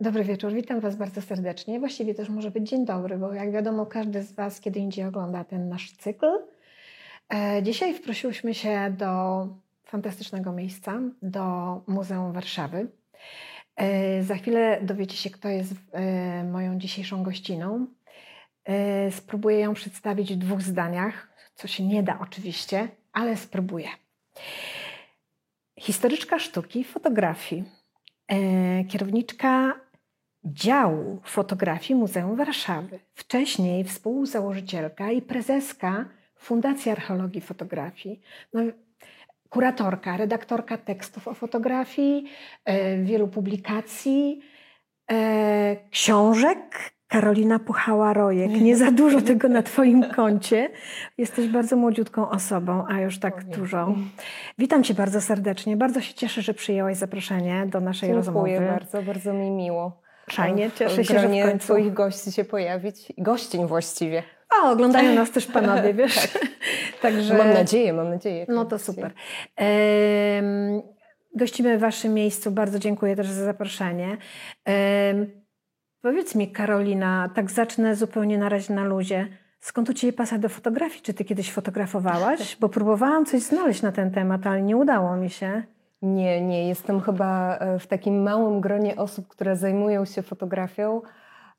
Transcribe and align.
Dobry 0.00 0.24
wieczór, 0.24 0.52
witam 0.52 0.80
Was 0.80 0.96
bardzo 0.96 1.22
serdecznie. 1.22 1.80
Właściwie 1.80 2.14
też 2.14 2.28
może 2.28 2.50
być 2.50 2.68
dzień 2.68 2.84
dobry, 2.84 3.18
bo 3.18 3.32
jak 3.32 3.52
wiadomo, 3.52 3.86
każdy 3.86 4.22
z 4.22 4.32
Was 4.32 4.60
kiedy 4.60 4.80
indziej 4.80 5.04
ogląda 5.04 5.44
ten 5.44 5.68
nasz 5.68 5.92
cykl. 5.92 6.26
E, 7.34 7.62
dzisiaj 7.62 7.94
wprosiłyśmy 7.94 8.54
się 8.54 8.94
do 8.98 9.46
fantastycznego 9.84 10.52
miejsca, 10.52 11.00
do 11.22 11.44
Muzeum 11.86 12.32
Warszawy. 12.32 12.88
E, 13.76 14.22
za 14.22 14.34
chwilę 14.34 14.80
dowiecie 14.82 15.16
się, 15.16 15.30
kto 15.30 15.48
jest 15.48 15.72
e, 15.92 16.44
moją 16.44 16.78
dzisiejszą 16.78 17.22
gościną. 17.22 17.86
Spróbuję 19.10 19.60
ją 19.60 19.74
przedstawić 19.74 20.34
w 20.34 20.36
dwóch 20.38 20.62
zdaniach, 20.62 21.28
co 21.54 21.68
się 21.68 21.86
nie 21.86 22.02
da 22.02 22.18
oczywiście, 22.20 22.88
ale 23.12 23.36
spróbuję. 23.36 23.88
Historyczka 25.80 26.38
sztuki, 26.38 26.84
fotografii, 26.84 27.64
kierowniczka 28.88 29.83
działu 30.44 31.20
fotografii 31.24 32.00
Muzeum 32.00 32.36
Warszawy. 32.36 32.98
Wcześniej 33.14 33.84
współzałożycielka 33.84 35.10
i 35.10 35.22
prezeska 35.22 36.04
Fundacji 36.36 36.90
Archeologii 36.90 37.40
Fotografii. 37.40 38.20
No, 38.52 38.62
kuratorka, 39.48 40.16
redaktorka 40.16 40.78
tekstów 40.78 41.28
o 41.28 41.34
fotografii, 41.34 42.24
e, 42.64 42.98
wielu 42.98 43.28
publikacji, 43.28 44.40
e, 45.10 45.76
książek. 45.90 46.94
Karolina 47.08 47.58
Puchała-Rojek. 47.58 48.60
Nie 48.60 48.76
za 48.76 48.90
dużo 48.90 49.20
tego 49.20 49.48
na 49.48 49.62
Twoim 49.62 50.04
koncie. 50.04 50.70
Jesteś 51.18 51.48
bardzo 51.48 51.76
młodziutką 51.76 52.30
osobą, 52.30 52.84
a 52.88 53.00
już 53.00 53.18
tak 53.18 53.44
dużo. 53.44 53.94
Witam 54.58 54.82
Cię 54.82 54.94
bardzo 54.94 55.20
serdecznie. 55.20 55.76
Bardzo 55.76 56.00
się 56.00 56.14
cieszę, 56.14 56.42
że 56.42 56.54
przyjęłaś 56.54 56.96
zaproszenie 56.96 57.66
do 57.66 57.80
naszej 57.80 58.08
Dziękuję 58.08 58.16
rozmowy. 58.16 58.48
Dziękuję 58.48 58.70
bardzo, 58.70 59.02
bardzo 59.02 59.32
mi 59.32 59.50
miło. 59.50 60.03
Fajnie, 60.30 60.70
cieszę 60.78 61.04
się, 61.04 61.18
że 61.18 61.28
w 61.28 61.42
końcu... 61.42 61.64
Twoich 61.64 61.92
gości 61.92 62.32
się 62.32 62.44
pojawić. 62.44 63.12
Gościń 63.18 63.66
właściwie. 63.66 64.22
O, 64.62 64.70
oglądają 64.70 65.14
nas 65.14 65.30
też 65.30 65.46
panowie, 65.46 65.94
wiesz? 66.00 66.14
tak. 66.14 66.42
Także... 67.02 67.38
Mam 67.38 67.52
nadzieję, 67.52 67.92
mam 67.92 68.10
nadzieję. 68.10 68.46
No 68.48 68.64
to 68.64 68.78
super. 68.78 69.12
Ehm, 69.56 70.82
gościmy 71.36 71.78
w 71.78 71.80
Waszym 71.80 72.14
miejscu. 72.14 72.50
Bardzo 72.50 72.78
dziękuję 72.78 73.16
też 73.16 73.26
za 73.26 73.44
zaproszenie. 73.44 74.16
Ehm, 74.64 75.26
powiedz 76.02 76.34
mi, 76.34 76.52
Karolina, 76.52 77.30
tak 77.34 77.50
zacznę 77.50 77.96
zupełnie 77.96 78.38
na 78.38 78.48
razie 78.48 78.74
na 78.74 78.84
luzie. 78.84 79.28
Skąd 79.60 79.90
u 79.90 79.94
Ciebie 79.94 80.12
pasja 80.12 80.38
do 80.38 80.48
fotografii? 80.48 81.02
Czy 81.02 81.14
Ty 81.14 81.24
kiedyś 81.24 81.52
fotografowałaś? 81.52 82.56
Bo 82.60 82.68
próbowałam 82.68 83.26
coś 83.26 83.42
znaleźć 83.42 83.82
na 83.82 83.92
ten 83.92 84.10
temat, 84.10 84.46
ale 84.46 84.62
nie 84.62 84.76
udało 84.76 85.16
mi 85.16 85.30
się. 85.30 85.62
Nie, 86.04 86.40
nie. 86.40 86.68
Jestem 86.68 87.00
chyba 87.00 87.56
e, 87.56 87.78
w 87.78 87.86
takim 87.86 88.22
małym 88.22 88.60
gronie 88.60 88.96
osób, 88.96 89.28
które 89.28 89.56
zajmują 89.56 90.04
się 90.04 90.22
fotografią, 90.22 91.02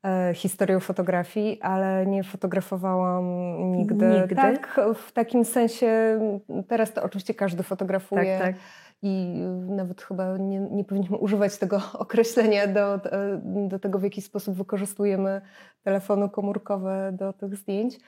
e, 0.03 0.33
historią 0.33 0.79
fotografii, 0.79 1.61
ale 1.61 2.05
nie 2.05 2.23
fotografowałam 2.23 3.25
nigdy. 3.71 4.07
Nigdy? 4.07 4.35
Tak, 4.35 4.81
w 4.95 5.11
takim 5.11 5.45
sensie, 5.45 6.19
teraz 6.67 6.93
to 6.93 7.03
oczywiście 7.03 7.33
każdy 7.33 7.63
fotografuje. 7.63 8.37
Tak, 8.37 8.47
tak. 8.47 8.55
I 9.01 9.41
nawet 9.69 10.01
chyba 10.01 10.37
nie, 10.37 10.59
nie 10.59 10.83
powinniśmy 10.83 11.17
używać 11.17 11.57
tego 11.57 11.81
określenia 11.93 12.67
do, 12.67 12.99
do 13.43 13.79
tego, 13.79 13.99
w 13.99 14.03
jaki 14.03 14.21
sposób 14.21 14.55
wykorzystujemy 14.55 15.41
telefony 15.83 16.29
komórkowe 16.29 17.11
do 17.13 17.33
tych 17.33 17.55
zdjęć. 17.55 17.99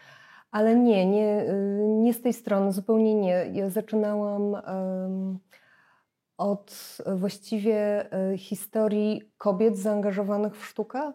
Ale 0.51 0.75
nie, 0.75 1.05
nie, 1.05 1.45
nie 1.87 2.13
z 2.13 2.21
tej 2.21 2.33
strony, 2.33 2.71
zupełnie 2.71 3.15
nie. 3.15 3.45
Ja 3.53 3.69
zaczynałam. 3.69 4.41
Um, 4.41 5.39
od 6.37 6.97
właściwie 7.15 8.11
e, 8.13 8.37
historii 8.37 9.31
kobiet 9.37 9.77
zaangażowanych 9.77 10.57
w 10.57 10.65
sztukę. 10.65 11.13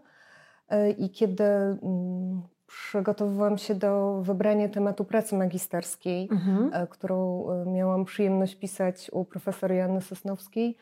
E, 0.68 0.90
I 0.90 1.10
kiedy 1.10 1.44
mm, 1.44 2.42
przygotowywałam 2.66 3.58
się 3.58 3.74
do 3.74 4.22
wybrania 4.22 4.68
tematu 4.68 5.04
pracy 5.04 5.36
magisterskiej, 5.36 6.28
mhm. 6.32 6.70
E, 6.72 6.86
którą 6.86 7.46
miałam 7.66 8.04
przyjemność 8.04 8.54
pisać 8.54 9.10
u 9.12 9.24
profesor 9.24 9.72
Joanny 9.72 10.00
Sosnowskiej, 10.00 10.76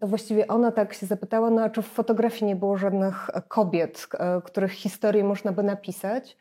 to 0.00 0.06
właściwie 0.06 0.46
ona 0.46 0.72
tak 0.72 0.94
się 0.94 1.06
zapytała, 1.06 1.50
no 1.50 1.62
a 1.62 1.70
czy 1.70 1.82
w 1.82 1.86
fotografii 1.86 2.44
nie 2.44 2.56
było 2.56 2.76
żadnych 2.76 3.30
kobiet, 3.48 4.08
których 4.44 4.72
historię 4.72 5.24
można 5.24 5.52
by 5.52 5.62
napisać? 5.62 6.36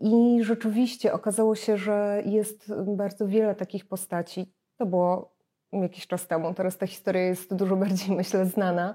I 0.00 0.40
rzeczywiście 0.42 1.12
okazało 1.12 1.54
się, 1.54 1.76
że 1.76 2.22
jest 2.26 2.72
bardzo 2.86 3.28
wiele 3.28 3.54
takich 3.54 3.88
postaci. 3.88 4.52
To 4.76 4.86
było 4.86 5.32
jakiś 5.72 6.06
czas 6.06 6.26
temu. 6.26 6.54
Teraz 6.54 6.78
ta 6.78 6.86
historia 6.86 7.22
jest 7.22 7.54
dużo 7.54 7.76
bardziej, 7.76 8.16
myślę, 8.16 8.46
znana. 8.46 8.94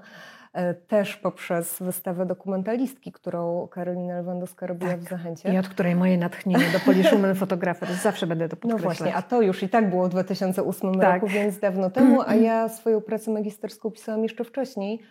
E, 0.56 0.74
też 0.74 1.16
poprzez 1.16 1.76
wystawę 1.80 2.26
dokumentalistki, 2.26 3.12
którą 3.12 3.68
Karolina 3.68 4.16
Lewandowska 4.16 4.66
robiła 4.66 4.90
tak. 4.90 5.00
w 5.00 5.08
Zachęcie. 5.08 5.54
I 5.54 5.58
od 5.58 5.68
której 5.68 5.94
moje 5.94 6.18
natchnienie 6.18 6.64
do 6.72 6.80
Poliszumen 6.80 7.34
fotografer 7.34 7.88
zawsze 8.02 8.26
będę 8.26 8.48
to 8.48 8.56
podkreślać. 8.56 8.82
No 8.82 8.88
właśnie, 8.88 9.14
a 9.14 9.22
to 9.22 9.42
już 9.42 9.62
i 9.62 9.68
tak 9.68 9.90
było 9.90 10.06
w 10.06 10.08
2008 10.08 10.94
tak. 10.94 11.14
roku, 11.14 11.26
więc 11.26 11.58
dawno 11.58 11.90
temu, 11.90 12.22
a 12.26 12.34
ja 12.48 12.68
swoją 12.68 13.00
pracę 13.00 13.30
magisterską 13.30 13.90
pisałam 13.90 14.22
jeszcze 14.22 14.44
wcześniej. 14.44 15.02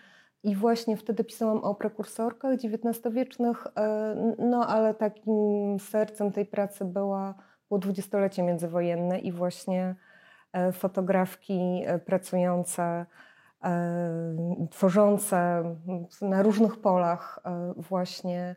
I 0.44 0.56
właśnie 0.56 0.98
wtedy 0.98 1.24
pisałam 1.24 1.58
o 1.58 1.76
prekursorkach 1.76 2.54
XIX-wiecznych, 2.54 3.68
e, 3.78 4.16
no 4.40 4.68
ale 4.68 4.94
takim 4.94 5.80
sercem 5.80 6.32
tej 6.32 6.46
pracy 6.46 6.86
była, 6.86 7.34
było 7.70 7.80
dwudziestolecie 7.80 8.44
międzywojenne 8.44 9.20
i 9.20 9.32
właśnie 9.32 9.96
fotografki 10.72 11.84
e, 11.86 12.00
pracujące, 12.00 13.06
e, 13.64 14.66
tworzące 14.72 15.64
na 16.22 16.44
różnych 16.44 16.82
polach 16.82 17.40
właśnie 17.78 18.56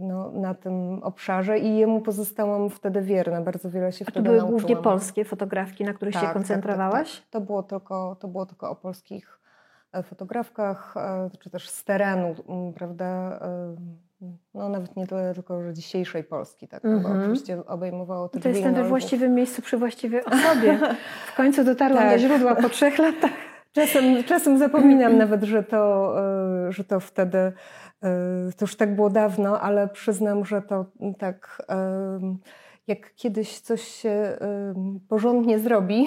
no, 0.00 0.30
na 0.30 0.54
tym 0.54 1.02
obszarze 1.02 1.58
i 1.58 1.76
jemu 1.76 2.00
pozostałam 2.00 2.70
wtedy 2.70 3.02
wierna. 3.02 3.40
Bardzo 3.40 3.70
wiele 3.70 3.92
się 3.92 4.04
A 4.08 4.10
wtedy 4.10 4.20
to 4.20 4.22
były 4.22 4.36
nauczyłam. 4.36 4.60
głównie 4.60 4.76
polskie 4.76 5.24
fotografki, 5.24 5.84
na 5.84 5.92
których 5.92 6.14
tak, 6.14 6.22
się 6.22 6.28
koncentrowałaś? 6.32 7.10
Tak, 7.12 7.20
tak, 7.20 7.24
tak. 7.24 7.30
To, 7.30 7.40
było 7.40 7.62
tylko, 7.62 8.16
to 8.20 8.28
było 8.28 8.46
tylko 8.46 8.70
o 8.70 8.76
polskich 8.76 9.40
fotografkach, 10.04 10.94
czy 11.40 11.50
też 11.50 11.68
z 11.68 11.84
terenu, 11.84 12.34
prawda, 12.74 13.40
no 14.54 14.68
nawet 14.68 14.96
nie 14.96 15.06
tyle 15.06 15.34
tylko, 15.34 15.62
że 15.62 15.74
dzisiejszej 15.74 16.24
Polski, 16.24 16.68
tak, 16.68 16.84
mm 16.84 16.98
-hmm. 16.98 17.02
bo 17.02 17.08
mhm. 17.08 17.24
oczywiście 17.24 17.66
obejmowało 17.66 18.28
to 18.28 18.40
To 18.40 18.48
jestem 18.48 18.74
we 18.74 18.84
właściwym 18.84 19.34
miejscu 19.34 19.62
przy 19.62 19.76
właściwej 19.78 20.24
osobie. 20.24 20.78
W 21.26 21.36
końcu 21.36 21.64
dotarłam 21.64 22.02
tak. 22.02 22.12
do 22.12 22.18
źródła 22.18 22.54
po 22.54 22.68
trzech 22.68 22.98
latach. 22.98 23.30
Czasem, 23.72 24.24
czasem 24.24 24.58
zapominam 24.58 25.16
nawet, 25.24 25.42
że 25.42 25.62
to, 25.62 26.14
e, 26.68 26.72
że 26.72 26.84
to 26.84 27.00
wtedy, 27.00 27.38
e, 27.38 27.52
to 28.56 28.64
już 28.64 28.76
tak 28.76 28.94
było 28.94 29.10
dawno, 29.10 29.60
ale 29.60 29.88
przyznam, 29.88 30.44
że 30.44 30.62
to 30.62 30.84
tak 31.18 31.62
jak 32.86 33.14
kiedyś 33.14 33.60
coś 33.60 33.82
się 33.82 34.38
porządnie 35.08 35.58
zrobi, 35.58 36.06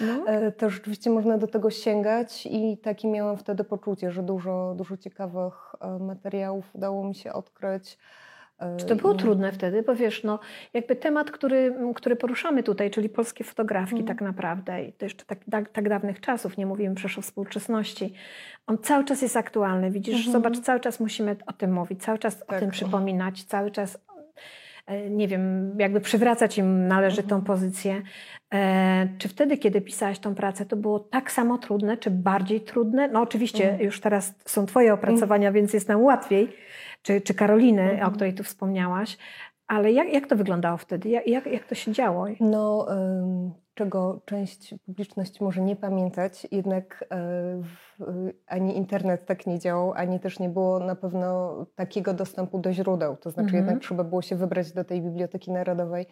no. 0.00 0.26
E, 0.26 0.52
to 0.52 0.70
rzeczywiście 0.70 1.10
można 1.10 1.38
do 1.38 1.46
tego 1.46 1.70
sięgać 1.70 2.46
i 2.50 2.78
takie 2.78 3.08
miałam 3.08 3.36
wtedy 3.36 3.64
poczucie, 3.64 4.10
że 4.10 4.22
dużo, 4.22 4.74
dużo 4.76 4.96
ciekawych 4.96 5.74
e, 5.80 5.98
materiałów 5.98 6.74
udało 6.74 7.04
mi 7.04 7.14
się 7.14 7.32
odkryć. 7.32 7.98
E, 8.58 8.76
Czy 8.76 8.86
to 8.86 8.96
było 8.96 9.14
I... 9.14 9.16
trudne 9.16 9.52
wtedy? 9.52 9.82
Bo 9.82 9.94
wiesz, 9.94 10.24
no, 10.24 10.38
jakby 10.74 10.96
temat, 10.96 11.30
który, 11.30 11.74
który 11.94 12.16
poruszamy 12.16 12.62
tutaj, 12.62 12.90
czyli 12.90 13.08
polskie 13.08 13.44
fotografki 13.44 13.94
mm. 13.94 14.06
tak 14.06 14.20
naprawdę, 14.20 14.84
i 14.84 14.92
to 14.92 15.04
jeszcze 15.04 15.24
tak, 15.24 15.38
tak, 15.50 15.68
tak, 15.68 15.88
dawnych 15.88 16.20
czasów, 16.20 16.56
nie 16.56 16.66
mówimy 16.66 16.94
przecież 16.94 17.18
o 17.18 17.22
współczesności, 17.22 18.14
on 18.66 18.78
cały 18.78 19.04
czas 19.04 19.22
jest 19.22 19.36
aktualny. 19.36 19.90
Widzisz, 19.90 20.14
mm 20.14 20.28
-hmm. 20.28 20.32
zobacz, 20.32 20.60
cały 20.60 20.80
czas 20.80 21.00
musimy 21.00 21.36
o 21.46 21.52
tym 21.52 21.72
mówić, 21.72 22.02
cały 22.02 22.18
czas 22.18 22.38
tak. 22.38 22.56
o 22.56 22.60
tym 22.60 22.70
przypominać, 22.70 23.44
cały 23.44 23.70
czas 23.70 23.98
nie 25.10 25.28
wiem, 25.28 25.74
jakby 25.78 26.00
przywracać 26.00 26.58
im 26.58 26.88
należytą 26.88 27.36
mhm. 27.36 27.42
pozycję. 27.42 28.02
E, 28.54 29.08
czy 29.18 29.28
wtedy, 29.28 29.58
kiedy 29.58 29.80
pisałaś 29.80 30.18
tą 30.18 30.34
pracę, 30.34 30.66
to 30.66 30.76
było 30.76 31.00
tak 31.00 31.32
samo 31.32 31.58
trudne, 31.58 31.96
czy 31.96 32.10
bardziej 32.10 32.60
trudne? 32.60 33.08
No 33.08 33.20
oczywiście 33.20 33.64
mhm. 33.64 33.84
już 33.84 34.00
teraz 34.00 34.34
są 34.44 34.66
Twoje 34.66 34.94
opracowania, 34.94 35.52
więc 35.52 35.72
jest 35.72 35.88
nam 35.88 36.02
łatwiej, 36.02 36.56
czy, 37.02 37.20
czy 37.20 37.34
Karoliny, 37.34 37.82
o 37.82 37.92
mhm. 37.92 38.12
której 38.12 38.34
tu 38.34 38.42
wspomniałaś. 38.42 39.18
Ale 39.66 39.92
jak, 39.92 40.12
jak 40.12 40.26
to 40.26 40.36
wyglądało 40.36 40.76
wtedy? 40.76 41.08
Jak, 41.08 41.26
jak, 41.26 41.46
jak 41.46 41.64
to 41.64 41.74
się 41.74 41.92
działo? 41.92 42.26
No, 42.40 42.86
czego 43.76 44.20
część 44.24 44.74
publiczności 44.86 45.44
może 45.44 45.60
nie 45.60 45.76
pamiętać, 45.76 46.46
jednak 46.52 47.04
e, 47.10 47.16
ani 48.46 48.76
internet 48.76 49.26
tak 49.26 49.46
nie 49.46 49.58
działał, 49.58 49.92
ani 49.92 50.20
też 50.20 50.38
nie 50.38 50.48
było 50.48 50.78
na 50.78 50.94
pewno 50.94 51.56
takiego 51.74 52.14
dostępu 52.14 52.58
do 52.58 52.72
źródeł. 52.72 53.16
To 53.16 53.30
znaczy, 53.30 53.46
mhm. 53.46 53.64
jednak 53.64 53.82
trzeba 53.82 54.04
było 54.04 54.22
się 54.22 54.36
wybrać 54.36 54.72
do 54.72 54.84
tej 54.84 55.02
Biblioteki 55.02 55.52
Narodowej 55.52 56.06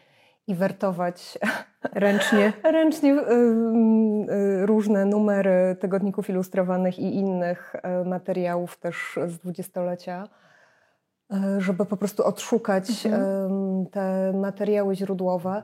i 0.46 0.54
wertować 0.54 1.38
ręcznie, 1.92 2.52
ręcznie 2.62 3.12
e, 3.12 4.66
różne 4.66 5.04
numery 5.04 5.76
tygodników 5.80 6.30
ilustrowanych 6.30 6.98
i 6.98 7.14
innych 7.14 7.76
e, 7.82 8.04
materiałów 8.04 8.76
też 8.76 9.18
z 9.26 9.38
dwudziestolecia 9.38 10.28
żeby 11.58 11.86
po 11.86 11.96
prostu 11.96 12.24
odszukać 12.24 13.06
mhm. 13.06 13.86
te 13.86 14.32
materiały 14.32 14.96
źródłowe. 14.96 15.62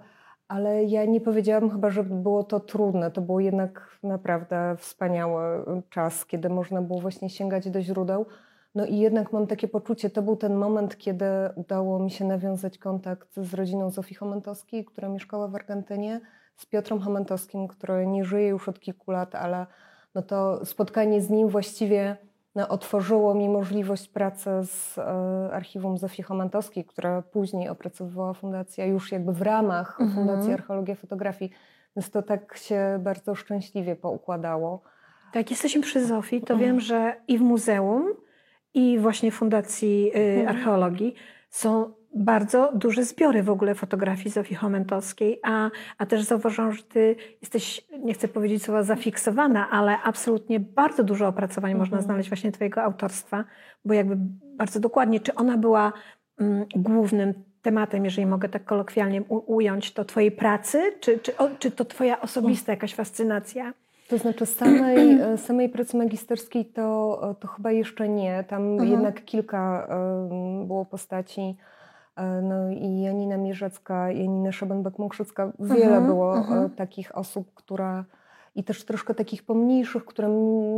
Ale 0.50 0.84
ja 0.84 1.04
nie 1.04 1.20
powiedziałabym 1.20 1.70
chyba, 1.70 1.90
że 1.90 2.04
było 2.04 2.44
to 2.44 2.60
trudne. 2.60 3.10
To 3.10 3.20
był 3.20 3.40
jednak 3.40 3.98
naprawdę 4.02 4.76
wspaniały 4.78 5.42
czas, 5.90 6.26
kiedy 6.26 6.48
można 6.48 6.82
było 6.82 7.00
właśnie 7.00 7.30
sięgać 7.30 7.70
do 7.70 7.82
źródeł. 7.82 8.26
No 8.74 8.86
i 8.86 8.98
jednak 8.98 9.32
mam 9.32 9.46
takie 9.46 9.68
poczucie, 9.68 10.10
to 10.10 10.22
był 10.22 10.36
ten 10.36 10.54
moment, 10.54 10.98
kiedy 10.98 11.24
udało 11.56 11.98
mi 11.98 12.10
się 12.10 12.24
nawiązać 12.24 12.78
kontakt 12.78 13.34
z 13.36 13.54
rodziną 13.54 13.90
Zofii 13.90 14.14
Chomentowskiej, 14.14 14.84
która 14.84 15.08
mieszkała 15.08 15.48
w 15.48 15.54
Argentynie, 15.54 16.20
z 16.56 16.66
Piotrem 16.66 17.00
Chomentowskim, 17.00 17.68
który 17.68 18.06
nie 18.06 18.24
żyje 18.24 18.48
już 18.48 18.68
od 18.68 18.80
kilku 18.80 19.10
lat, 19.10 19.34
ale 19.34 19.66
no 20.14 20.22
to 20.22 20.64
spotkanie 20.64 21.20
z 21.20 21.30
nim 21.30 21.48
właściwie 21.48 22.16
otworzyło 22.68 23.34
mi 23.34 23.48
możliwość 23.48 24.08
pracy 24.08 24.50
z 24.62 24.98
e, 24.98 25.02
archiwum 25.52 25.98
Zofii 25.98 26.22
Chomentowskiej, 26.22 26.84
która 26.84 27.22
później 27.22 27.68
opracowywała 27.68 28.34
fundacja 28.34 28.86
już 28.86 29.12
jakby 29.12 29.32
w 29.32 29.42
ramach 29.42 30.00
mhm. 30.00 30.10
Fundacji 30.10 30.52
Archeologia 30.52 30.94
Fotografii. 30.94 31.50
Więc 31.96 32.10
to 32.10 32.22
tak 32.22 32.56
się 32.56 32.98
bardzo 33.00 33.34
szczęśliwie 33.34 33.96
poukładało. 33.96 34.82
Tak, 35.32 35.50
jesteśmy 35.50 35.82
przy 35.82 36.06
Zofii, 36.06 36.40
to 36.40 36.56
wiem, 36.56 36.80
że 36.80 37.16
i 37.28 37.38
w 37.38 37.40
muzeum, 37.40 38.14
i 38.74 38.98
właśnie 38.98 39.30
Fundacji 39.30 40.12
y, 40.16 40.18
mhm. 40.18 40.56
Archeologii 40.56 41.14
są 41.50 41.92
bardzo 42.14 42.72
duże 42.74 43.04
zbiory 43.04 43.42
w 43.42 43.50
ogóle 43.50 43.74
fotografii 43.74 44.30
Zofii 44.30 44.54
Chomentowskiej, 44.54 45.40
a, 45.42 45.70
a 45.98 46.06
też 46.06 46.22
zauważam, 46.22 46.72
że 46.72 46.82
ty 46.82 47.16
jesteś, 47.40 47.86
nie 48.04 48.14
chcę 48.14 48.28
powiedzieć 48.28 48.62
słowa 48.62 48.82
zafiksowana, 48.82 49.70
ale 49.70 49.98
absolutnie 50.04 50.60
bardzo 50.60 51.04
dużo 51.04 51.28
opracowań 51.28 51.70
mhm. 51.72 51.78
można 51.78 52.02
znaleźć 52.02 52.28
właśnie 52.30 52.52
twojego 52.52 52.82
autorstwa, 52.82 53.44
bo 53.84 53.94
jakby 53.94 54.16
bardzo 54.56 54.80
dokładnie, 54.80 55.20
czy 55.20 55.34
ona 55.34 55.58
była 55.58 55.92
mm, 56.40 56.66
głównym 56.76 57.34
tematem, 57.62 58.04
jeżeli 58.04 58.26
mogę 58.26 58.48
tak 58.48 58.64
kolokwialnie 58.64 59.22
ująć, 59.22 59.92
to 59.92 60.04
twojej 60.04 60.32
pracy, 60.32 60.92
czy, 61.00 61.18
czy, 61.18 61.36
o, 61.36 61.48
czy 61.58 61.70
to 61.70 61.84
twoja 61.84 62.20
osobista 62.20 62.72
jakaś 62.72 62.94
fascynacja? 62.94 63.72
To 64.08 64.18
znaczy 64.18 64.46
samej, 64.46 65.12
e, 65.20 65.38
samej 65.38 65.68
pracy 65.68 65.96
magisterskiej 65.96 66.64
to, 66.66 67.36
to 67.40 67.48
chyba 67.48 67.72
jeszcze 67.72 68.08
nie. 68.08 68.44
Tam 68.48 68.62
mhm. 68.72 68.90
jednak 68.90 69.24
kilka 69.24 69.88
było 70.66 70.84
postaci. 70.84 71.56
E, 72.20 72.42
no 72.42 72.70
i 72.70 73.00
Janina 73.00 73.36
Mierzecka, 73.36 74.10
Janina 74.10 74.50
Szabenbek-Mąkrzycka. 74.50 75.52
Wiele 75.60 75.84
mhm, 75.84 76.06
było 76.06 76.36
mhm. 76.36 76.70
takich 76.70 77.18
osób, 77.18 77.54
które 77.54 78.04
i 78.54 78.64
też 78.64 78.84
troszkę 78.84 79.14
takich 79.14 79.42
pomniejszych, 79.42 80.04
które 80.04 80.28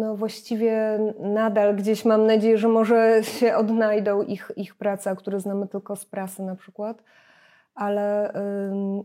no 0.01 0.17
właściwie 0.17 0.99
nadal 1.21 1.77
gdzieś 1.77 2.05
mam 2.05 2.27
nadzieję, 2.27 2.59
że 2.59 2.69
może 2.69 3.23
się 3.23 3.57
odnajdą 3.57 4.23
ich, 4.23 4.51
ich 4.57 4.75
prace, 4.75 5.17
które 5.17 5.41
znamy 5.41 5.69
tylko 5.69 5.97
z 5.97 6.05
prasy 6.05 6.43
na 6.43 6.57
przykład 6.57 7.03
ale 7.75 8.33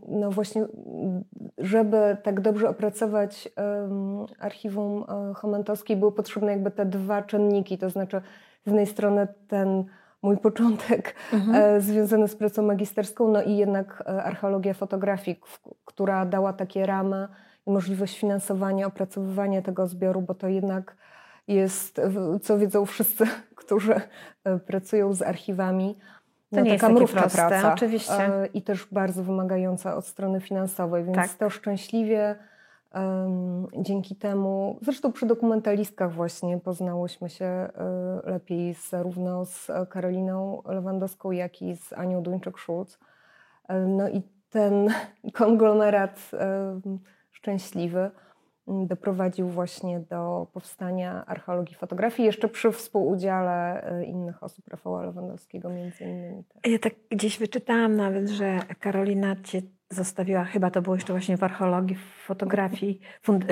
no 0.08 0.30
właśnie, 0.30 0.66
żeby 1.58 2.16
tak 2.22 2.40
dobrze 2.40 2.68
opracować 2.68 3.48
archiwum 4.38 5.04
e, 5.08 5.34
Chomentowskiej, 5.34 5.96
były 5.96 6.12
potrzebne 6.12 6.52
jakby 6.52 6.70
te 6.70 6.86
dwa 6.86 7.22
czynniki, 7.22 7.78
to 7.78 7.90
znaczy 7.90 8.20
z 8.64 8.66
jednej 8.66 8.86
strony 8.86 9.28
ten 9.48 9.84
mój 10.22 10.38
początek 10.38 11.14
mhm. 11.32 11.76
E, 11.76 11.80
związany 11.80 12.28
z 12.28 12.36
pracą 12.36 12.62
magisterską, 12.62 13.28
no 13.28 13.42
i 13.42 13.56
jednak 13.56 14.02
e, 14.06 14.22
archeologia 14.22 14.74
fotografii, 14.74 15.40
która 15.84 16.26
dała 16.26 16.52
takie 16.52 16.86
ramy 16.86 17.28
i 17.66 17.70
możliwość 17.70 18.18
finansowania, 18.18 18.86
opracowywania 18.86 19.62
tego 19.62 19.86
zbioru, 19.86 20.22
bo 20.22 20.34
to 20.34 20.48
jednak 20.48 20.96
jest, 21.48 22.00
co 22.42 22.58
wiedzą 22.58 22.86
wszyscy, 22.86 23.24
którzy 23.56 24.00
pracują 24.66 25.12
z 25.12 25.22
archiwami, 25.22 25.98
to 26.50 26.56
no, 26.56 26.62
nie 26.62 26.78
taka 26.78 26.92
jest 26.92 27.12
proste, 27.12 27.38
praca. 27.38 27.74
Oczywiście. 27.74 28.26
E, 28.26 28.46
I 28.46 28.62
też 28.62 28.86
bardzo 28.92 29.22
wymagająca 29.22 29.96
od 29.96 30.06
strony 30.06 30.40
finansowej, 30.40 31.04
więc 31.04 31.16
tak. 31.16 31.30
to 31.30 31.50
szczęśliwie 31.50 32.36
dzięki 33.78 34.16
temu, 34.16 34.78
zresztą 34.82 35.12
przy 35.12 35.26
dokumentalistkach 35.26 36.12
właśnie 36.12 36.58
poznałyśmy 36.58 37.30
się 37.30 37.68
uh, 37.68 38.26
lepiej 38.26 38.74
zarówno 38.74 39.44
z 39.44 39.70
Karoliną 39.90 40.62
Lewandowską, 40.66 41.30
jak 41.30 41.62
i 41.62 41.76
z 41.76 41.92
Anią 41.92 42.22
Duńczyk-Szulc. 42.22 42.98
No 43.86 44.08
i 44.08 44.22
ten 44.50 44.88
konglomerat 45.38 46.30
szczęśliwy 47.30 48.10
doprowadził 48.68 49.48
właśnie 49.48 50.00
do 50.00 50.46
powstania 50.52 51.26
archeologii 51.26 51.74
fotografii, 51.74 52.26
jeszcze 52.26 52.48
przy 52.48 52.72
współudziale 52.72 53.82
e, 53.82 54.04
innych 54.04 54.42
osób, 54.42 54.68
Rafała 54.68 55.02
Lewandowskiego 55.02 55.68
między 55.68 56.04
innymi. 56.04 56.44
Ja 56.64 56.78
tak 56.78 56.92
gdzieś 57.10 57.38
wyczytałam 57.38 57.96
nawet, 57.96 58.28
że 58.28 58.58
Karolina 58.80 59.36
cię 59.44 59.62
zostawiła, 59.90 60.44
chyba 60.44 60.70
to 60.70 60.82
było 60.82 60.96
jeszcze 60.96 61.12
właśnie 61.12 61.36
w 61.36 61.42
archeologii, 61.42 61.96
w 61.96 62.24
fotografii, 62.26 63.00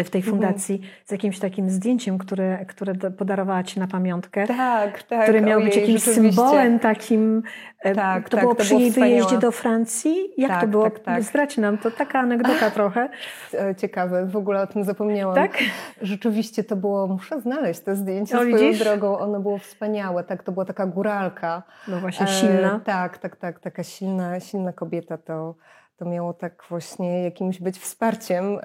w 0.05 0.11
tej 0.11 0.21
mhm. 0.21 0.23
fundacji, 0.23 0.81
z 1.05 1.13
jakimś 1.13 1.39
takim 1.39 1.71
zdjęciem, 1.71 2.19
które, 2.19 2.65
które 2.65 2.95
podarowała 2.95 3.63
ci 3.63 3.81
na 3.81 3.87
pamiątkę. 3.87 4.47
Tak, 4.47 5.03
tak. 5.03 5.23
Które 5.23 5.41
miało 5.41 5.65
być 5.65 5.77
jakimś 5.77 6.03
symbolem 6.03 6.79
takim. 6.79 7.43
E, 7.81 7.95
tak, 7.95 8.29
to 8.29 8.37
tak, 8.37 8.41
było 8.41 8.55
to 8.55 8.63
przy 8.63 8.69
było 8.69 8.81
jej 8.81 8.91
wyjeździe 8.91 9.39
do 9.39 9.53
Francji. 9.53 10.31
Jak 10.37 10.51
tak, 10.51 10.61
to 10.61 10.67
było? 10.67 10.85
Tak, 10.85 10.99
tak. 10.99 11.23
Zdradź 11.23 11.57
nam, 11.57 11.79
to 11.79 11.91
taka 11.91 12.19
anegdota 12.21 12.71
trochę. 12.81 13.09
E, 13.55 13.75
ciekawe, 13.75 14.27
w 14.27 14.37
ogóle 14.37 14.63
o 14.63 14.67
tym 14.67 14.85
zapomniałam. 14.85 15.35
Tak? 15.35 15.59
Rzeczywiście 16.03 16.65
to 16.65 16.77
było, 16.77 17.07
muszę 17.07 17.41
znaleźć 17.41 17.81
to 17.81 17.97
zdjęcie 17.97 18.37
o, 18.37 18.41
swoją 18.41 18.57
widzisz? 18.57 18.79
drogą. 18.79 19.19
Ono 19.19 19.41
było 19.41 19.59
wspaniałe, 19.59 20.25
tak, 20.25 20.43
to 20.43 20.53
była 20.53 20.65
taka 20.65 20.87
góralka. 20.87 21.63
No 21.89 22.01
właśnie, 22.01 22.27
silna. 22.27 22.77
E, 22.77 22.81
tak, 22.81 23.19
tak, 23.19 23.37
tak, 23.37 23.61
taka 23.61 23.83
silna, 23.83 24.41
silna 24.41 24.73
kobieta 24.73 25.19
to 25.19 25.55
to 25.97 26.05
miało 26.05 26.35
tak 26.35 26.65
właśnie 26.69 27.23
jakimś 27.23 27.61
być 27.61 27.79
wsparciem 27.79 28.45
e, 28.45 28.59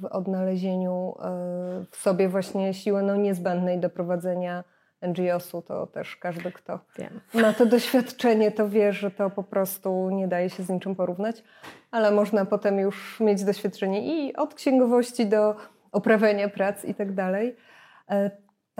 w 0.00 0.04
odnalezieniu 0.10 1.14
e, 1.18 1.84
w 1.90 1.96
sobie 1.96 2.28
właśnie 2.28 2.74
siły 2.74 3.02
no, 3.02 3.16
niezbędnej 3.16 3.78
do 3.78 3.90
prowadzenia 3.90 4.64
NGO-su. 5.02 5.62
To 5.62 5.86
też 5.86 6.16
każdy, 6.16 6.52
kto 6.52 6.78
Wiem. 6.98 7.20
ma 7.34 7.52
to 7.52 7.66
doświadczenie, 7.66 8.50
to 8.50 8.68
wie, 8.68 8.92
że 8.92 9.10
to 9.10 9.30
po 9.30 9.42
prostu 9.42 10.10
nie 10.10 10.28
daje 10.28 10.50
się 10.50 10.62
z 10.62 10.68
niczym 10.68 10.94
porównać, 10.94 11.44
ale 11.90 12.10
można 12.10 12.44
potem 12.44 12.78
już 12.78 13.20
mieć 13.20 13.44
doświadczenie 13.44 14.26
i 14.26 14.36
od 14.36 14.54
księgowości 14.54 15.26
do 15.26 15.56
oprawiania 15.92 16.48
prac 16.48 16.84
i 16.84 16.94
tak 16.94 17.14
dalej. 17.14 17.56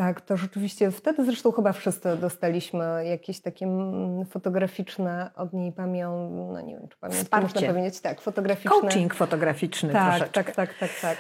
Tak, 0.00 0.20
to 0.20 0.37
rzeczywiście 0.37 0.91
wtedy 0.91 1.25
zresztą 1.25 1.52
chyba 1.52 1.73
wszyscy 1.73 2.17
dostaliśmy 2.17 3.06
jakieś 3.06 3.41
takie 3.41 3.67
mm, 3.67 4.26
fotograficzne 4.26 5.31
od 5.37 5.52
niej 5.52 5.73
pamiątki, 5.73 6.35
no 6.52 6.61
nie 6.61 6.76
wiem 6.76 6.88
czy 6.88 6.99
pamiątki 6.99 7.37
można 7.43 7.69
powiedzieć, 7.69 8.00
tak, 8.00 8.20
fotograficzne. 8.20 8.70
Coaching 8.70 9.14
fotograficzny 9.14 9.93
tak, 9.93 10.11
troszeczkę. 10.11 10.44
Tak, 10.44 10.55
tak, 10.55 10.79
tak, 10.79 10.91
tak. 11.02 11.16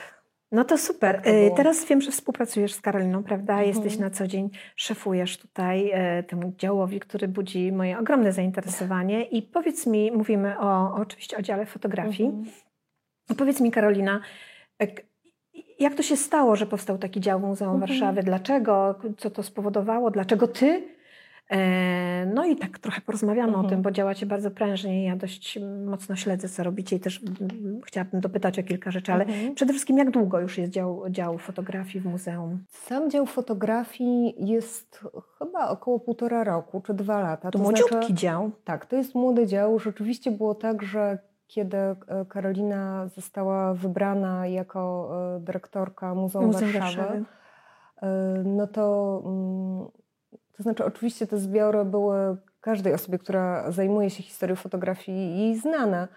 No 0.52 0.64
to 0.64 0.78
super. 0.78 1.16
Tak 1.16 1.24
to 1.24 1.30
y, 1.30 1.50
Teraz 1.56 1.84
wiem, 1.84 2.00
że 2.00 2.10
współpracujesz 2.10 2.72
z 2.72 2.80
Karoliną, 2.80 3.22
prawda? 3.22 3.52
Mhm. 3.52 3.68
Jesteś 3.68 3.98
na 3.98 4.10
co 4.10 4.26
dzień, 4.26 4.50
szefujesz 4.76 5.38
tutaj 5.38 5.90
e, 5.90 6.22
temu 6.22 6.52
działowi, 6.58 7.00
który 7.00 7.28
budzi 7.28 7.72
moje 7.72 7.98
ogromne 7.98 8.32
zainteresowanie. 8.32 9.24
I 9.24 9.42
powiedz 9.42 9.86
mi, 9.86 10.12
mówimy 10.12 10.58
o, 10.58 10.94
oczywiście 10.94 11.36
o 11.36 11.42
dziale 11.42 11.66
fotografii. 11.66 12.28
Mhm. 12.28 12.56
Powiedz 13.36 13.60
mi, 13.60 13.70
Karolina, 13.70 14.20
jak 15.78 15.94
to 15.94 16.02
się 16.02 16.16
stało, 16.16 16.56
że 16.56 16.66
powstał 16.66 16.98
taki 16.98 17.20
dział 17.20 17.40
Muzeum 17.40 17.74
mhm. 17.74 17.80
Warszawy? 17.80 18.22
Dlaczego? 18.22 18.94
Co 19.18 19.30
to 19.30 19.42
spowodowało? 19.42 20.10
Dlaczego 20.10 20.48
ty? 20.48 20.82
E, 21.50 22.26
no 22.34 22.44
i 22.46 22.56
tak 22.56 22.78
trochę 22.78 23.00
porozmawiamy 23.00 23.48
mhm. 23.48 23.66
o 23.66 23.68
tym, 23.68 23.82
bo 23.82 23.90
działacie 23.90 24.26
bardzo 24.26 24.50
prężnie. 24.50 25.04
Ja 25.04 25.16
dość 25.16 25.58
mocno 25.86 26.16
śledzę, 26.16 26.48
co 26.48 26.62
robicie 26.62 26.96
i 26.96 27.00
też 27.00 27.20
chciałabym 27.86 28.20
dopytać 28.20 28.58
o 28.58 28.62
kilka 28.62 28.90
rzeczy, 28.90 29.12
ale 29.12 29.24
mhm. 29.24 29.54
przede 29.54 29.72
wszystkim 29.72 29.98
jak 29.98 30.10
długo 30.10 30.40
już 30.40 30.58
jest 30.58 30.72
dział, 30.72 31.02
dział 31.10 31.38
fotografii 31.38 32.00
w 32.00 32.06
muzeum? 32.06 32.64
Sam 32.68 33.10
dział 33.10 33.26
fotografii 33.26 34.34
jest 34.38 35.00
chyba 35.38 35.68
około 35.68 36.00
półtora 36.00 36.44
roku 36.44 36.80
czy 36.80 36.94
dwa 36.94 37.20
lata. 37.20 37.50
To, 37.50 37.58
to 37.58 37.64
młodziutki 37.64 37.94
znaczy, 37.94 38.14
dział. 38.14 38.50
Tak, 38.64 38.86
to 38.86 38.96
jest 38.96 39.14
młody 39.14 39.46
dział. 39.46 39.78
Rzeczywiście 39.78 40.30
było 40.30 40.54
tak, 40.54 40.82
że 40.82 41.18
kiedy 41.50 41.76
e, 41.76 41.96
Karolina 42.28 43.06
została 43.06 43.74
wybrana 43.74 44.46
jako 44.46 45.10
e, 45.36 45.40
dyrektorka 45.40 46.14
Muzeum, 46.14 46.46
Muzeum 46.46 46.72
Warszawy, 46.72 46.96
Warszawy, 46.96 47.24
e, 48.02 48.08
no 48.44 48.66
to, 48.66 49.22
mm, 49.24 49.88
to 50.56 50.62
znaczy 50.62 50.84
oczywiście 50.84 51.26
te 51.26 51.38
zbiory 51.38 51.84
były 51.84 52.36
każdej 52.60 52.94
osobie, 52.94 53.18
która 53.18 53.70
zajmuje 53.70 54.10
się 54.10 54.22
historią 54.22 54.56
fotografii 54.56 55.38
jej 55.38 55.56
znane, 55.56 56.08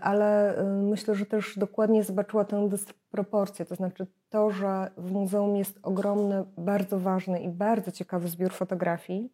ale 0.00 0.54
myślę, 0.82 1.14
że 1.14 1.26
też 1.26 1.58
dokładnie 1.58 2.04
zobaczyła 2.04 2.44
tę 2.44 2.68
dysproporcję, 2.68 3.64
to 3.64 3.74
znaczy 3.74 4.06
to, 4.30 4.50
że 4.50 4.90
w 4.96 5.12
muzeum 5.12 5.56
jest 5.56 5.78
ogromny, 5.82 6.44
bardzo 6.58 6.98
ważny 6.98 7.40
i 7.40 7.48
bardzo 7.48 7.92
ciekawy 7.92 8.28
zbiór 8.28 8.52
fotografii, 8.52 9.32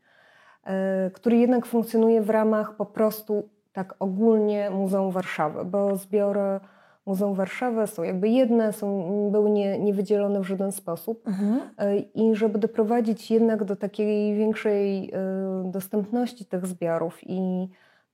który 1.12 1.36
jednak 1.36 1.66
funkcjonuje 1.66 2.22
w 2.22 2.30
ramach 2.30 2.76
po 2.76 2.86
prostu 2.86 3.48
tak 3.76 3.94
ogólnie 3.98 4.70
Muzeum 4.70 5.10
Warszawy, 5.10 5.64
bo 5.64 5.96
zbiory 5.96 6.60
Muzeum 7.06 7.34
Warszawy 7.34 7.86
są 7.86 8.02
jakby 8.02 8.28
jedne, 8.28 8.72
są, 8.72 9.08
były 9.32 9.50
nie, 9.50 9.78
niewydzielone 9.78 10.40
w 10.40 10.44
żaden 10.44 10.72
sposób. 10.72 11.28
Mhm. 11.28 11.60
E, 11.78 11.96
I 11.98 12.34
żeby 12.34 12.58
doprowadzić 12.58 13.30
jednak 13.30 13.64
do 13.64 13.76
takiej 13.76 14.36
większej 14.36 15.10
e, 15.10 15.70
dostępności 15.70 16.44
tych 16.44 16.66
zbiorów 16.66 17.18
i 17.26 17.40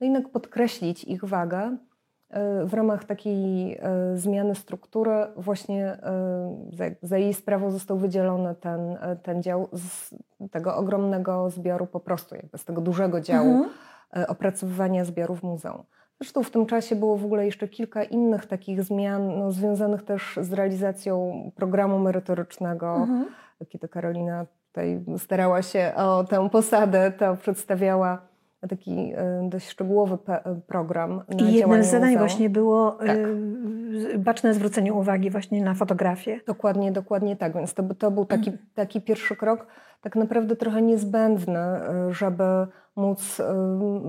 no 0.01 0.07
jednak 0.07 0.29
podkreślić 0.29 1.05
ich 1.05 1.25
wagę, 1.25 1.77
w 2.65 2.75
ramach 2.75 3.05
takiej 3.05 3.81
zmiany 4.15 4.55
struktury 4.55 5.27
właśnie 5.37 5.99
za, 6.73 6.85
za 7.03 7.19
jej 7.19 7.35
sprawą 7.35 7.71
został 7.71 7.99
wydzielony 7.99 8.55
ten, 8.55 8.99
ten 9.23 9.43
dział 9.43 9.69
z 9.73 10.15
tego 10.51 10.77
ogromnego 10.77 11.51
zbioru 11.51 11.87
po 11.87 12.01
prostu, 12.01 12.35
jakby 12.35 12.59
z 12.59 12.65
tego 12.65 12.81
dużego 12.81 13.21
działu 13.21 13.51
mhm. 13.51 13.71
Opracowywania 14.29 15.05
zbiorów 15.05 15.43
muzeum. 15.43 15.83
Zresztą 16.21 16.43
w 16.43 16.51
tym 16.51 16.67
czasie 16.67 16.97
było 16.97 17.17
w 17.17 17.25
ogóle 17.25 17.47
jeszcze 17.47 17.69
kilka 17.69 18.05
innych 18.05 18.47
takich 18.47 18.83
zmian, 18.83 19.39
no, 19.39 19.53
związanych 19.53 20.03
też 20.03 20.39
z 20.43 20.53
realizacją 20.53 21.33
programu 21.55 21.99
merytorycznego. 21.99 22.97
Mhm. 22.97 23.27
Kiedy 23.69 23.89
Karolina 23.89 24.47
tutaj 24.69 25.05
starała 25.19 25.63
się 25.63 25.93
o 25.97 26.25
tę 26.25 26.51
posadę, 26.51 27.13
to 27.19 27.37
przedstawiała 27.37 28.23
taki 28.69 29.13
e, 29.17 29.49
dość 29.49 29.69
szczegółowy 29.69 30.19
program. 30.67 31.23
Na 31.29 31.47
I 31.47 31.55
jednym 31.55 31.85
z 31.85 31.87
zadań 31.87 32.11
muzeum. 32.11 32.19
właśnie 32.19 32.51
było 32.51 32.91
tak. 32.91 33.19
E, 34.15 34.19
baczne 34.19 34.55
zwrócenie 34.55 34.93
uwagi 34.93 35.31
właśnie 35.31 35.63
na 35.63 35.75
fotografię. 35.75 36.41
Dokładnie, 36.47 36.93
dokładnie 36.93 37.37
tak. 37.37 37.55
Więc 37.55 37.75
to, 37.75 37.83
to 37.95 38.11
był 38.11 38.25
taki, 38.25 38.51
mhm. 38.51 38.69
taki 38.75 39.01
pierwszy 39.01 39.37
krok, 39.37 39.67
tak 40.01 40.17
naprawdę 40.17 40.57
trochę 40.57 40.83
niezbędny, 40.83 41.59
e, 41.59 42.09
żeby 42.11 42.45
móc 42.97 43.41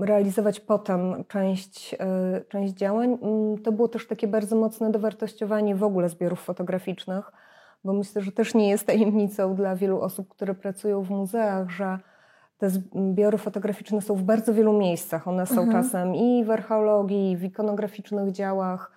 realizować 0.00 0.60
potem 0.60 1.24
część, 1.28 1.96
część 2.48 2.74
działań. 2.74 3.18
Mm, 3.22 3.58
to 3.58 3.72
było 3.72 3.88
też 3.88 4.06
takie 4.06 4.28
bardzo 4.28 4.56
mocne 4.56 4.90
dowartościowanie 4.90 5.74
w 5.74 5.82
ogóle 5.82 6.08
zbiorów 6.08 6.40
fotograficznych, 6.40 7.32
bo 7.84 7.92
myślę, 7.92 8.22
że 8.22 8.32
też 8.32 8.54
nie 8.54 8.68
jest 8.68 8.86
tajemnicą 8.86 9.54
dla 9.54 9.76
wielu 9.76 10.00
osób, 10.00 10.28
które 10.28 10.54
pracują 10.54 11.02
w 11.02 11.10
muzeach, 11.10 11.70
że 11.70 11.98
te 12.58 12.70
zbiory 12.70 13.38
fotograficzne 13.38 14.02
są 14.02 14.14
w 14.14 14.22
bardzo 14.22 14.54
wielu 14.54 14.72
miejscach. 14.72 15.28
One 15.28 15.46
są 15.46 15.62
mhm. 15.62 15.72
czasem 15.72 16.14
i 16.14 16.44
w 16.44 16.50
archeologii, 16.50 17.30
i 17.30 17.36
w 17.36 17.44
ikonograficznych 17.44 18.32
działach. 18.32 18.92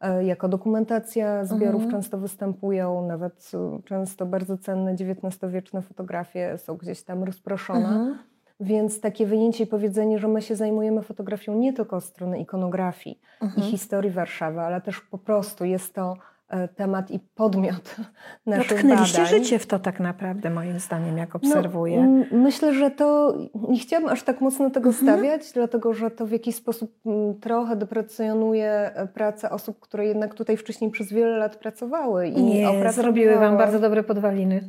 E, 0.00 0.24
jako 0.24 0.48
dokumentacja 0.48 1.44
zbiorów 1.44 1.82
mhm. 1.82 1.90
często 1.90 2.18
występują, 2.18 3.06
nawet 3.06 3.50
często 3.84 4.26
bardzo 4.26 4.58
cenne 4.58 4.92
XIX-wieczne 4.92 5.82
fotografie 5.82 6.58
są 6.58 6.76
gdzieś 6.76 7.02
tam 7.02 7.24
rozproszone. 7.24 7.88
Mhm. 7.88 8.18
Więc 8.60 9.00
takie 9.00 9.26
wyjęcie 9.26 9.64
i 9.64 9.66
powiedzenie, 9.66 10.18
że 10.18 10.28
my 10.28 10.42
się 10.42 10.56
zajmujemy 10.56 11.02
fotografią 11.02 11.54
nie 11.54 11.72
tylko 11.72 11.96
od 11.96 12.04
strony 12.04 12.38
ikonografii 12.38 13.20
i 13.42 13.44
mhm. 13.44 13.62
historii 13.70 14.10
Warszawy, 14.10 14.60
ale 14.60 14.80
też 14.80 15.00
po 15.00 15.18
prostu 15.18 15.64
jest 15.64 15.94
to 15.94 16.16
E, 16.52 16.68
temat 16.68 17.10
i 17.10 17.20
podmiot 17.34 17.96
naszych 18.46 18.68
Dotknęliście 18.68 19.22
badań. 19.22 19.38
życie 19.38 19.58
w 19.58 19.66
to 19.66 19.78
tak 19.78 20.00
naprawdę, 20.00 20.50
moim 20.50 20.78
zdaniem, 20.78 21.18
jak 21.18 21.36
obserwuję. 21.36 22.02
No, 22.02 22.38
myślę, 22.38 22.74
że 22.74 22.90
to, 22.90 23.34
nie 23.68 23.78
chciałabym 23.78 24.12
aż 24.12 24.22
tak 24.22 24.40
mocno 24.40 24.70
tego 24.70 24.90
mhm. 24.90 25.06
stawiać, 25.06 25.52
dlatego 25.52 25.94
że 25.94 26.10
to 26.10 26.26
w 26.26 26.30
jakiś 26.30 26.56
sposób 26.56 26.98
trochę 27.40 27.76
deprecjonuje 27.76 28.90
e, 28.94 29.06
pracę 29.06 29.50
osób, 29.50 29.80
które 29.80 30.06
jednak 30.06 30.34
tutaj 30.34 30.56
wcześniej 30.56 30.90
przez 30.90 31.12
wiele 31.12 31.36
lat 31.36 31.56
pracowały. 31.56 32.28
I 32.28 32.42
nie, 32.42 32.92
zrobiły 32.92 33.36
Wam 33.36 33.56
bardzo 33.56 33.78
dobre 33.78 34.02
podwaliny. 34.02 34.68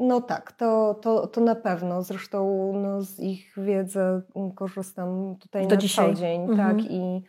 No 0.00 0.20
tak, 0.20 0.52
to, 0.52 0.94
to, 0.94 1.26
to 1.26 1.40
na 1.40 1.54
pewno. 1.54 2.02
Zresztą 2.02 2.72
no, 2.76 3.02
z 3.02 3.20
ich 3.20 3.54
wiedzy 3.56 4.00
korzystam 4.54 5.36
tutaj 5.40 5.62
Do 5.66 5.74
na 5.74 5.80
dzisiaj. 5.80 6.14
co 6.14 6.20
dzień. 6.20 6.42
Mhm. 6.42 6.58
Tak, 6.58 6.90
i 6.90 7.22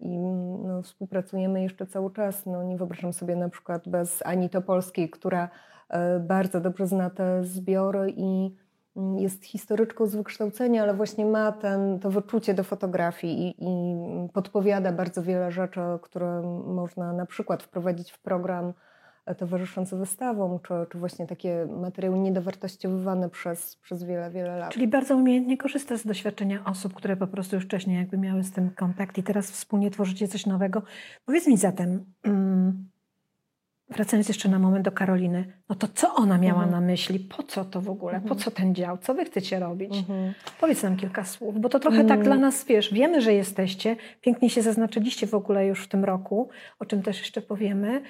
i 0.00 0.18
no, 0.64 0.82
współpracujemy 0.82 1.62
jeszcze 1.62 1.86
cały 1.86 2.12
czas. 2.12 2.46
No, 2.46 2.62
nie 2.62 2.76
wyobrażam 2.76 3.12
sobie 3.12 3.36
na 3.36 3.48
przykład 3.48 3.88
bez 3.88 4.22
Ani 4.26 4.50
Topolskiej, 4.50 5.10
która 5.10 5.48
e, 5.88 6.20
bardzo 6.20 6.60
dobrze 6.60 6.86
zna 6.86 7.10
te 7.10 7.44
zbiory 7.44 8.12
i 8.16 8.54
mm, 8.96 9.18
jest 9.18 9.44
historyczką 9.44 10.06
z 10.06 10.16
wykształcenia, 10.16 10.82
ale 10.82 10.94
właśnie 10.94 11.26
ma 11.26 11.52
ten, 11.52 11.98
to 12.00 12.10
wyczucie 12.10 12.54
do 12.54 12.64
fotografii 12.64 13.48
i, 13.48 13.64
i 13.64 13.96
podpowiada 14.32 14.92
bardzo 14.92 15.22
wiele 15.22 15.52
rzeczy, 15.52 15.80
które 16.02 16.42
można 16.66 17.12
na 17.12 17.26
przykład 17.26 17.62
wprowadzić 17.62 18.12
w 18.12 18.18
program 18.18 18.72
towarzyszące 19.34 19.96
wystawom, 19.96 20.58
czy, 20.62 20.74
czy 20.92 20.98
właśnie 20.98 21.26
takie 21.26 21.66
materiały 21.66 22.18
niedowartościowywane 22.18 23.30
przez, 23.30 23.76
przez 23.76 24.04
wiele, 24.04 24.30
wiele 24.30 24.58
lat. 24.58 24.72
Czyli 24.72 24.88
bardzo 24.88 25.16
umiejętnie 25.16 25.56
korzysta 25.56 25.96
z 25.96 26.06
doświadczenia 26.06 26.64
osób, 26.64 26.94
które 26.94 27.16
po 27.16 27.26
prostu 27.26 27.56
już 27.56 27.64
wcześniej 27.64 27.96
jakby 27.96 28.18
miały 28.18 28.44
z 28.44 28.52
tym 28.52 28.70
kontakt 28.70 29.18
i 29.18 29.22
teraz 29.22 29.50
wspólnie 29.50 29.90
tworzycie 29.90 30.28
coś 30.28 30.46
nowego. 30.46 30.82
Powiedz 31.24 31.46
mi 31.46 31.56
zatem, 31.56 32.04
mm, 32.22 32.88
wracając 33.90 34.28
jeszcze 34.28 34.48
na 34.48 34.58
moment 34.58 34.84
do 34.84 34.92
Karoliny, 34.92 35.52
no 35.68 35.76
to 35.76 35.88
co 35.94 36.14
ona 36.14 36.38
miała 36.38 36.64
mhm. 36.64 36.70
na 36.70 36.86
myśli? 36.86 37.20
Po 37.20 37.42
co 37.42 37.64
to 37.64 37.80
w 37.80 37.90
ogóle? 37.90 38.14
Mhm. 38.14 38.28
Po 38.28 38.34
co 38.34 38.50
ten 38.50 38.74
dział? 38.74 38.98
Co 38.98 39.14
wy 39.14 39.24
chcecie 39.24 39.58
robić? 39.58 39.96
Mhm. 39.96 40.34
Powiedz 40.60 40.82
nam 40.82 40.96
kilka 40.96 41.24
słów, 41.24 41.60
bo 41.60 41.68
to 41.68 41.78
trochę 41.78 42.04
tak 42.04 42.24
dla 42.24 42.36
nas, 42.36 42.64
wiesz, 42.64 42.94
wiemy, 42.94 43.20
że 43.20 43.34
jesteście, 43.34 43.96
pięknie 44.20 44.50
się 44.50 44.62
zaznaczyliście 44.62 45.26
w 45.26 45.34
ogóle 45.34 45.66
już 45.66 45.84
w 45.84 45.88
tym 45.88 46.04
roku, 46.04 46.48
o 46.78 46.84
czym 46.84 47.02
też 47.02 47.18
jeszcze 47.18 47.42
powiemy, 47.42 48.02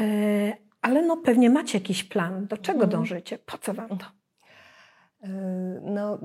e, 0.00 0.65
ale 0.86 1.02
no 1.02 1.16
pewnie 1.16 1.50
macie 1.50 1.78
jakiś 1.78 2.04
plan, 2.04 2.46
do 2.46 2.56
czego 2.56 2.84
mhm. 2.84 2.90
dążycie, 2.90 3.38
po 3.38 3.58
co 3.58 3.74
wam 3.74 3.88
to? 3.88 4.06
E, 5.22 5.28
no, 5.82 6.18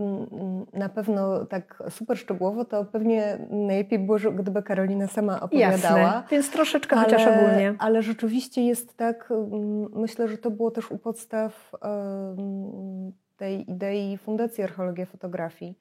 na 0.73 0.89
pewno 0.89 1.45
tak 1.45 1.83
super 1.89 2.17
szczegółowo, 2.17 2.65
to 2.65 2.85
pewnie 2.85 3.37
najlepiej 3.49 3.99
było, 3.99 4.17
gdyby 4.33 4.63
Karolina 4.63 5.07
sama 5.07 5.41
opowiadała. 5.41 5.99
Jasne, 5.99 6.23
więc 6.31 6.51
troszeczkę 6.51 6.95
ale, 6.95 7.05
chociaż 7.05 7.27
ogólnie. 7.27 7.75
Ale 7.79 8.03
rzeczywiście 8.03 8.65
jest 8.65 8.97
tak, 8.97 9.33
myślę, 9.95 10.27
że 10.27 10.37
to 10.37 10.51
było 10.51 10.71
też 10.71 10.91
u 10.91 10.97
podstaw 10.97 11.71
tej 13.37 13.71
idei 13.71 14.17
Fundacji 14.17 14.63
Archeologia 14.63 15.05
Fotografii, 15.05 15.77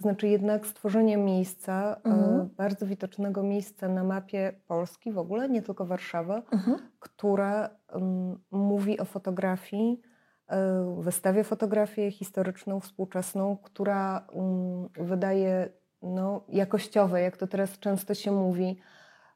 to 0.00 0.02
znaczy 0.02 0.28
jednak 0.28 0.66
stworzenie 0.66 1.16
miejsca, 1.16 1.96
e, 2.04 2.08
mhm. 2.08 2.48
bardzo 2.56 2.86
widocznego 2.86 3.42
miejsca 3.42 3.88
na 3.88 4.04
mapie 4.04 4.52
Polski 4.66 5.12
w 5.12 5.18
ogóle, 5.18 5.48
nie 5.48 5.62
tylko 5.62 5.86
Warszawy, 5.86 6.32
mhm. 6.52 6.78
które 6.98 7.68
um, 7.92 8.38
mówi 8.50 8.98
o 9.00 9.04
fotografii, 9.04 10.00
e, 10.48 10.96
wystawia 10.98 11.44
fotografię 11.44 12.10
historyczną, 12.10 12.80
współczesną, 12.80 13.56
która 13.62 14.26
um, 14.32 14.88
wydaje 15.06 15.68
no, 16.02 16.44
jakościowe, 16.48 17.20
jak 17.20 17.36
to 17.36 17.46
teraz 17.46 17.78
często 17.78 18.14
się 18.14 18.32
mówi, 18.32 18.78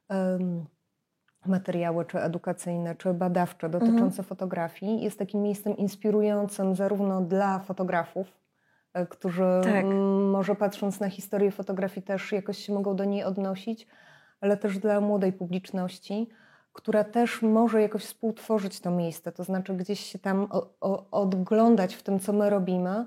um, 0.08 0.64
materiały 1.46 2.04
czy 2.04 2.18
edukacyjne, 2.18 2.94
czy 2.94 3.14
badawcze 3.14 3.68
dotyczące 3.68 4.04
mhm. 4.04 4.24
fotografii. 4.24 5.02
Jest 5.02 5.18
takim 5.18 5.42
miejscem 5.42 5.76
inspirującym 5.76 6.74
zarówno 6.74 7.20
dla 7.20 7.58
fotografów, 7.58 8.43
którzy 9.10 9.60
tak. 9.64 9.84
może 10.32 10.54
patrząc 10.54 11.00
na 11.00 11.08
historię 11.08 11.50
fotografii 11.50 12.06
też 12.06 12.32
jakoś 12.32 12.58
się 12.58 12.74
mogą 12.74 12.96
do 12.96 13.04
niej 13.04 13.24
odnosić, 13.24 13.86
ale 14.40 14.56
też 14.56 14.78
dla 14.78 15.00
młodej 15.00 15.32
publiczności, 15.32 16.28
która 16.72 17.04
też 17.04 17.42
może 17.42 17.82
jakoś 17.82 18.04
współtworzyć 18.04 18.80
to 18.80 18.90
miejsce, 18.90 19.32
to 19.32 19.44
znaczy 19.44 19.74
gdzieś 19.74 20.00
się 20.00 20.18
tam 20.18 20.46
o, 20.50 20.70
o, 20.80 21.10
odglądać 21.10 21.94
w 21.94 22.02
tym, 22.02 22.20
co 22.20 22.32
my 22.32 22.50
robimy, 22.50 23.06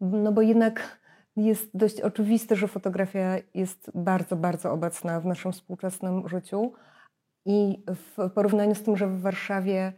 no 0.00 0.32
bo 0.32 0.42
jednak 0.42 0.98
jest 1.36 1.70
dość 1.74 2.00
oczywiste, 2.00 2.56
że 2.56 2.68
fotografia 2.68 3.36
jest 3.54 3.90
bardzo, 3.94 4.36
bardzo 4.36 4.72
obecna 4.72 5.20
w 5.20 5.26
naszym 5.26 5.52
współczesnym 5.52 6.28
życiu 6.28 6.72
i 7.46 7.84
w 7.88 8.30
porównaniu 8.30 8.74
z 8.74 8.82
tym, 8.82 8.96
że 8.96 9.06
w 9.06 9.20
Warszawie 9.20 9.92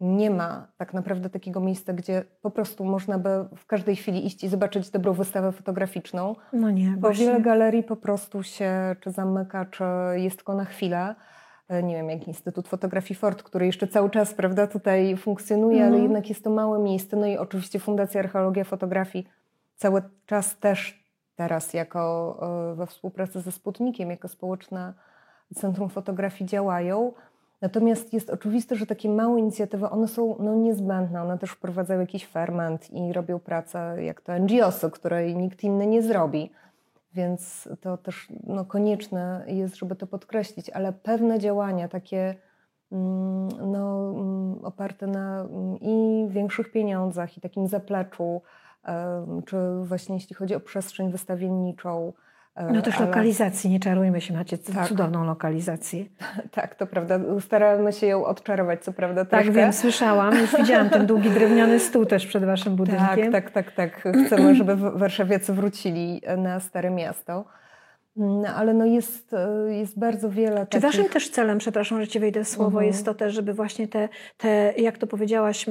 nie 0.00 0.30
ma 0.30 0.66
tak 0.76 0.94
naprawdę 0.94 1.30
takiego 1.30 1.60
miejsca, 1.60 1.92
gdzie 1.92 2.24
po 2.42 2.50
prostu 2.50 2.84
można 2.84 3.18
by 3.18 3.28
w 3.56 3.66
każdej 3.66 3.96
chwili 3.96 4.26
iść 4.26 4.44
i 4.44 4.48
zobaczyć 4.48 4.90
dobrą 4.90 5.12
wystawę 5.12 5.52
fotograficzną. 5.52 6.36
No 6.52 6.70
nie, 6.70 6.90
Bo 6.90 7.00
właśnie. 7.00 7.26
wiele 7.26 7.40
galerii 7.40 7.82
po 7.82 7.96
prostu 7.96 8.42
się 8.42 8.96
czy 9.00 9.10
zamyka, 9.10 9.64
czy 9.64 9.84
jest 10.14 10.36
tylko 10.36 10.54
na 10.54 10.64
chwilę. 10.64 11.14
E, 11.68 11.82
nie 11.82 11.94
wiem, 11.94 12.10
jak 12.10 12.28
Instytut 12.28 12.68
Fotografii 12.68 13.18
Fort, 13.18 13.42
który 13.42 13.66
jeszcze 13.66 13.88
cały 13.88 14.10
czas 14.10 14.34
prawda, 14.34 14.66
tutaj 14.66 15.16
funkcjonuje, 15.16 15.86
ale 15.86 15.98
jednak 15.98 16.28
jest 16.28 16.44
to 16.44 16.50
małe 16.50 16.78
miejsce. 16.78 17.16
No 17.16 17.26
i 17.26 17.36
oczywiście 17.36 17.78
Fundacja 17.78 18.20
Archeologia 18.20 18.64
Fotografii 18.64 19.28
cały 19.76 20.02
czas 20.26 20.58
też 20.58 21.04
teraz 21.34 21.74
jako 21.74 22.38
e, 22.72 22.74
we 22.74 22.86
współpracy 22.86 23.40
ze 23.40 23.52
Sputnikiem, 23.52 24.10
jako 24.10 24.28
społeczne 24.28 24.94
Centrum 25.54 25.88
Fotografii 25.88 26.50
działają. 26.50 27.12
Natomiast 27.60 28.12
jest 28.12 28.30
oczywiste, 28.30 28.76
że 28.76 28.86
takie 28.86 29.08
małe 29.08 29.40
inicjatywy, 29.40 29.90
one 29.90 30.08
są 30.08 30.36
no, 30.38 30.54
niezbędne, 30.54 31.22
one 31.22 31.38
też 31.38 31.50
wprowadzają 31.50 32.00
jakiś 32.00 32.26
ferment 32.26 32.90
i 32.90 33.12
robią 33.12 33.38
pracę 33.38 34.04
jak 34.04 34.20
to 34.20 34.38
NGO-sy, 34.38 34.90
której 34.90 35.36
nikt 35.36 35.64
inny 35.64 35.86
nie 35.86 36.02
zrobi. 36.02 36.50
Więc 37.14 37.68
to 37.80 37.96
też 37.96 38.32
no, 38.46 38.64
konieczne 38.64 39.44
jest, 39.46 39.76
żeby 39.76 39.96
to 39.96 40.06
podkreślić, 40.06 40.70
ale 40.70 40.92
pewne 40.92 41.38
działania 41.38 41.88
takie 41.88 42.34
mm, 42.92 43.48
no, 43.72 44.10
mm, 44.10 44.64
oparte 44.64 45.06
na 45.06 45.40
mm, 45.40 45.76
i 45.80 46.26
większych 46.30 46.72
pieniądzach, 46.72 47.38
i 47.38 47.40
takim 47.40 47.66
zapleczu, 47.66 48.42
czy 49.46 49.56
właśnie 49.82 50.14
jeśli 50.14 50.36
chodzi 50.36 50.54
o 50.54 50.60
przestrzeń 50.60 51.10
wystawienniczą, 51.10 52.12
no 52.56 52.82
też 52.82 52.96
ale... 52.96 53.06
lokalizacji, 53.06 53.70
nie 53.70 53.80
czarujmy 53.80 54.20
się, 54.20 54.34
macie 54.34 54.58
tak. 54.58 54.88
cudowną 54.88 55.24
lokalizację. 55.24 56.04
Tak, 56.50 56.74
to 56.74 56.86
prawda. 56.86 57.18
Staramy 57.40 57.92
się 57.92 58.06
ją 58.06 58.24
odczarować, 58.24 58.84
co 58.84 58.92
prawda 58.92 59.24
Tak, 59.24 59.30
troszkę. 59.30 59.52
wiem, 59.52 59.72
słyszałam. 59.72 60.38
Już 60.38 60.56
widziałam 60.56 60.90
ten 60.90 61.06
długi 61.06 61.30
drewniany 61.40 61.80
stół 61.80 62.06
też 62.06 62.26
przed 62.26 62.44
waszym 62.44 62.76
budynkiem. 62.76 63.32
Tak, 63.32 63.50
tak, 63.50 63.70
tak, 63.72 64.02
tak. 64.02 64.26
Chcemy, 64.26 64.54
żeby 64.54 64.76
warszawiacy 64.76 65.52
wrócili 65.52 66.22
na 66.36 66.60
Stare 66.60 66.90
Miasto. 66.90 67.44
No, 68.16 68.48
ale 68.48 68.74
no 68.74 68.84
jest, 68.84 69.34
e, 69.34 69.74
jest 69.74 69.98
bardzo 69.98 70.30
wiele 70.30 70.60
Czy 70.60 70.66
takich... 70.66 70.82
waszym 70.82 71.08
też 71.08 71.30
celem, 71.30 71.58
przepraszam, 71.58 72.00
że 72.00 72.08
ci 72.08 72.20
wejdę 72.20 72.44
słowo, 72.44 72.70
mhm. 72.70 72.86
jest 72.86 73.04
to 73.04 73.14
też, 73.14 73.34
żeby 73.34 73.54
właśnie 73.54 73.88
te, 73.88 74.08
te 74.36 74.74
jak 74.76 74.98
to 74.98 75.06
powiedziałaś, 75.06 75.66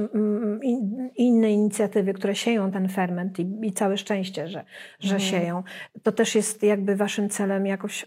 inne 1.15 1.51
inicjatywy, 1.51 2.13
które 2.13 2.36
sieją 2.36 2.72
ten 2.72 2.89
ferment 2.89 3.39
i, 3.39 3.60
i 3.62 3.74
całe 3.74 3.98
szczęście, 3.98 4.48
że, 4.48 4.65
że 5.00 5.15
mhm. 5.15 5.31
sieją, 5.31 5.63
to 6.03 6.12
też 6.12 6.36
jest 6.36 6.63
jakby 6.63 6.96
waszym 6.96 7.29
celem 7.29 7.65
jakoś 7.65 8.05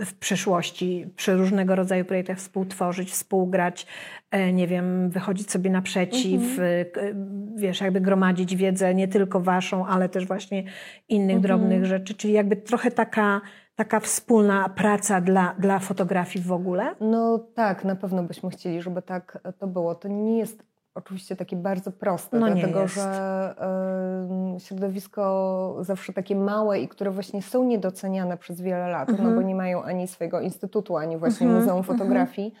w 0.00 0.14
przyszłości 0.14 1.06
przy 1.16 1.34
różnego 1.34 1.74
rodzaju 1.74 2.04
projektach 2.04 2.38
współtworzyć, 2.38 3.10
współgrać, 3.10 3.86
e, 4.30 4.52
nie 4.52 4.66
wiem, 4.66 5.10
wychodzić 5.10 5.50
sobie 5.50 5.70
naprzeciw, 5.70 6.42
mhm. 6.42 7.54
wiesz, 7.56 7.80
jakby 7.80 8.00
gromadzić 8.00 8.56
wiedzę 8.56 8.94
nie 8.94 9.08
tylko 9.08 9.40
waszą, 9.40 9.86
ale 9.86 10.08
też 10.08 10.26
właśnie 10.26 10.64
innych 11.08 11.36
mhm. 11.36 11.42
drobnych 11.42 11.84
rzeczy, 11.84 12.14
czyli 12.14 12.32
jakby 12.32 12.56
trochę 12.56 12.90
taka, 12.90 13.40
taka 13.74 14.00
wspólna 14.00 14.68
praca 14.68 15.20
dla, 15.20 15.54
dla 15.58 15.78
fotografii 15.78 16.44
w 16.44 16.52
ogóle? 16.52 16.94
No 17.00 17.38
tak, 17.38 17.84
na 17.84 17.96
pewno 17.96 18.22
byśmy 18.22 18.50
chcieli, 18.50 18.82
żeby 18.82 19.02
tak 19.02 19.38
to 19.58 19.66
było. 19.66 19.94
To 19.94 20.08
nie 20.08 20.38
jest 20.38 20.73
oczywiście 20.94 21.36
takie 21.36 21.56
bardzo 21.56 21.92
proste, 21.92 22.38
no 22.38 22.50
dlatego 22.50 22.88
że 22.88 23.54
y, 24.56 24.60
środowisko 24.60 25.76
zawsze 25.80 26.12
takie 26.12 26.36
małe 26.36 26.80
i 26.80 26.88
które 26.88 27.10
właśnie 27.10 27.42
są 27.42 27.64
niedoceniane 27.64 28.36
przez 28.36 28.60
wiele 28.60 28.88
lat, 28.88 29.08
no 29.08 29.16
bo 29.16 29.24
mhm. 29.24 29.46
nie 29.46 29.54
mają 29.54 29.82
ani 29.82 30.08
swojego 30.08 30.40
instytutu, 30.40 30.96
ani 30.96 31.16
właśnie 31.16 31.46
mhm. 31.46 31.62
Muzeum 31.62 31.78
mhm. 31.78 31.98
Fotografii. 31.98 32.54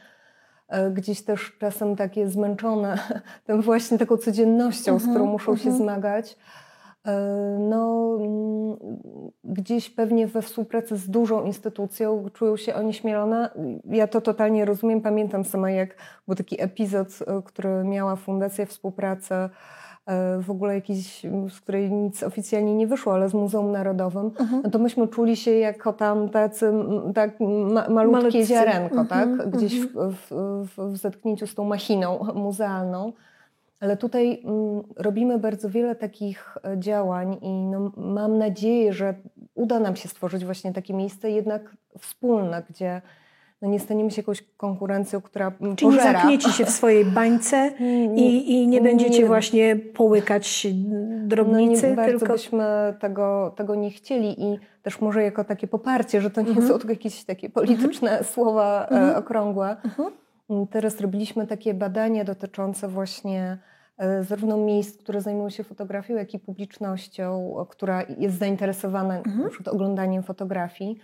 Y, 0.74 0.90
gdzieś 0.90 1.22
też 1.22 1.56
czasem 1.58 1.96
takie 1.96 2.28
zmęczone 2.28 2.98
tym 3.46 3.62
właśnie 3.62 3.98
taką 3.98 4.16
codziennością, 4.16 4.98
z 4.98 5.02
którą 5.02 5.26
muszą 5.26 5.56
się 5.56 5.72
zmagać. 5.72 6.36
E, 7.06 7.56
no, 7.58 8.10
mm, 8.20 8.76
gdzieś 9.44 9.90
pewnie 9.90 10.26
we 10.26 10.42
współpracy 10.42 10.96
z 10.96 11.10
dużą 11.10 11.44
instytucją 11.44 12.24
czują 12.32 12.56
się 12.56 12.74
onieśmielone. 12.74 13.50
Ja 13.84 14.06
to 14.06 14.20
totalnie 14.20 14.64
rozumiem. 14.64 15.00
Pamiętam 15.00 15.44
sama, 15.44 15.70
jak 15.70 15.96
był 16.26 16.36
taki 16.36 16.62
epizod, 16.62 17.08
e, 17.26 17.42
który 17.42 17.84
miała 17.84 18.16
Fundacja 18.16 18.66
Współpracy, 18.66 19.34
e, 19.34 19.48
w 20.40 20.50
ogóle 20.50 20.74
jakiś, 20.74 21.22
z 21.50 21.60
której 21.60 21.92
nic 21.92 22.22
oficjalnie 22.22 22.74
nie 22.74 22.86
wyszło, 22.86 23.14
ale 23.14 23.28
z 23.28 23.34
Muzeum 23.34 23.72
Narodowym, 23.72 24.30
mhm. 24.38 24.62
no 24.64 24.70
to 24.70 24.78
myśmy 24.78 25.08
czuli 25.08 25.36
się 25.36 25.50
jako 25.50 25.92
tam 25.92 26.28
tacy, 26.28 26.72
tak 27.14 27.40
ma, 27.40 27.88
malutkie 27.88 28.22
Malutcy. 28.22 28.46
ziarenko, 28.46 29.00
mhm. 29.00 29.06
tak? 29.08 29.50
Gdzieś 29.50 29.80
mhm. 29.80 30.10
w, 30.10 30.28
w, 30.66 30.92
w 30.92 30.96
zetknięciu 30.96 31.46
z 31.46 31.54
tą 31.54 31.64
machiną 31.64 32.18
muzealną. 32.34 33.12
Ale 33.84 33.96
tutaj 33.96 34.42
mm, 34.44 34.82
robimy 34.96 35.38
bardzo 35.38 35.70
wiele 35.70 35.94
takich 35.94 36.58
e, 36.64 36.78
działań 36.78 37.38
i 37.42 37.50
no, 37.50 37.92
mam 37.96 38.38
nadzieję, 38.38 38.92
że 38.92 39.14
uda 39.54 39.80
nam 39.80 39.96
się 39.96 40.08
stworzyć 40.08 40.44
właśnie 40.44 40.72
takie 40.72 40.94
miejsce 40.94 41.30
jednak 41.30 41.76
wspólne, 41.98 42.62
gdzie 42.70 43.02
no 43.62 43.68
nie 43.68 43.80
staniemy 43.80 44.10
się 44.10 44.22
jakąś 44.22 44.42
konkurencją, 44.56 45.20
która 45.20 45.52
mm, 45.60 45.76
Czyli 45.76 45.90
pożera. 45.90 46.12
nie 46.12 46.18
zamkniecie 46.18 46.50
się 46.50 46.64
w 46.64 46.70
swojej 46.70 47.04
bańce 47.04 47.72
i, 48.16 48.52
i 48.52 48.68
nie 48.68 48.80
będziecie 48.80 49.20
nie, 49.20 49.26
właśnie 49.26 49.76
połykać 49.76 50.66
drobnicy. 51.24 51.82
No 51.82 51.88
nie 51.88 51.96
bardzo 51.96 52.18
tylko... 52.18 52.32
byśmy 52.32 52.64
tego, 53.00 53.54
tego 53.56 53.74
nie 53.74 53.90
chcieli 53.90 54.42
i 54.42 54.58
też 54.82 55.00
może 55.00 55.22
jako 55.22 55.44
takie 55.44 55.66
poparcie, 55.66 56.20
że 56.20 56.30
to 56.30 56.40
nie 56.40 56.48
mhm. 56.48 56.68
są 56.68 56.78
tylko 56.78 56.92
jakieś 56.98 57.24
takie 57.24 57.50
polityczne 57.50 58.10
mhm. 58.10 58.24
słowa 58.24 58.86
e, 58.86 58.90
mhm. 58.90 59.16
okrągłe. 59.16 59.76
Mhm. 59.84 60.10
Mm, 60.50 60.66
teraz 60.66 61.00
robiliśmy 61.00 61.46
takie 61.46 61.74
badania 61.74 62.24
dotyczące 62.24 62.88
właśnie 62.88 63.58
zarówno 64.20 64.56
miejsc, 64.56 64.98
które 64.98 65.20
zajmują 65.20 65.50
się 65.50 65.64
fotografią, 65.64 66.14
jak 66.14 66.34
i 66.34 66.38
publicznością, 66.38 67.54
która 67.68 68.02
jest 68.18 68.38
zainteresowana 68.38 69.18
mhm. 69.18 69.50
oglądaniem 69.66 70.22
fotografii. 70.22 70.98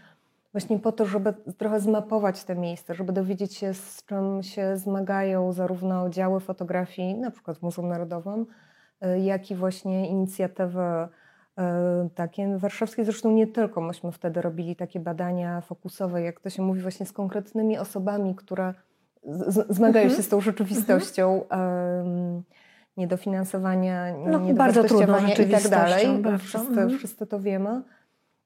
Właśnie 0.52 0.78
po 0.78 0.92
to, 0.92 1.06
żeby 1.06 1.34
trochę 1.58 1.80
zmapować 1.80 2.44
te 2.44 2.54
miejsca, 2.54 2.94
żeby 2.94 3.12
dowiedzieć 3.12 3.56
się, 3.56 3.74
z 3.74 4.04
czym 4.06 4.42
się 4.42 4.76
zmagają 4.76 5.52
zarówno 5.52 6.10
działy 6.10 6.40
fotografii, 6.40 7.14
na 7.14 7.30
przykład 7.30 7.58
w 7.58 7.62
Muzeum 7.62 7.88
Narodowym, 7.88 8.46
e, 9.00 9.20
jak 9.20 9.50
i 9.50 9.54
właśnie 9.54 10.08
inicjatywy 10.08 10.80
e, 10.80 11.08
takie 12.14 12.58
warszawskie. 12.58 13.04
Zresztą 13.04 13.30
nie 13.30 13.46
tylko. 13.46 13.80
Myśmy 13.80 14.12
wtedy 14.12 14.42
robili 14.42 14.76
takie 14.76 15.00
badania 15.00 15.60
fokusowe, 15.60 16.22
jak 16.22 16.40
to 16.40 16.50
się 16.50 16.62
mówi, 16.62 16.80
właśnie 16.80 17.06
z 17.06 17.12
konkretnymi 17.12 17.78
osobami, 17.78 18.34
które 18.34 18.74
zmagają 19.68 20.04
mhm. 20.04 20.16
się 20.16 20.22
z 20.22 20.28
tą 20.28 20.40
rzeczywistością. 20.40 21.42
Mhm 21.48 22.42
niedofinansowania, 22.96 24.16
no, 24.26 24.38
niedowartościowania 24.38 25.34
i 25.34 25.50
tak 25.50 25.68
dalej. 25.68 26.06
Wszyscy, 26.38 26.68
mhm. 26.68 26.98
wszyscy 26.98 27.26
to 27.26 27.40
wiemy. 27.40 27.82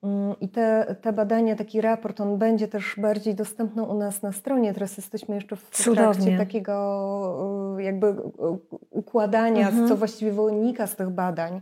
Mm, 0.04 0.34
I 0.40 0.48
te, 0.48 0.96
te 1.00 1.12
badania, 1.12 1.56
taki 1.56 1.80
raport, 1.80 2.20
on 2.20 2.38
będzie 2.38 2.68
też 2.68 2.94
bardziej 2.98 3.34
dostępny 3.34 3.82
u 3.82 3.98
nas 3.98 4.22
na 4.22 4.32
stronie. 4.32 4.74
Teraz 4.74 4.96
jesteśmy 4.96 5.34
jeszcze 5.34 5.56
w 5.56 5.70
Cudownie. 5.70 6.14
trakcie 6.14 6.38
takiego 6.38 7.76
y, 7.78 7.82
jakby 7.82 8.06
y, 8.06 8.14
układania, 8.90 9.68
mhm. 9.68 9.88
co 9.88 9.96
właściwie 9.96 10.32
wynika 10.32 10.86
z 10.86 10.96
tych 10.96 11.10
badań. 11.10 11.60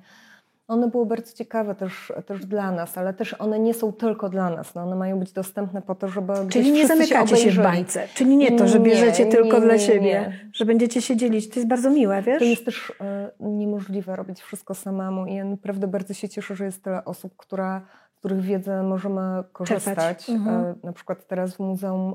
One 0.68 0.90
były 0.90 1.06
bardzo 1.06 1.32
ciekawe 1.32 1.74
też, 1.74 2.12
też 2.26 2.46
dla 2.46 2.72
nas, 2.72 2.98
ale 2.98 3.14
też 3.14 3.34
one 3.34 3.58
nie 3.58 3.74
są 3.74 3.92
tylko 3.92 4.28
dla 4.28 4.50
nas. 4.50 4.74
No 4.74 4.82
one 4.82 4.96
mają 4.96 5.18
być 5.18 5.32
dostępne 5.32 5.82
po 5.82 5.94
to, 5.94 6.08
żeby 6.08 6.32
Czyli 6.48 6.72
nie 6.72 6.86
zamykacie 6.86 7.36
się, 7.36 7.42
się, 7.42 7.60
w 7.60 7.62
bańce. 7.62 8.08
Czyli 8.14 8.36
nie 8.36 8.58
to, 8.58 8.68
że 8.68 8.80
bierzecie 8.80 9.24
nie, 9.24 9.30
tylko 9.30 9.58
nie, 9.58 9.64
dla 9.64 9.78
siebie, 9.78 10.32
że 10.52 10.64
będziecie 10.64 11.02
się 11.02 11.16
dzielić. 11.16 11.48
To 11.48 11.54
jest 11.54 11.68
bardzo 11.68 11.90
miłe, 11.90 12.22
wiesz? 12.22 12.38
To 12.38 12.44
jest 12.44 12.64
też 12.64 12.90
y, 12.90 12.94
niemożliwe 13.40 14.16
robić 14.16 14.40
wszystko 14.40 14.74
samemu 14.74 15.26
i 15.26 15.34
ja 15.34 15.44
naprawdę 15.44 15.88
bardzo 15.88 16.14
się 16.14 16.28
cieszę, 16.28 16.56
że 16.56 16.64
jest 16.64 16.84
tyle 16.84 17.04
osób, 17.04 17.36
która 17.36 17.82
których 18.22 18.40
wiedzę 18.40 18.82
możemy 18.82 19.20
korzystać. 19.52 20.30
Mhm. 20.30 20.64
E, 20.64 20.74
na 20.82 20.92
przykład 20.92 21.26
teraz 21.26 21.54
w 21.54 21.60
muzeum 21.60 22.14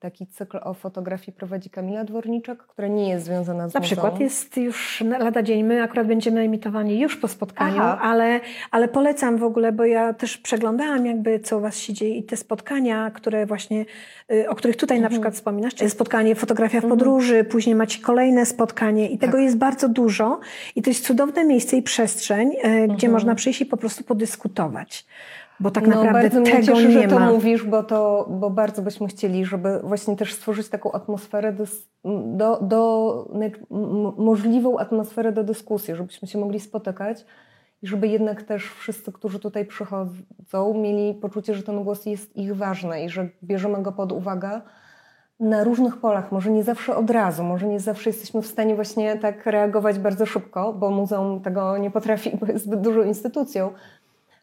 taki 0.00 0.26
cykl 0.26 0.58
o 0.62 0.74
fotografii 0.74 1.36
prowadzi 1.36 1.70
Kamila 1.70 2.04
Dworniczek, 2.04 2.62
która 2.62 2.88
nie 2.88 3.08
jest 3.08 3.24
związana 3.24 3.68
z 3.68 3.74
Na 3.74 3.80
muzeum. 3.80 3.82
przykład 3.82 4.20
jest 4.20 4.56
już 4.56 5.04
lada 5.18 5.42
dzień, 5.42 5.62
my 5.62 5.82
akurat 5.82 6.06
będziemy 6.06 6.40
emitowani 6.40 7.00
już 7.00 7.16
po 7.16 7.28
spotkaniu, 7.28 7.82
ale, 7.82 8.40
ale 8.70 8.88
polecam 8.88 9.36
w 9.36 9.42
ogóle, 9.42 9.72
bo 9.72 9.84
ja 9.84 10.12
też 10.12 10.38
przeglądałam 10.38 11.06
jakby 11.06 11.40
co 11.40 11.58
u 11.58 11.60
Was 11.60 11.78
się 11.78 11.92
dzieje 11.92 12.16
i 12.16 12.22
te 12.22 12.36
spotkania, 12.36 13.10
które 13.10 13.46
właśnie, 13.46 13.84
y, 14.32 14.48
o 14.48 14.54
których 14.54 14.76
tutaj 14.76 14.96
mhm. 14.96 15.02
na 15.12 15.16
przykład 15.16 15.34
wspominasz, 15.34 15.74
czyli 15.74 15.90
spotkanie 15.90 16.34
fotografia 16.34 16.80
w 16.80 16.84
mhm. 16.84 16.98
podróży, 16.98 17.34
mhm. 17.34 17.52
później 17.52 17.74
macie 17.74 18.00
kolejne 18.00 18.46
spotkanie 18.46 19.10
i 19.10 19.18
tego 19.18 19.32
tak. 19.32 19.42
jest 19.42 19.56
bardzo 19.56 19.88
dużo 19.88 20.40
i 20.76 20.82
to 20.82 20.90
jest 20.90 21.06
cudowne 21.06 21.44
miejsce 21.44 21.76
i 21.76 21.82
przestrzeń, 21.82 22.48
y, 22.48 22.58
gdzie 22.62 23.06
mhm. 23.06 23.12
można 23.12 23.34
przyjść 23.34 23.60
i 23.60 23.66
po 23.66 23.76
prostu 23.76 24.04
podyskutować. 24.04 25.06
Bo 25.60 25.70
tak 25.70 25.86
no, 25.86 25.94
naprawdę 25.94 26.22
bardzo 26.22 26.42
tego 26.42 26.56
mnie 26.56 26.66
cieszy, 26.66 26.88
nie 26.88 27.02
że 27.02 27.08
to 27.08 27.18
ma. 27.18 27.32
mówisz, 27.32 27.64
bo, 27.64 27.82
to, 27.82 28.26
bo 28.30 28.50
bardzo 28.50 28.82
byśmy 28.82 29.06
chcieli, 29.06 29.44
żeby 29.44 29.80
właśnie 29.84 30.16
też 30.16 30.34
stworzyć 30.34 30.68
taką 30.68 30.92
atmosferę 30.92 31.56
do, 32.36 32.58
do, 32.62 33.28
możliwą 34.16 34.78
atmosferę 34.78 35.32
do 35.32 35.44
dyskusji, 35.44 35.94
żebyśmy 35.96 36.28
się 36.28 36.38
mogli 36.38 36.60
spotykać 36.60 37.24
i 37.82 37.86
żeby 37.86 38.08
jednak 38.08 38.42
też 38.42 38.72
wszyscy, 38.72 39.12
którzy 39.12 39.38
tutaj 39.38 39.66
przychodzą, 39.66 40.74
mieli 40.74 41.14
poczucie, 41.14 41.54
że 41.54 41.62
ten 41.62 41.84
głos 41.84 42.06
jest 42.06 42.36
ich 42.36 42.56
ważny 42.56 43.04
i 43.04 43.08
że 43.08 43.28
bierzemy 43.44 43.82
go 43.82 43.92
pod 43.92 44.12
uwagę 44.12 44.60
na 45.40 45.64
różnych 45.64 45.96
polach, 45.96 46.32
może 46.32 46.50
nie 46.50 46.62
zawsze 46.62 46.96
od 46.96 47.10
razu, 47.10 47.44
może 47.44 47.66
nie 47.66 47.80
zawsze 47.80 48.10
jesteśmy 48.10 48.42
w 48.42 48.46
stanie 48.46 48.74
właśnie 48.74 49.18
tak 49.18 49.46
reagować 49.46 49.98
bardzo 49.98 50.26
szybko, 50.26 50.72
bo 50.72 50.90
muzeum 50.90 51.40
tego 51.40 51.78
nie 51.78 51.90
potrafi, 51.90 52.36
bo 52.40 52.46
jest 52.46 52.64
zbyt 52.64 52.80
dużą 52.80 53.02
instytucją, 53.02 53.70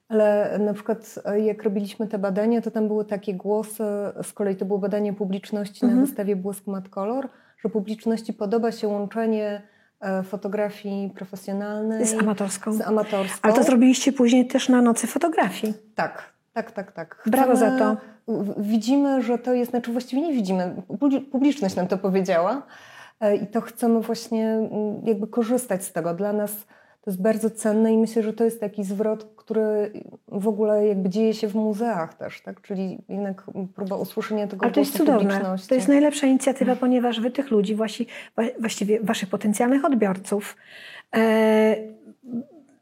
ale 0.10 0.60
na 0.60 0.74
przykład 0.74 1.20
e, 1.26 1.40
jak 1.40 1.64
robiliśmy 1.64 2.08
te 2.08 2.20
badania, 2.20 2.62
to 2.62 2.72
tam 2.72 2.88
były 2.88 3.06
takie 3.06 3.34
głosy, 3.34 3.84
z 4.24 4.34
kolei 4.34 4.56
to 4.56 4.66
było 4.66 4.80
badanie 4.80 5.14
publiczności 5.14 5.86
mhm. 5.86 6.00
na 6.00 6.06
wystawie 6.06 6.36
Błysk 6.36 6.68
Mat 6.68 6.90
Color, 6.90 7.30
że 7.64 7.70
publiczności 7.70 8.34
podoba 8.34 8.72
się 8.72 8.88
łączenie 8.88 9.62
e, 10.00 10.24
fotografii 10.24 11.10
profesjonalnej 11.10 12.06
z 12.06 12.14
amatorską. 12.14 12.74
z 12.74 12.82
amatorską. 12.82 13.40
Ale 13.42 13.54
to 13.54 13.64
zrobiliście 13.64 14.14
później 14.14 14.48
też 14.48 14.70
na 14.70 14.82
nocy 14.82 15.08
fotografii. 15.08 15.74
Tak, 15.96 16.34
tak, 16.54 16.72
tak, 16.72 16.92
tak. 16.92 17.16
Chcemy, 17.16 17.38
Brawo 17.38 17.56
za 17.56 17.78
to. 17.78 17.98
Widzimy, 18.58 19.22
że 19.22 19.38
to 19.38 19.54
jest, 19.54 19.72
znaczy 19.72 19.92
właściwie 19.92 20.22
nie 20.22 20.34
widzimy, 20.34 20.76
publiczność 21.32 21.76
nam 21.76 21.88
to 21.88 21.98
powiedziała 21.98 22.62
e, 23.20 23.36
i 23.36 23.48
to 23.48 23.62
chcemy 23.62 24.02
właśnie 24.02 24.58
jakby 25.04 25.28
korzystać 25.28 25.84
z 25.84 25.92
tego. 25.92 26.14
Dla 26.14 26.34
nas 26.34 26.52
to 27.10 27.12
jest 27.12 27.22
bardzo 27.22 27.50
cenne 27.50 27.94
i 27.94 27.98
myślę, 27.98 28.24
że 28.24 28.34
to 28.34 28.44
jest 28.44 28.60
taki 28.60 28.84
zwrot, 28.84 29.28
który 29.36 29.92
w 30.28 30.48
ogóle 30.48 30.88
jakby 30.88 31.10
dzieje 31.10 31.34
się 31.34 31.48
w 31.48 31.56
muzeach 31.56 32.14
też, 32.14 32.42
tak? 32.42 32.62
Czyli 32.62 32.98
jednak 33.10 33.44
próba 33.76 33.96
usłyszenia 33.96 34.48
tego 34.48 34.64
Ale 34.64 34.74
to 34.74 34.80
jest 34.80 34.98
cudowne. 34.98 35.56
To 35.70 35.76
jest 35.76 35.88
najlepsza 35.88 36.28
inicjatywa, 36.28 36.76
ponieważ 36.76 37.22
wy 37.22 37.32
tych 37.32 37.52
ludzi, 37.52 37.76
właści, 37.76 38.08
właściwie 38.60 39.00
waszych 39.00 39.30
potencjalnych 39.30 39.86
odbiorców 39.86 40.58
e, 41.16 41.76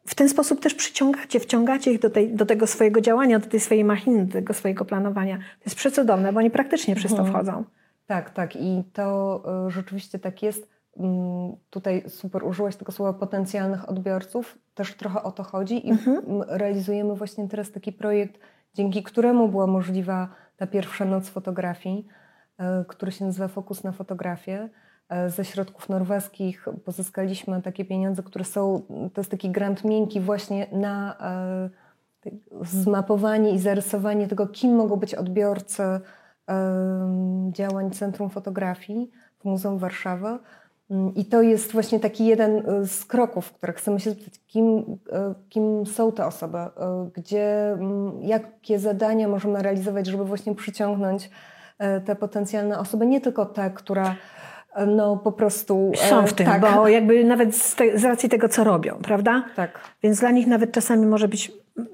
w 0.05 0.15
ten 0.15 0.29
sposób 0.29 0.61
też 0.61 0.73
przyciągacie, 0.73 1.39
wciągacie 1.39 1.91
ich 1.91 1.99
do, 1.99 2.09
tej, 2.09 2.33
do 2.33 2.45
tego 2.45 2.67
swojego 2.67 3.01
działania, 3.01 3.39
do 3.39 3.47
tej 3.47 3.59
swojej 3.59 3.83
machiny, 3.83 4.25
do 4.25 4.33
tego 4.33 4.53
swojego 4.53 4.85
planowania. 4.85 5.37
To 5.37 5.65
jest 5.65 5.75
przecudowne, 5.75 6.33
bo 6.33 6.39
oni 6.39 6.51
praktycznie 6.51 6.95
przez 6.95 7.11
to 7.11 7.17
mhm. 7.17 7.33
wchodzą. 7.33 7.63
Tak, 8.07 8.29
tak. 8.29 8.55
I 8.55 8.83
to 8.93 9.43
y, 9.67 9.71
rzeczywiście 9.71 10.19
tak 10.19 10.43
jest. 10.43 10.76
Mm, 10.99 11.55
tutaj 11.69 12.03
super 12.09 12.43
użyłaś 12.43 12.75
tego 12.75 12.91
słowa 12.91 13.19
potencjalnych 13.19 13.89
odbiorców, 13.89 14.57
też 14.75 14.93
trochę 14.93 15.23
o 15.23 15.31
to 15.31 15.43
chodzi 15.43 15.87
i 15.87 15.91
mhm. 15.91 16.41
realizujemy 16.47 17.15
właśnie 17.15 17.47
teraz 17.47 17.71
taki 17.71 17.93
projekt 17.93 18.39
dzięki 18.73 19.03
któremu 19.03 19.47
była 19.47 19.67
możliwa 19.67 20.29
ta 20.57 20.67
pierwsza 20.67 21.05
noc 21.05 21.29
fotografii, 21.29 22.07
e, 22.57 22.85
który 22.87 23.11
się 23.11 23.25
nazywa 23.25 23.47
Fokus 23.47 23.83
na 23.83 23.91
fotografię. 23.91 24.69
E, 25.09 25.29
ze 25.29 25.45
środków 25.45 25.89
norweskich 25.89 26.65
pozyskaliśmy 26.85 27.61
takie 27.61 27.85
pieniądze, 27.85 28.23
które 28.23 28.45
są, 28.45 28.81
to 29.13 29.21
jest 29.21 29.31
taki 29.31 29.49
grant 29.49 29.83
miękki 29.83 30.21
właśnie 30.21 30.67
na 30.71 31.17
zmapowanie 32.61 33.51
i 33.51 33.59
zarysowanie 33.59 34.27
tego, 34.27 34.47
kim 34.47 34.75
mogą 34.75 34.95
być 34.95 35.15
odbiorcy 35.15 35.83
działań 37.51 37.91
Centrum 37.91 38.29
Fotografii 38.29 39.11
w 39.39 39.45
Muzeum 39.45 39.77
Warszawy. 39.77 40.39
Mm, 40.91 41.15
I 41.15 41.25
to 41.25 41.41
jest 41.41 41.71
właśnie 41.71 41.99
taki 41.99 42.25
jeden 42.25 42.57
y, 42.81 42.87
z 42.87 43.05
kroków, 43.05 43.51
które 43.51 43.73
chcemy 43.73 43.99
się 43.99 44.09
zapytać, 44.09 44.33
kim, 44.47 44.77
y, 44.77 44.85
kim 45.49 45.85
są 45.85 46.11
te 46.11 46.25
osoby, 46.25 46.57
y, 46.57 46.61
gdzie, 47.13 47.71
mm, 47.71 48.21
jakie 48.21 48.79
zadania 48.79 49.27
możemy 49.27 49.63
realizować, 49.63 50.07
żeby 50.07 50.25
właśnie 50.25 50.55
przyciągnąć 50.55 51.29
te 52.05 52.15
potencjalne 52.15 52.79
osoby, 52.79 53.05
nie 53.05 53.21
tylko 53.21 53.45
te, 53.45 53.69
które 53.69 54.03
no 54.87 55.17
po 55.17 55.31
prostu... 55.31 55.91
Są 55.95 56.27
w 56.27 56.33
tym, 56.33 56.45
tak. 56.45 56.61
bo 56.61 56.87
jakby 56.87 57.23
nawet 57.23 57.55
z, 57.55 57.75
te, 57.75 57.99
z 57.99 58.03
racji 58.03 58.29
tego, 58.29 58.49
co 58.49 58.63
robią, 58.63 58.99
prawda? 59.03 59.43
Tak. 59.55 59.79
Więc 60.03 60.19
dla 60.19 60.31
nich 60.31 60.47
nawet 60.47 60.71
czasami 60.71 61.05
może 61.05 61.27
być 61.27 61.51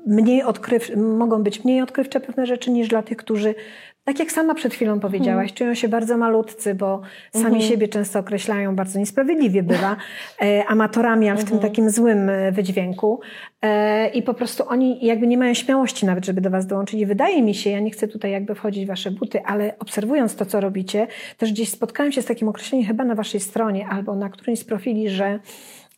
mniej 0.08 0.44
odkryw, 0.44 0.96
mogą 0.96 1.44
być 1.44 1.64
mniej 1.64 1.82
odkrywcze 1.82 2.20
pewne 2.20 2.46
rzeczy 2.46 2.72
niż 2.72 2.88
dla 2.88 3.04
tych, 3.04 3.18
którzy 3.18 3.56
tak 4.04 4.20
jak 4.20 4.32
sama 4.32 4.56
przed 4.56 4.74
chwilą 4.74 5.00
powiedziałaś, 5.00 5.44
mhm. 5.44 5.58
czują 5.58 5.74
się 5.74 5.88
bardzo 5.88 6.18
malutcy, 6.18 6.76
bo 6.76 7.02
sami 7.32 7.46
mhm. 7.46 7.62
siebie 7.62 7.88
często 7.88 8.20
określają 8.20 8.76
bardzo 8.76 9.00
niesprawiedliwie 9.00 9.64
bywa, 9.64 9.96
e, 10.42 10.66
amatorami, 10.66 11.30
ale 11.30 11.40
w 11.40 11.44
tym 11.44 11.54
mhm. 11.54 11.72
takim 11.72 11.90
złym 11.90 12.30
e, 12.30 12.52
wydźwięku. 12.52 13.20
E, 13.62 14.10
I 14.10 14.24
po 14.24 14.34
prostu 14.34 14.64
oni 14.68 15.06
jakby 15.06 15.28
nie 15.28 15.38
mają 15.38 15.54
śmiałości 15.54 16.06
nawet, 16.06 16.26
żeby 16.26 16.42
do 16.42 16.50
was 16.50 16.68
dołączyć. 16.68 17.00
I 17.00 17.06
wydaje 17.06 17.42
mi 17.42 17.56
się, 17.56 17.70
ja 17.70 17.80
nie 17.80 17.92
chcę 17.92 18.08
tutaj 18.08 18.32
jakby 18.32 18.56
wchodzić 18.56 18.86
w 18.86 18.88
wasze 18.88 19.12
buty, 19.12 19.42
ale 19.46 19.76
obserwując 19.80 20.36
to, 20.36 20.46
co 20.46 20.60
robicie, 20.60 21.08
też 21.38 21.52
gdzieś 21.52 21.70
spotkałam 21.70 22.12
się 22.12 22.22
z 22.22 22.26
takim 22.26 22.48
określeniem 22.48 22.88
chyba 22.88 23.04
na 23.04 23.16
waszej 23.16 23.40
stronie 23.40 23.88
albo 23.88 24.16
na 24.16 24.30
którymś 24.30 24.60
z 24.60 24.64
profili, 24.64 25.10
że 25.10 25.40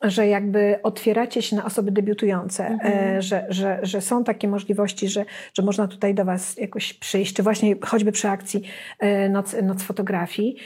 że 0.10 0.28
jakby 0.28 0.80
otwieracie 0.84 1.42
się 1.42 1.56
na 1.56 1.66
osoby 1.66 1.92
debiutujące, 1.92 2.68
mhm. 2.68 3.18
E, 3.18 3.22
że, 3.22 3.46
że, 3.50 3.80
że 3.84 4.02
są 4.02 4.24
takie 4.24 4.48
możliwości, 4.48 5.08
że, 5.08 5.26
że 5.54 5.64
można 5.64 5.88
tutaj 5.88 6.14
do 6.14 6.26
Was 6.26 6.58
jakoś 6.58 6.94
przyjść, 6.94 7.36
czy 7.36 7.44
właśnie 7.44 7.76
choćby 7.82 8.12
przy 8.12 8.30
akcji 8.30 8.62
e, 9.00 9.30
Noc, 9.30 9.56
Noc 9.64 9.84
Fotografii. 9.84 10.58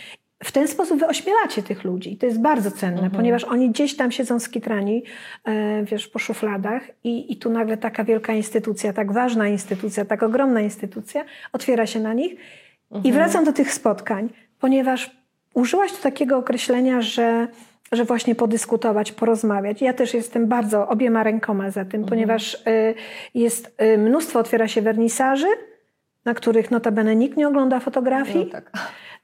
W 0.44 0.52
ten 0.52 0.68
sposób 0.68 1.00
wy 1.00 1.08
ośmielacie 1.08 1.64
tych 1.64 1.84
ludzi. 1.84 2.18
To 2.18 2.26
jest 2.26 2.42
bardzo 2.42 2.72
cenne, 2.72 2.94
mhm. 2.94 3.12
ponieważ 3.12 3.44
oni 3.44 3.70
gdzieś 3.70 3.96
tam 3.96 4.12
siedzą 4.12 4.40
skitrani, 4.40 5.04
e, 5.46 5.84
wiesz, 5.84 6.08
po 6.08 6.20
szufladach 6.20 6.84
i, 7.04 7.34
i 7.34 7.38
tu 7.38 7.50
nagle 7.50 7.78
taka 7.78 8.04
wielka 8.04 8.34
instytucja, 8.34 8.94
tak 8.94 9.12
ważna 9.12 9.48
instytucja, 9.48 10.06
tak 10.06 10.24
ogromna 10.24 10.62
instytucja 10.62 11.26
otwiera 11.54 11.86
się 11.86 12.00
na 12.00 12.14
nich. 12.14 12.36
Mhm. 12.92 13.04
I 13.04 13.12
wracam 13.12 13.46
do 13.46 13.54
tych 13.54 13.74
spotkań, 13.74 14.30
ponieważ 14.60 15.12
użyłaś 15.54 15.92
tu 15.92 16.02
takiego 16.02 16.38
określenia, 16.38 17.02
że 17.02 17.48
że 17.92 18.06
właśnie 18.06 18.36
podyskutować, 18.36 19.12
porozmawiać. 19.12 19.82
Ja 19.82 19.94
też 19.94 20.14
jestem 20.14 20.48
bardzo 20.48 20.88
obiema 20.88 21.24
rękoma 21.24 21.72
za 21.72 21.86
tym, 21.86 22.02
mhm. 22.02 22.06
ponieważ 22.10 22.54
y, 22.54 22.94
jest 23.34 23.82
y, 23.82 23.98
mnóstwo, 23.98 24.40
otwiera 24.40 24.68
się 24.68 24.82
wernisaży, 24.82 25.48
na 26.26 26.34
których 26.34 26.72
notabene 26.72 27.16
nikt 27.16 27.38
nie 27.38 27.48
ogląda 27.48 27.80
fotografii. 27.80 28.46
No 28.46 28.52
tak. 28.52 28.72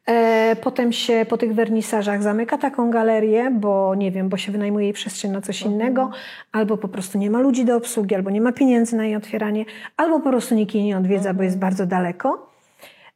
E, 0.05 0.55
potem 0.55 0.91
się 0.91 1.25
po 1.29 1.37
tych 1.37 1.53
wernisażach 1.53 2.23
zamyka 2.23 2.57
taką 2.57 2.91
galerię, 2.91 3.51
bo 3.51 3.95
nie 3.95 4.11
wiem, 4.11 4.29
bo 4.29 4.37
się 4.37 4.51
wynajmuje 4.51 4.85
jej 4.85 4.93
przestrzeń 4.93 5.31
na 5.31 5.41
coś 5.41 5.61
mhm. 5.61 5.75
innego, 5.75 6.09
albo 6.51 6.77
po 6.77 6.87
prostu 6.87 7.17
nie 7.17 7.31
ma 7.31 7.39
ludzi 7.39 7.65
do 7.65 7.75
obsługi, 7.75 8.15
albo 8.15 8.29
nie 8.29 8.41
ma 8.41 8.51
pieniędzy 8.51 8.95
na 8.95 9.05
jej 9.05 9.15
otwieranie, 9.15 9.65
albo 9.97 10.19
po 10.19 10.29
prostu 10.29 10.55
nikt 10.55 10.75
jej 10.75 10.83
nie 10.83 10.97
odwiedza, 10.97 11.33
bo 11.33 11.43
jest 11.43 11.55
mhm. 11.55 11.71
bardzo 11.71 11.85
daleko. 11.85 12.54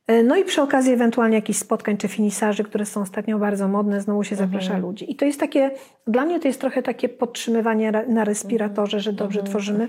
E, 0.09 0.23
no 0.23 0.35
i 0.35 0.43
przy 0.43 0.61
okazji 0.61 0.93
ewentualnie 0.93 1.35
jakichś 1.35 1.59
spotkań 1.59 1.97
czy 1.97 2.07
finisarzy, 2.07 2.63
które 2.63 2.85
są 2.85 3.01
ostatnio 3.01 3.39
bardzo 3.39 3.67
modne, 3.67 4.01
znowu 4.01 4.23
się 4.23 4.35
zaprasza 4.35 4.73
mhm. 4.73 4.81
ludzi. 4.81 5.11
I 5.11 5.15
to 5.15 5.25
jest 5.25 5.39
takie, 5.39 5.71
dla 6.07 6.25
mnie 6.25 6.39
to 6.39 6.47
jest 6.47 6.61
trochę 6.61 6.83
takie 6.83 7.09
podtrzymywanie 7.09 7.91
na 8.07 8.23
respiratorze, 8.23 8.99
że 8.99 9.13
dobrze 9.13 9.39
mhm. 9.39 9.51
tworzymy. 9.51 9.87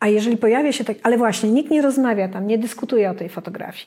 A 0.00 0.08
jeżeli 0.08 0.36
pojawia 0.36 0.72
się 0.72 0.84
tak, 0.84 0.96
ale 1.02 1.18
właśnie 1.18 1.50
nikt 1.50 1.70
nie 1.70 1.82
rozmawia 1.82 2.28
tam, 2.28 2.46
nie 2.46 2.58
dyskutuje 2.58 3.10
o 3.10 3.14
tej 3.14 3.28
fotografii. 3.28 3.86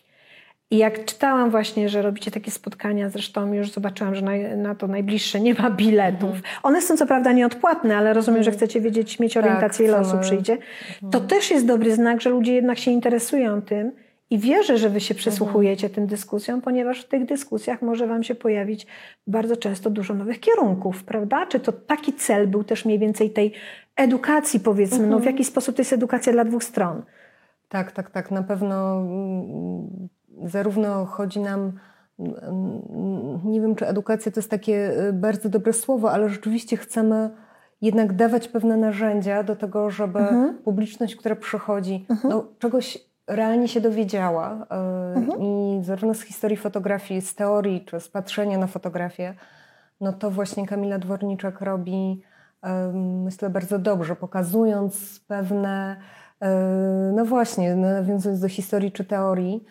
I 0.72 0.78
jak 0.78 1.06
czytałam 1.06 1.52
właśnie, 1.52 1.90
że 1.90 2.02
robicie 2.02 2.32
takie 2.32 2.52
spotkania, 2.52 3.10
zresztą 3.10 3.54
już 3.54 3.72
zobaczyłam, 3.72 4.16
że 4.16 4.22
na, 4.22 4.32
na 4.58 4.76
to 4.76 4.88
najbliższe 4.88 5.40
nie 5.40 5.54
ma 5.54 5.70
biletów. 5.80 6.36
Mhm. 6.36 6.44
One 6.64 6.82
są 6.82 6.98
co 6.98 7.06
prawda 7.06 7.32
nieodpłatne, 7.32 7.98
ale 7.98 8.14
rozumiem, 8.14 8.44
że 8.44 8.52
chcecie 8.52 8.82
wiedzieć, 8.82 9.20
mieć 9.20 9.38
orientację, 9.38 9.88
tak, 9.88 9.96
ile 9.96 10.08
osób 10.08 10.20
przyjdzie. 10.20 10.58
To 11.12 11.20
też 11.20 11.52
jest 11.52 11.66
dobry 11.66 11.96
znak, 11.96 12.22
że 12.22 12.30
ludzie 12.30 12.54
jednak 12.54 12.78
się 12.78 12.92
interesują 12.92 13.62
tym 13.62 13.92
i 14.30 14.40
wierzę, 14.40 14.78
że 14.78 14.90
wy 14.90 15.00
się 15.02 15.16
przysłuchujecie 15.16 15.90
tym 15.90 16.08
dyskusjom, 16.08 16.62
ponieważ 16.62 17.02
w 17.02 17.08
tych 17.08 17.26
dyskusjach 17.26 17.82
może 17.82 18.08
wam 18.08 18.24
się 18.24 18.36
pojawić 18.36 18.88
bardzo 19.28 19.58
często 19.58 19.90
dużo 19.90 20.14
nowych 20.14 20.40
kierunków, 20.40 21.04
prawda? 21.04 21.46
Czy 21.46 21.60
to 21.60 21.72
taki 21.72 22.14
cel 22.14 22.48
był 22.48 22.64
też 22.64 22.86
mniej 22.86 23.00
więcej 23.00 23.30
tej 23.30 23.54
edukacji, 23.96 24.60
powiedzmy, 24.60 25.08
no 25.08 25.18
w 25.18 25.20
mhm. 25.20 25.26
jaki 25.26 25.44
sposób 25.44 25.76
to 25.76 25.82
jest 25.82 25.94
edukacja 25.94 26.34
dla 26.34 26.46
dwóch 26.46 26.64
stron? 26.64 27.04
Tak, 27.70 27.92
tak, 27.92 28.10
tak. 28.12 28.32
Na 28.32 28.44
pewno 28.44 29.00
mm, 29.00 30.10
zarówno 30.44 31.06
chodzi 31.06 31.40
nam 31.40 31.72
mm, 32.20 33.42
nie 33.46 33.62
wiem, 33.62 33.76
czy 33.76 33.88
edukacja 33.88 34.32
to 34.32 34.40
jest 34.40 34.52
takie 34.52 35.08
y, 35.10 35.14
bardzo 35.14 35.50
dobre 35.50 35.74
słowo, 35.74 36.12
ale 36.12 36.30
rzeczywiście 36.30 36.78
chcemy 36.78 37.30
jednak 37.82 38.14
dawać 38.14 38.48
pewne 38.48 38.78
narzędzia 38.78 39.44
do 39.44 39.56
tego, 39.56 39.90
żeby 39.90 40.20
mhm. 40.20 40.58
publiczność, 40.58 41.16
która 41.16 41.36
przychodzi, 41.36 42.06
mhm. 42.10 42.34
no, 42.34 42.46
czegoś 42.60 43.07
realnie 43.28 43.68
się 43.68 43.82
dowiedziała 43.82 44.68
e, 44.72 44.76
mhm. 45.16 45.42
i 45.42 45.80
zarówno 45.84 46.14
z 46.14 46.22
historii 46.22 46.58
fotografii, 46.58 47.22
z 47.22 47.36
teorii 47.36 47.86
czy 47.86 48.00
z 48.00 48.10
patrzenia 48.10 48.58
na 48.58 48.68
fotografię, 48.68 49.34
no 50.02 50.14
to 50.14 50.32
właśnie 50.32 50.68
Kamila 50.68 51.00
Dworniczak 51.00 51.62
robi 51.62 52.22
myślę 52.94 53.50
bardzo 53.50 53.80
dobrze, 53.80 54.16
pokazując 54.16 55.20
pewne, 55.28 55.98
e, 56.42 57.12
no 57.16 57.26
właśnie, 57.26 57.76
nawiązując 57.76 58.42
do 58.42 58.50
historii 58.50 58.92
czy 58.92 59.06
teorii 59.06 59.64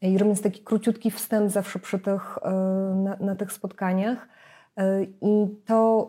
i 0.00 0.18
robiąc 0.18 0.42
taki 0.42 0.60
króciutki 0.60 1.10
wstęp 1.10 1.50
zawsze 1.50 1.78
przy 1.78 1.98
tych, 1.98 2.38
e, 2.42 2.50
na, 2.94 3.16
na 3.20 3.36
tych 3.36 3.52
spotkaniach, 3.52 4.26
E, 4.26 4.61
I 5.20 5.48
to 5.66 6.08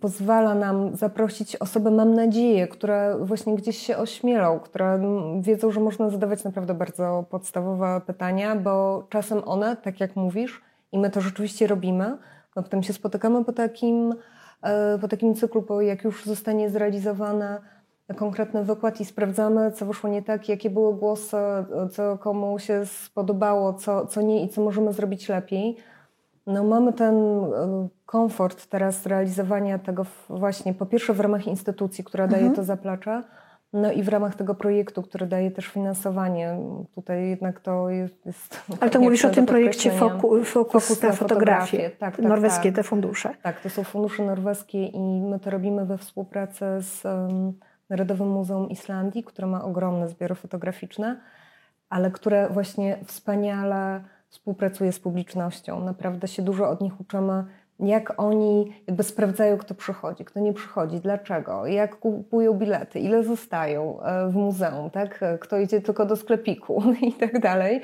pozwala 0.00 0.54
nam 0.54 0.96
zaprosić 0.96 1.56
osoby, 1.56 1.90
mam 1.90 2.14
nadzieję, 2.14 2.68
które 2.68 3.16
właśnie 3.20 3.54
gdzieś 3.56 3.78
się 3.78 3.96
ośmielą, 3.96 4.60
które 4.60 5.00
wiedzą, 5.40 5.70
że 5.70 5.80
można 5.80 6.10
zadawać 6.10 6.44
naprawdę 6.44 6.74
bardzo 6.74 7.24
podstawowe 7.30 8.00
pytania, 8.06 8.56
bo 8.56 9.06
czasem 9.10 9.42
one, 9.44 9.76
tak 9.76 10.00
jak 10.00 10.16
mówisz, 10.16 10.62
i 10.92 10.98
my 10.98 11.10
to 11.10 11.20
rzeczywiście 11.20 11.66
robimy, 11.66 12.18
no 12.56 12.62
potem 12.62 12.82
się 12.82 12.92
spotykamy 12.92 13.44
po 13.44 13.52
takim, 13.52 14.14
e, 14.62 14.98
po 14.98 15.08
takim 15.08 15.34
cyklu, 15.34 15.62
bo 15.62 15.80
jak 15.80 16.04
już 16.04 16.24
zostanie 16.24 16.70
zrealizowane 16.70 17.60
konkretny 18.16 18.64
wykład 18.64 19.00
i 19.00 19.04
sprawdzamy, 19.04 19.72
co 19.72 19.86
wyszło 19.86 20.10
nie 20.10 20.22
tak, 20.22 20.48
jakie 20.48 20.70
były 20.70 20.94
głosy, 20.94 21.36
co 21.90 22.18
komu 22.18 22.58
się 22.58 22.86
spodobało, 22.86 23.74
co, 23.74 24.06
co 24.06 24.22
nie 24.22 24.44
i 24.44 24.48
co 24.48 24.62
możemy 24.62 24.92
zrobić 24.92 25.28
lepiej 25.28 25.76
no 26.46 26.64
mamy 26.64 26.92
ten 26.92 27.14
e, 27.14 27.88
komfort 28.06 28.66
teraz 28.66 29.06
realizowania 29.06 29.78
tego 29.78 30.06
właśnie 30.28 30.74
po 30.74 30.86
pierwsze 30.86 31.14
w 31.14 31.20
ramach 31.20 31.46
instytucji, 31.46 32.04
która 32.04 32.26
daje 32.26 32.42
mhm. 32.42 32.56
to 32.56 32.64
zaplecze, 32.64 33.22
no 33.72 33.92
i 33.92 34.02
w 34.02 34.08
ramach 34.08 34.34
tego 34.34 34.54
projektu, 34.54 35.02
który 35.02 35.26
daje 35.26 35.50
też 35.50 35.66
finansowanie. 35.66 36.58
Tutaj 36.94 37.28
jednak 37.28 37.60
to 37.60 37.90
jest... 37.90 38.62
Ale 38.80 38.90
to 38.90 39.00
mówisz 39.00 39.24
o 39.24 39.30
tym 39.30 39.46
projekcie 39.46 39.90
Fokus, 39.90 40.48
Fokus 40.48 41.02
na, 41.02 41.12
fotografię, 41.12 41.16
fotografię. 41.16 41.90
Tak, 41.90 42.16
tak, 42.16 42.24
norweskie 42.24 42.72
tak. 42.72 42.76
te 42.76 42.82
fundusze. 42.82 43.34
Tak, 43.42 43.60
to 43.60 43.70
są 43.70 43.84
fundusze 43.84 44.24
norweskie 44.24 44.86
i 44.86 45.20
my 45.20 45.40
to 45.40 45.50
robimy 45.50 45.86
we 45.86 45.98
współpracy 45.98 46.64
z 46.80 47.04
um, 47.04 47.52
Narodowym 47.90 48.28
Muzeum 48.28 48.70
Islandii, 48.70 49.24
które 49.24 49.48
ma 49.48 49.64
ogromne 49.64 50.08
zbiory 50.08 50.34
fotograficzne, 50.34 51.20
ale 51.88 52.10
które 52.10 52.48
właśnie 52.48 52.98
wspaniale 53.04 54.04
współpracuje 54.32 54.92
z 54.92 55.00
publicznością. 55.00 55.84
Naprawdę 55.84 56.28
się 56.28 56.42
dużo 56.42 56.70
od 56.70 56.80
nich 56.80 57.00
uczymy, 57.00 57.44
jak 57.80 58.20
oni 58.20 58.72
jakby 58.86 59.02
sprawdzają, 59.02 59.58
kto 59.58 59.74
przychodzi, 59.74 60.24
kto 60.24 60.40
nie 60.40 60.52
przychodzi, 60.52 61.00
dlaczego, 61.00 61.66
jak 61.66 61.98
kupują 61.98 62.54
bilety, 62.54 63.00
ile 63.00 63.24
zostają 63.24 64.02
e, 64.02 64.28
w 64.28 64.34
muzeum, 64.34 64.90
tak? 64.90 65.20
kto 65.40 65.58
idzie 65.58 65.80
tylko 65.80 66.06
do 66.06 66.16
sklepiku 66.16 66.82
i 67.08 67.12
tak 67.12 67.40
dalej. 67.40 67.80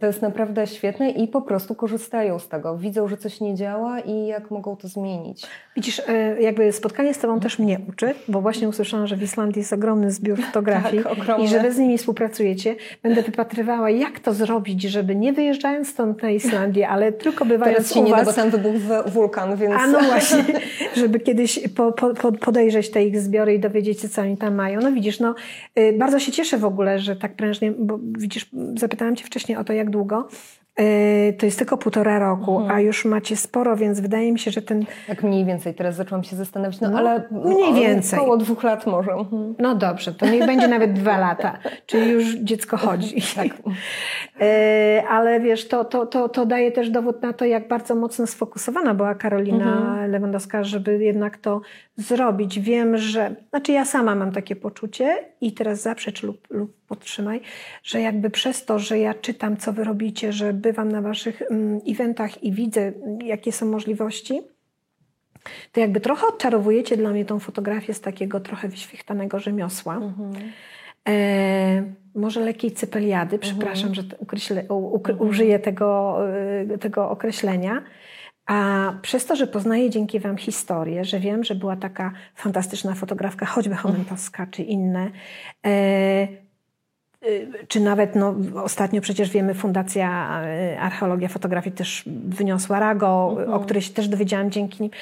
To 0.00 0.06
jest 0.06 0.22
naprawdę 0.22 0.66
świetne 0.66 1.10
i 1.10 1.28
po 1.28 1.42
prostu 1.42 1.74
korzystają 1.74 2.38
z 2.38 2.48
tego. 2.48 2.76
Widzą, 2.76 3.08
że 3.08 3.16
coś 3.16 3.40
nie 3.40 3.54
działa 3.54 4.00
i 4.00 4.26
jak 4.26 4.50
mogą 4.50 4.76
to 4.76 4.88
zmienić. 4.88 5.46
Widzisz, 5.76 6.02
e, 6.08 6.42
jakby 6.42 6.72
spotkanie 6.72 7.14
z 7.14 7.18
Tobą 7.18 7.40
też 7.40 7.58
mnie 7.58 7.80
uczy, 7.88 8.14
bo 8.28 8.40
właśnie 8.40 8.68
usłyszałam, 8.68 9.06
że 9.06 9.16
w 9.16 9.22
Islandii 9.22 9.60
jest 9.60 9.72
ogromny 9.72 10.10
zbiór 10.10 10.38
fotografii 10.46 11.02
tak, 11.26 11.40
i 11.40 11.48
że 11.48 11.60
Wy 11.60 11.72
z 11.72 11.78
nimi 11.78 11.98
współpracujecie. 11.98 12.76
Będę 13.02 13.22
wypatrywała, 13.22 13.90
jak 13.90 14.20
to 14.20 14.34
zrobić, 14.34 14.82
żeby 14.82 15.16
nie 15.16 15.32
wyjeżdżając 15.32 15.88
stąd 15.88 16.22
na 16.22 16.30
Islandię, 16.30 16.88
ale 16.88 17.12
tylko 17.12 17.44
bywając 17.44 17.76
Teraz 17.76 17.94
się 17.94 18.00
u 18.00 18.04
nie 18.04 18.10
was, 18.10 18.36
da, 18.36 18.44
bo 18.44 18.50
tam 18.50 18.50
wybuchł 18.50 19.10
wulkan, 19.10 19.56
więc... 19.56 19.74
A 19.74 19.86
no 19.86 20.00
właśnie, 20.00 20.44
żeby 21.00 21.20
kiedyś 21.20 21.68
po, 21.68 21.92
po, 21.92 22.32
podejrzeć 22.32 22.90
te 22.90 23.04
ich 23.04 23.20
zbiory 23.20 23.54
i 23.54 23.60
dowiedzieć 23.60 24.00
się, 24.00 24.08
co 24.08 24.22
oni 24.22 24.36
tam 24.36 24.54
mają. 24.54 24.80
No 24.80 24.92
widzisz, 24.92 25.20
no 25.20 25.34
y, 25.78 25.92
bardzo 25.98 26.18
się 26.18 26.32
cieszę 26.32 26.58
w 26.58 26.64
ogóle, 26.64 26.98
że 26.98 27.16
tak 27.16 27.34
prężnie, 27.34 27.72
bo 27.78 27.98
widzisz, 28.18 28.50
zapytałam 28.74 29.16
Cię 29.16 29.24
wcześniej 29.24 29.58
o 29.58 29.64
to, 29.64 29.77
jak 29.78 29.90
długo. 29.90 30.28
Y, 30.80 31.32
to 31.38 31.46
jest 31.46 31.58
tylko 31.58 31.76
półtora 31.76 32.18
roku, 32.18 32.56
mhm. 32.60 32.76
a 32.76 32.80
już 32.80 33.04
macie 33.04 33.36
sporo, 33.36 33.76
więc 33.76 34.00
wydaje 34.00 34.32
mi 34.32 34.38
się, 34.38 34.50
że 34.50 34.62
ten. 34.62 34.84
Tak 35.06 35.22
mniej 35.22 35.44
więcej, 35.44 35.74
teraz 35.74 35.96
zaczęłam 35.96 36.24
się 36.24 36.36
zastanawiać, 36.36 36.80
no, 36.80 36.90
no 36.90 36.98
ale 36.98 37.28
mniej 37.30 37.74
więcej. 37.74 38.18
Około 38.18 38.36
dwóch 38.36 38.62
lat 38.62 38.86
może. 38.86 39.12
Mhm. 39.12 39.54
No 39.58 39.74
dobrze, 39.74 40.14
to 40.14 40.26
niech 40.26 40.46
będzie 40.46 40.68
nawet 40.68 40.92
dwa 40.92 41.18
lata, 41.18 41.58
czyli 41.86 42.10
już 42.10 42.34
dziecko 42.34 42.76
chodzi. 42.76 43.22
tak. 43.36 43.46
Y, 44.42 45.02
ale 45.08 45.40
wiesz, 45.40 45.68
to, 45.68 45.84
to, 45.84 46.06
to, 46.06 46.28
to 46.28 46.46
daje 46.46 46.72
też 46.72 46.90
dowód 46.90 47.22
na 47.22 47.32
to, 47.32 47.44
jak 47.44 47.68
bardzo 47.68 47.94
mocno 47.94 48.26
sfokusowana 48.26 48.94
była 48.94 49.14
Karolina 49.14 49.76
mhm. 49.76 50.10
Lewandowska, 50.10 50.64
żeby 50.64 51.04
jednak 51.04 51.36
to 51.36 51.60
zrobić. 51.98 52.60
Wiem, 52.60 52.98
że, 52.98 53.34
znaczy 53.50 53.72
ja 53.72 53.84
sama 53.84 54.14
mam 54.14 54.32
takie 54.32 54.56
poczucie 54.56 55.24
i 55.40 55.52
teraz 55.52 55.82
zaprzecz 55.82 56.22
lub, 56.22 56.46
lub 56.50 56.76
podtrzymaj, 56.86 57.40
że 57.82 58.00
jakby 58.00 58.30
przez 58.30 58.64
to, 58.64 58.78
że 58.78 58.98
ja 58.98 59.14
czytam, 59.14 59.56
co 59.56 59.72
wy 59.72 59.84
robicie, 59.84 60.32
że 60.32 60.52
bywam 60.52 60.92
na 60.92 61.02
waszych 61.02 61.42
um, 61.50 61.80
eventach 61.88 62.44
i 62.44 62.52
widzę, 62.52 62.92
jakie 63.24 63.52
są 63.52 63.66
możliwości, 63.66 64.40
to 65.72 65.80
jakby 65.80 66.00
trochę 66.00 66.26
odczarowujecie 66.26 66.96
dla 66.96 67.10
mnie 67.10 67.24
tą 67.24 67.38
fotografię 67.38 67.94
z 67.94 68.00
takiego 68.00 68.40
trochę 68.40 68.68
wyświechtanego 68.68 69.38
rzemiosła. 69.38 69.96
Mhm. 69.96 70.32
E, 71.08 71.82
może 72.14 72.40
lekkiej 72.40 72.72
cypeliady, 72.72 73.36
mhm. 73.36 73.40
przepraszam, 73.40 73.94
że 73.94 74.02
ukreślę, 74.18 74.64
u, 74.68 74.96
mhm. 74.96 75.20
użyję 75.20 75.58
tego, 75.58 76.18
y, 76.74 76.78
tego 76.78 77.10
określenia. 77.10 77.82
A 78.48 78.92
przez 79.02 79.26
to, 79.26 79.36
że 79.36 79.46
poznaję 79.46 79.90
dzięki 79.90 80.20
Wam 80.20 80.36
historię, 80.36 81.04
że 81.04 81.20
wiem, 81.20 81.44
że 81.44 81.54
była 81.54 81.76
taka 81.76 82.12
fantastyczna 82.34 82.94
fotografka, 82.94 83.46
choćby 83.46 83.74
Chomentowska 83.74 84.46
czy 84.46 84.62
inne, 84.62 85.10
e, 85.66 86.28
y, 87.26 87.48
czy 87.68 87.80
nawet 87.80 88.16
no, 88.16 88.34
ostatnio 88.62 89.00
przecież 89.00 89.30
wiemy, 89.30 89.54
Fundacja 89.54 90.40
y, 90.74 90.80
Archeologia 90.80 91.28
Fotografii 91.28 91.76
też 91.76 92.04
wyniosła 92.26 92.78
RAGO, 92.78 93.28
mhm. 93.30 93.52
o 93.52 93.60
której 93.60 93.82
się 93.82 93.92
też 93.92 94.08
dowiedziałam 94.08 94.50
dzięki 94.50 94.82
nim. 94.82 94.92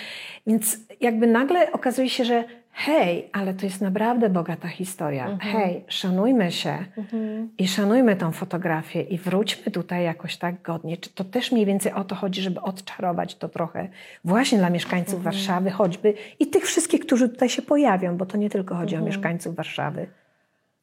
Więc 0.47 0.79
jakby 1.01 1.27
nagle 1.27 1.73
okazuje 1.73 2.09
się, 2.09 2.25
że 2.25 2.45
hej, 2.77 3.31
ale 3.33 3.55
to 3.55 3.67
jest 3.67 3.81
naprawdę 3.81 4.31
bogata 4.31 4.69
historia. 4.69 5.27
Mhm. 5.27 5.53
Hej, 5.53 5.85
szanujmy 5.89 6.53
się 6.53 6.79
mhm. 6.99 7.49
i 7.59 7.69
szanujmy 7.69 8.17
tą 8.17 8.33
fotografię 8.33 9.03
i 9.03 9.19
wróćmy 9.19 9.73
tutaj 9.73 10.05
jakoś 10.05 10.37
tak 10.37 10.63
godnie. 10.63 10.97
Czy 10.97 11.11
to 11.11 11.25
też 11.25 11.53
mniej 11.53 11.67
więcej 11.67 11.93
o 11.93 12.05
to 12.05 12.15
chodzi, 12.15 12.43
żeby 12.43 12.61
odczarować 12.61 13.35
to 13.35 13.49
trochę 13.49 13.89
właśnie 14.25 14.59
dla 14.59 14.71
mieszkańców 14.71 15.15
mhm. 15.15 15.25
Warszawy 15.25 15.71
choćby 15.71 16.15
i 16.41 16.47
tych 16.47 16.65
wszystkich, 16.65 17.01
którzy 17.01 17.29
tutaj 17.29 17.49
się 17.49 17.63
pojawią, 17.63 18.17
bo 18.17 18.27
to 18.27 18.37
nie 18.37 18.51
tylko 18.51 18.75
chodzi 18.75 18.95
o 18.95 18.99
mhm. 18.99 19.07
mieszkańców 19.07 19.55
Warszawy. 19.55 20.07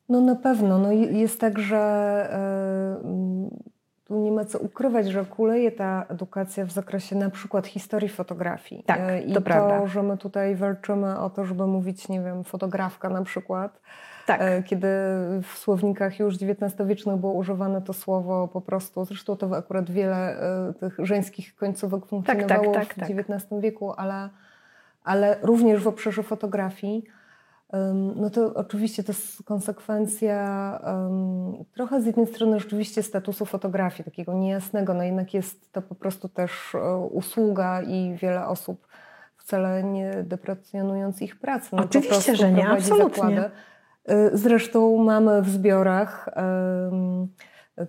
No 0.09 0.21
na 0.21 0.35
pewno. 0.35 0.79
No 0.79 0.91
jest 0.91 1.39
tak, 1.39 1.59
że 1.59 2.29
yy 3.03 3.32
nie 4.13 4.31
ma 4.31 4.45
co 4.45 4.59
ukrywać, 4.59 5.07
że 5.07 5.25
kuleje 5.25 5.71
ta 5.71 6.05
edukacja 6.09 6.65
w 6.65 6.71
zakresie 6.71 7.15
na 7.15 7.29
przykład 7.29 7.67
historii 7.67 8.09
fotografii. 8.09 8.83
Tak, 8.83 8.99
e, 8.99 9.21
I 9.21 9.27
to, 9.27 9.33
to 9.33 9.41
prawda. 9.41 9.87
że 9.87 10.03
my 10.03 10.17
tutaj 10.17 10.55
walczymy 10.55 11.19
o 11.19 11.29
to, 11.29 11.45
żeby 11.45 11.67
mówić, 11.67 12.09
nie 12.09 12.21
wiem, 12.21 12.43
fotografka 12.43 13.09
na 13.09 13.23
przykład. 13.23 13.79
Tak. 14.25 14.41
E, 14.41 14.63
kiedy 14.63 14.87
w 15.43 15.57
słownikach 15.57 16.19
już 16.19 16.35
XIX-wiecznych 16.35 17.17
było 17.17 17.33
używane 17.33 17.81
to 17.81 17.93
słowo 17.93 18.47
po 18.47 18.61
prostu, 18.61 19.05
zresztą 19.05 19.37
to 19.37 19.57
akurat 19.57 19.91
wiele 19.91 20.39
e, 20.69 20.73
tych 20.73 20.97
żeńskich 20.99 21.55
końcówek 21.55 22.01
tak, 22.01 22.09
funkcjonowało 22.09 22.73
tak, 22.73 22.85
tak, 22.85 23.07
tak, 23.07 23.15
w 23.15 23.19
XIX 23.19 23.61
wieku, 23.61 23.93
ale, 23.97 24.29
ale 25.03 25.37
również 25.41 25.83
w 25.83 25.87
obszarze 25.87 26.23
fotografii 26.23 27.03
no 28.15 28.29
to 28.29 28.53
oczywiście 28.53 29.03
to 29.03 29.11
jest 29.11 29.43
konsekwencja 29.43 30.79
um, 30.85 31.65
trochę 31.73 32.01
z 32.01 32.05
jednej 32.05 32.27
strony 32.27 32.59
rzeczywiście 32.59 33.03
statusu 33.03 33.45
fotografii, 33.45 34.03
takiego 34.03 34.33
niejasnego, 34.33 34.93
no 34.93 35.03
jednak 35.03 35.33
jest 35.33 35.71
to 35.71 35.81
po 35.81 35.95
prostu 35.95 36.29
też 36.29 36.75
uh, 36.75 37.11
usługa 37.11 37.81
i 37.81 38.15
wiele 38.21 38.47
osób 38.47 38.87
wcale 39.37 39.83
nie 39.83 40.23
deprecjonując 40.23 41.21
ich 41.21 41.39
pracy. 41.39 41.69
No 41.75 41.83
Oczywiście, 41.83 42.35
że 42.35 42.51
nie, 42.51 42.69
absolutnie. 42.69 43.23
Zakłady. 43.23 43.49
Zresztą 44.33 44.97
mamy 44.97 45.41
w 45.41 45.49
zbiorach 45.49 46.29
um, 46.35 47.27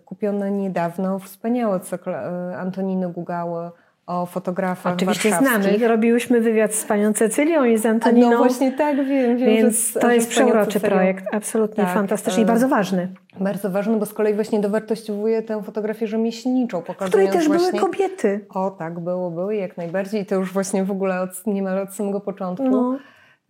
kupione 0.04 0.50
niedawno 0.50 1.18
wspaniałe 1.18 1.80
cykl 1.80 2.10
e, 2.10 2.56
Antoniny 2.58 3.12
Gugały 3.12 3.70
o 4.06 4.26
fotografach 4.26 4.94
Oczywiście 4.94 5.36
znamy. 5.36 5.88
Robiłyśmy 5.88 6.40
wywiad 6.40 6.74
z 6.74 6.84
panią 6.84 7.12
Cecylią 7.12 7.64
i 7.64 7.78
z 7.78 7.86
Antoniną. 7.86 8.30
No 8.30 8.36
właśnie 8.36 8.72
tak, 8.72 8.96
wiem. 8.96 9.36
wiem 9.36 9.38
Więc 9.38 9.92
że, 9.92 10.00
to 10.00 10.10
jest 10.10 10.30
przeuroczy 10.30 10.80
projekt, 10.80 11.24
absolutnie 11.32 11.84
tak, 11.84 11.94
fantastyczny 11.94 12.40
i 12.40 12.44
e, 12.44 12.46
bardzo 12.46 12.68
ważny. 12.68 13.08
Bardzo 13.40 13.70
ważny, 13.70 13.96
bo 13.96 14.06
z 14.06 14.14
kolei 14.14 14.34
właśnie 14.34 14.60
dowartościowuje 14.60 15.42
tę 15.42 15.62
fotografię 15.62 16.06
rzemieślniczą. 16.06 16.82
W 16.82 17.06
której 17.06 17.28
też 17.28 17.46
właśnie... 17.46 17.70
były 17.70 17.80
kobiety. 17.80 18.46
O 18.48 18.70
tak, 18.70 19.00
było, 19.00 19.30
były 19.30 19.56
jak 19.56 19.76
najbardziej 19.76 20.22
i 20.22 20.26
to 20.26 20.34
już 20.34 20.52
właśnie 20.52 20.84
w 20.84 20.90
ogóle 20.90 21.20
od, 21.20 21.46
niemal 21.46 21.78
od 21.78 21.94
samego 21.94 22.20
początku. 22.20 22.70
No. 22.70 22.98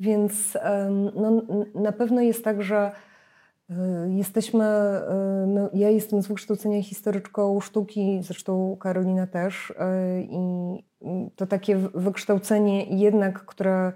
Więc 0.01 0.59
no, 1.15 1.43
na 1.75 1.93
pewno 1.93 2.21
jest 2.21 2.45
tak, 2.45 2.63
że 2.63 2.93
jesteśmy, 4.09 4.65
e, 4.65 5.45
no, 5.49 5.71
ja 5.73 5.91
jestem 5.91 6.23
z 6.23 6.27
wykształcenia 6.27 6.83
historyczką 6.83 7.61
sztuki, 7.61 8.21
zresztą 8.23 8.77
Karolina 8.81 9.27
też, 9.27 9.75
e, 9.79 10.21
i 10.21 10.85
to 11.37 11.47
takie 11.47 11.77
wykształcenie 11.77 12.85
jednak, 12.85 13.45
które 13.45 13.93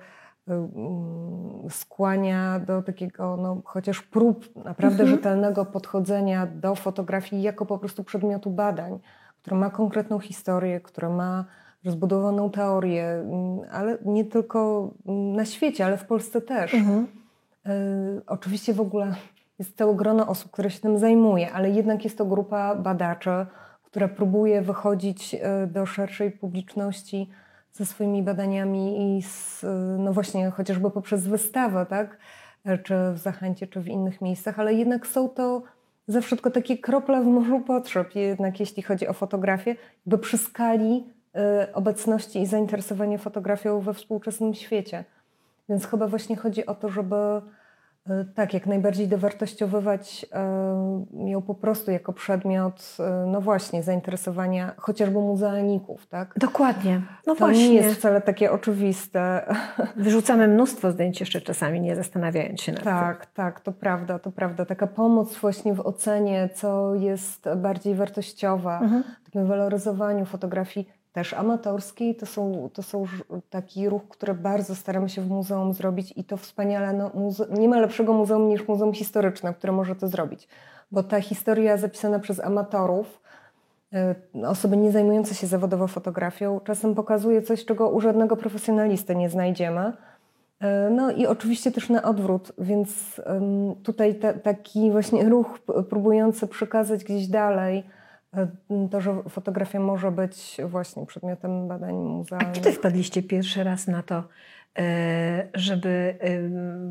skłania 1.71 2.61
do 2.61 2.83
takiego, 2.83 3.37
no, 3.37 3.63
chociaż 3.65 4.03
prób 4.03 4.57
naprawdę 4.57 5.03
mhm. 5.03 5.09
rzetelnego 5.09 5.65
podchodzenia 5.65 6.47
do 6.47 6.75
fotografii 6.75 7.43
jako 7.43 7.67
po 7.67 7.79
prostu 7.79 8.05
przedmiotu 8.05 8.51
badań, 8.51 8.99
które 9.43 9.57
ma 9.57 9.71
konkretną 9.71 10.19
historię, 10.19 10.81
które 10.81 11.09
ma 11.09 11.45
rozbudowaną 11.85 12.51
teorię, 12.51 13.25
ale 13.73 13.99
nie 14.05 14.25
tylko 14.25 14.91
na 15.07 15.45
świecie, 15.45 15.85
ale 15.85 15.97
w 15.97 16.05
Polsce 16.05 16.41
też. 16.41 16.75
Mhm. 16.75 17.07
Oczywiście 18.27 18.75
w 18.75 18.81
ogóle 18.81 19.15
jest 19.59 19.77
całe 19.77 19.95
grono 19.95 20.27
osób, 20.27 20.51
które 20.51 20.71
się 20.71 20.81
tym 20.81 20.99
zajmuje, 20.99 21.53
ale 21.53 21.71
jednak 21.71 22.05
jest 22.05 22.19
to 22.19 22.25
grupa 22.25 22.75
badaczy, 22.75 23.47
która 23.83 24.09
próbuje 24.09 24.63
wychodzić 24.63 25.35
e, 25.35 25.67
do 25.67 25.87
szerszej 25.87 26.31
publiczności 26.31 27.29
ze 27.73 27.87
swoimi 27.87 28.23
badaniami 28.23 29.19
i 29.19 29.23
z, 29.23 29.65
e, 29.65 29.69
no 29.99 30.13
właśnie 30.13 30.51
chociażby 30.51 30.91
poprzez 30.91 31.29
wystawę, 31.29 31.87
tak? 31.87 32.19
E, 32.65 32.79
czy 32.79 32.95
w 33.13 33.19
Zachęcie, 33.19 33.67
czy 33.67 33.81
w 33.81 33.89
innych 33.89 34.21
miejscach, 34.21 34.59
ale 34.59 34.75
jednak 34.75 35.07
są 35.07 35.29
to 35.29 35.63
zawsze 36.07 36.37
tylko 36.37 36.51
takie 36.51 36.79
krople 36.79 37.23
w 37.23 37.27
morzu 37.27 37.61
potrzeb, 37.61 38.15
jednak 38.15 38.61
jeśli 38.61 38.83
chodzi 38.83 39.09
o 39.09 39.13
fotografię, 39.13 39.77
by 40.07 40.19
przy 40.19 40.39
skali 40.39 41.05
obecności 41.75 42.43
i 42.43 42.47
zainteresowania 42.47 43.19
fotografią 43.19 43.81
we 43.81 43.95
współczesnym 43.95 44.55
świecie. 44.55 45.05
Więc 45.69 45.87
chyba 45.87 46.07
właśnie 46.07 46.37
chodzi 46.37 46.67
o 46.67 46.75
to, 46.75 46.89
żeby 46.89 47.17
tak, 48.35 48.55
jak 48.55 48.67
najbardziej 48.67 49.09
dowartościowywać 49.09 50.27
e, 50.33 51.31
ją 51.31 51.43
po 51.43 51.55
prostu 51.55 51.91
jako 51.91 52.13
przedmiot, 52.13 52.97
e, 53.01 53.27
no 53.27 53.41
właśnie, 53.41 53.83
zainteresowania 53.83 54.75
chociażby 54.77 55.19
muzealników, 55.19 56.07
tak? 56.07 56.35
Dokładnie. 56.37 57.03
No 57.27 57.35
to 57.35 57.39
właśnie. 57.39 57.69
nie 57.69 57.75
jest 57.75 57.99
wcale 57.99 58.21
takie 58.21 58.53
oczywiste. 58.53 59.55
Wyrzucamy 59.97 60.49
mnóstwo 60.49 60.91
zdjęć 60.93 61.21
jeszcze 61.21 61.41
czasami, 61.41 61.81
nie 61.81 61.97
zastanawiając 61.97 62.61
się 62.61 62.73
nad 62.73 62.85
tak, 62.85 63.27
tym. 63.27 63.35
Tak, 63.35 63.61
to 63.61 63.73
prawda, 63.73 64.19
to 64.19 64.33
prawda. 64.33 64.65
Taka 64.65 64.87
pomoc 64.87 65.39
właśnie 65.39 65.75
w 65.75 65.81
ocenie, 65.81 66.49
co 66.55 66.95
jest 66.95 67.49
bardziej 67.57 67.95
wartościowe, 67.95 68.79
mhm. 68.83 69.05
takim 69.25 69.47
waloryzowaniu 69.47 70.25
fotografii 70.25 70.98
też 71.13 71.35
amatorskiej. 71.35 72.15
To, 72.15 72.27
są, 72.27 72.71
to 72.73 72.83
są 72.83 73.05
taki 73.51 73.89
ruch, 73.89 74.03
który 74.09 74.35
bardzo 74.35 74.75
staramy 74.75 75.09
się 75.09 75.23
w 75.23 75.29
muzeum 75.29 75.73
zrobić 75.73 76.13
i 76.17 76.25
to 76.25 76.37
wspaniale. 76.37 76.93
No, 76.93 77.11
nie 77.59 77.69
ma 77.69 77.81
lepszego 77.81 78.13
muzeum 78.13 78.49
niż 78.49 78.69
Muzeum 78.69 78.95
Historyczne, 78.95 79.55
które 79.55 79.73
może 79.73 79.97
to 79.97 80.09
zrobić, 80.09 80.49
bo 80.91 81.03
ta 81.03 81.21
historia 81.21 81.77
zapisana 81.77 82.19
przez 82.19 82.41
amatorów, 82.41 83.21
y, 84.35 84.47
osoby 84.47 84.77
nie 84.77 84.93
zajmujące 84.93 85.35
się 85.35 85.47
zawodowo 85.47 85.87
fotografią, 85.87 86.61
czasem 86.61 86.95
pokazuje 86.95 87.43
coś, 87.43 87.65
czego 87.65 87.91
u 87.91 88.01
żadnego 88.01 88.37
profesjonalisty 88.37 89.17
nie 89.17 89.31
znajdziemy. 89.31 89.93
Y, 90.63 90.91
no 90.91 91.11
i 91.11 91.27
oczywiście 91.27 91.71
też 91.73 91.89
na 91.89 92.03
odwrót, 92.03 92.53
więc 92.59 93.21
tutaj 93.83 94.15
ta, 94.15 94.33
taki 94.33 94.91
właśnie 94.91 95.29
ruch 95.29 95.59
próbujący 95.89 96.47
przekazać 96.47 97.05
gdzieś 97.05 97.27
dalej 97.27 97.98
to, 98.91 99.01
że 99.01 99.23
fotografia 99.29 99.81
może 99.81 100.11
być 100.11 100.57
właśnie 100.65 101.07
przedmiotem 101.07 101.69
badań 101.69 101.95
muzealnych. 101.95 102.49
A 102.49 102.53
kiedy 102.53 102.73
wpadliście 102.73 103.23
pierwszy 103.23 103.65
raz 103.65 103.87
na 103.87 104.03
to, 104.03 104.25
e, 104.79 105.49
żeby 105.55 106.19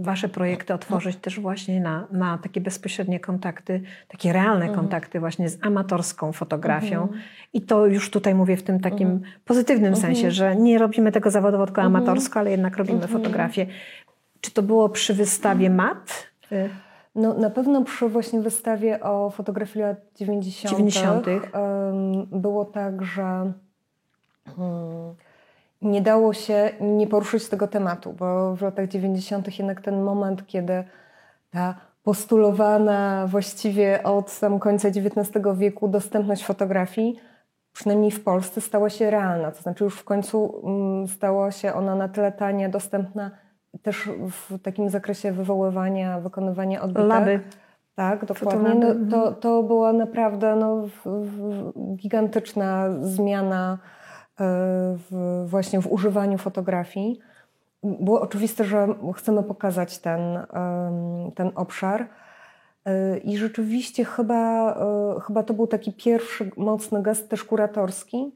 wasze 0.02 0.30
projekty 0.30 0.74
otworzyć 0.74 1.18
też 1.18 1.40
właśnie 1.40 1.82
na, 1.82 2.08
na 2.12 2.38
takie 2.38 2.62
bezpośrednie 2.62 3.20
kontakty, 3.20 3.82
takie 4.08 4.34
realne 4.34 4.66
mhm. 4.66 4.80
kontakty 4.80 5.20
właśnie 5.20 5.50
z 5.50 5.66
amatorską 5.66 6.32
fotografią. 6.32 7.02
Mhm. 7.02 7.22
I 7.54 7.62
to 7.62 7.86
już 7.86 8.12
tutaj 8.12 8.36
mówię 8.36 8.58
w 8.58 8.64
tym 8.64 8.80
takim 8.80 9.08
mhm. 9.12 9.32
pozytywnym 9.46 9.94
mhm. 9.94 10.02
sensie, 10.02 10.32
że 10.32 10.56
nie 10.56 10.78
robimy 10.78 11.12
tego 11.12 11.32
zawodowo, 11.32 11.66
tylko 11.66 11.82
mhm. 11.82 11.96
amatorsko, 11.96 12.40
ale 12.40 12.52
jednak 12.52 12.78
robimy 12.78 13.02
mhm. 13.04 13.14
fotografię. 13.14 13.66
Czy 14.42 14.52
to 14.52 14.64
było 14.64 14.90
przy 14.90 15.14
wystawie 15.14 15.70
MAT? 15.70 16.28
No, 17.18 17.34
na 17.34 17.50
pewno 17.50 17.84
przy 17.84 18.10
właśnie 18.10 18.40
wystawie 18.40 19.00
o 19.00 19.30
fotografii 19.30 19.86
lat 19.86 19.98
90. 20.16 20.78
90. 20.78 21.26
było 22.32 22.66
tak, 22.66 23.02
że 23.04 23.52
hmm, 24.56 25.16
nie 25.82 26.02
dało 26.02 26.34
się 26.34 26.70
nie 26.82 27.08
poruszyć 27.08 27.50
tego 27.50 27.68
tematu, 27.68 28.14
bo 28.14 28.56
w 28.56 28.62
latach 28.62 28.88
90. 28.88 29.60
jednak 29.60 29.82
ten 29.82 30.02
moment, 30.02 30.48
kiedy 30.48 30.84
ta 31.52 31.76
postulowana 32.04 33.28
właściwie 33.28 34.04
od 34.04 34.32
sam 34.32 34.60
końca 34.60 34.88
XIX 34.88 35.30
wieku 35.56 35.88
dostępność 35.88 36.46
fotografii, 36.46 37.20
przynajmniej 37.74 38.12
w 38.12 38.24
Polsce, 38.24 38.62
stała 38.62 38.90
się 38.90 39.10
realna. 39.10 39.52
To 39.52 39.62
znaczy 39.62 39.84
już 39.84 40.00
w 40.00 40.04
końcu 40.04 40.62
mm, 40.64 41.08
stała 41.08 41.52
się 41.52 41.74
ona 41.74 41.96
na 41.96 42.08
tyle 42.08 42.32
tania, 42.32 42.70
dostępna 42.70 43.32
też 43.84 44.10
w 44.32 44.62
takim 44.62 44.90
zakresie 44.90 45.32
wywoływania, 45.32 46.20
wykonywania 46.20 46.82
odbitek. 46.82 47.10
Laby. 47.10 47.40
Tak, 47.96 48.26
dokładnie. 48.26 48.76
No, 48.76 49.12
to, 49.12 49.32
to 49.32 49.64
była 49.64 49.94
naprawdę 49.94 50.56
no, 50.56 50.88
gigantyczna 51.96 52.86
zmiana 53.02 53.74
e, 53.74 53.78
w, 55.10 55.44
właśnie 55.48 55.82
w 55.82 55.92
używaniu 55.92 56.38
fotografii. 56.38 57.20
Było 57.84 58.22
oczywiste, 58.22 58.64
że 58.64 58.88
chcemy 59.16 59.44
pokazać 59.44 60.00
ten, 60.00 60.22
ten 61.36 61.52
obszar. 61.56 62.08
E, 62.88 63.18
I 63.18 63.38
rzeczywiście 63.38 64.06
chyba, 64.06 64.74
e, 64.74 65.20
chyba 65.20 65.44
to 65.44 65.54
był 65.54 65.68
taki 65.68 65.94
pierwszy 65.94 66.52
mocny 66.58 67.02
gest 67.02 67.30
też 67.30 67.44
kuratorski, 67.44 68.32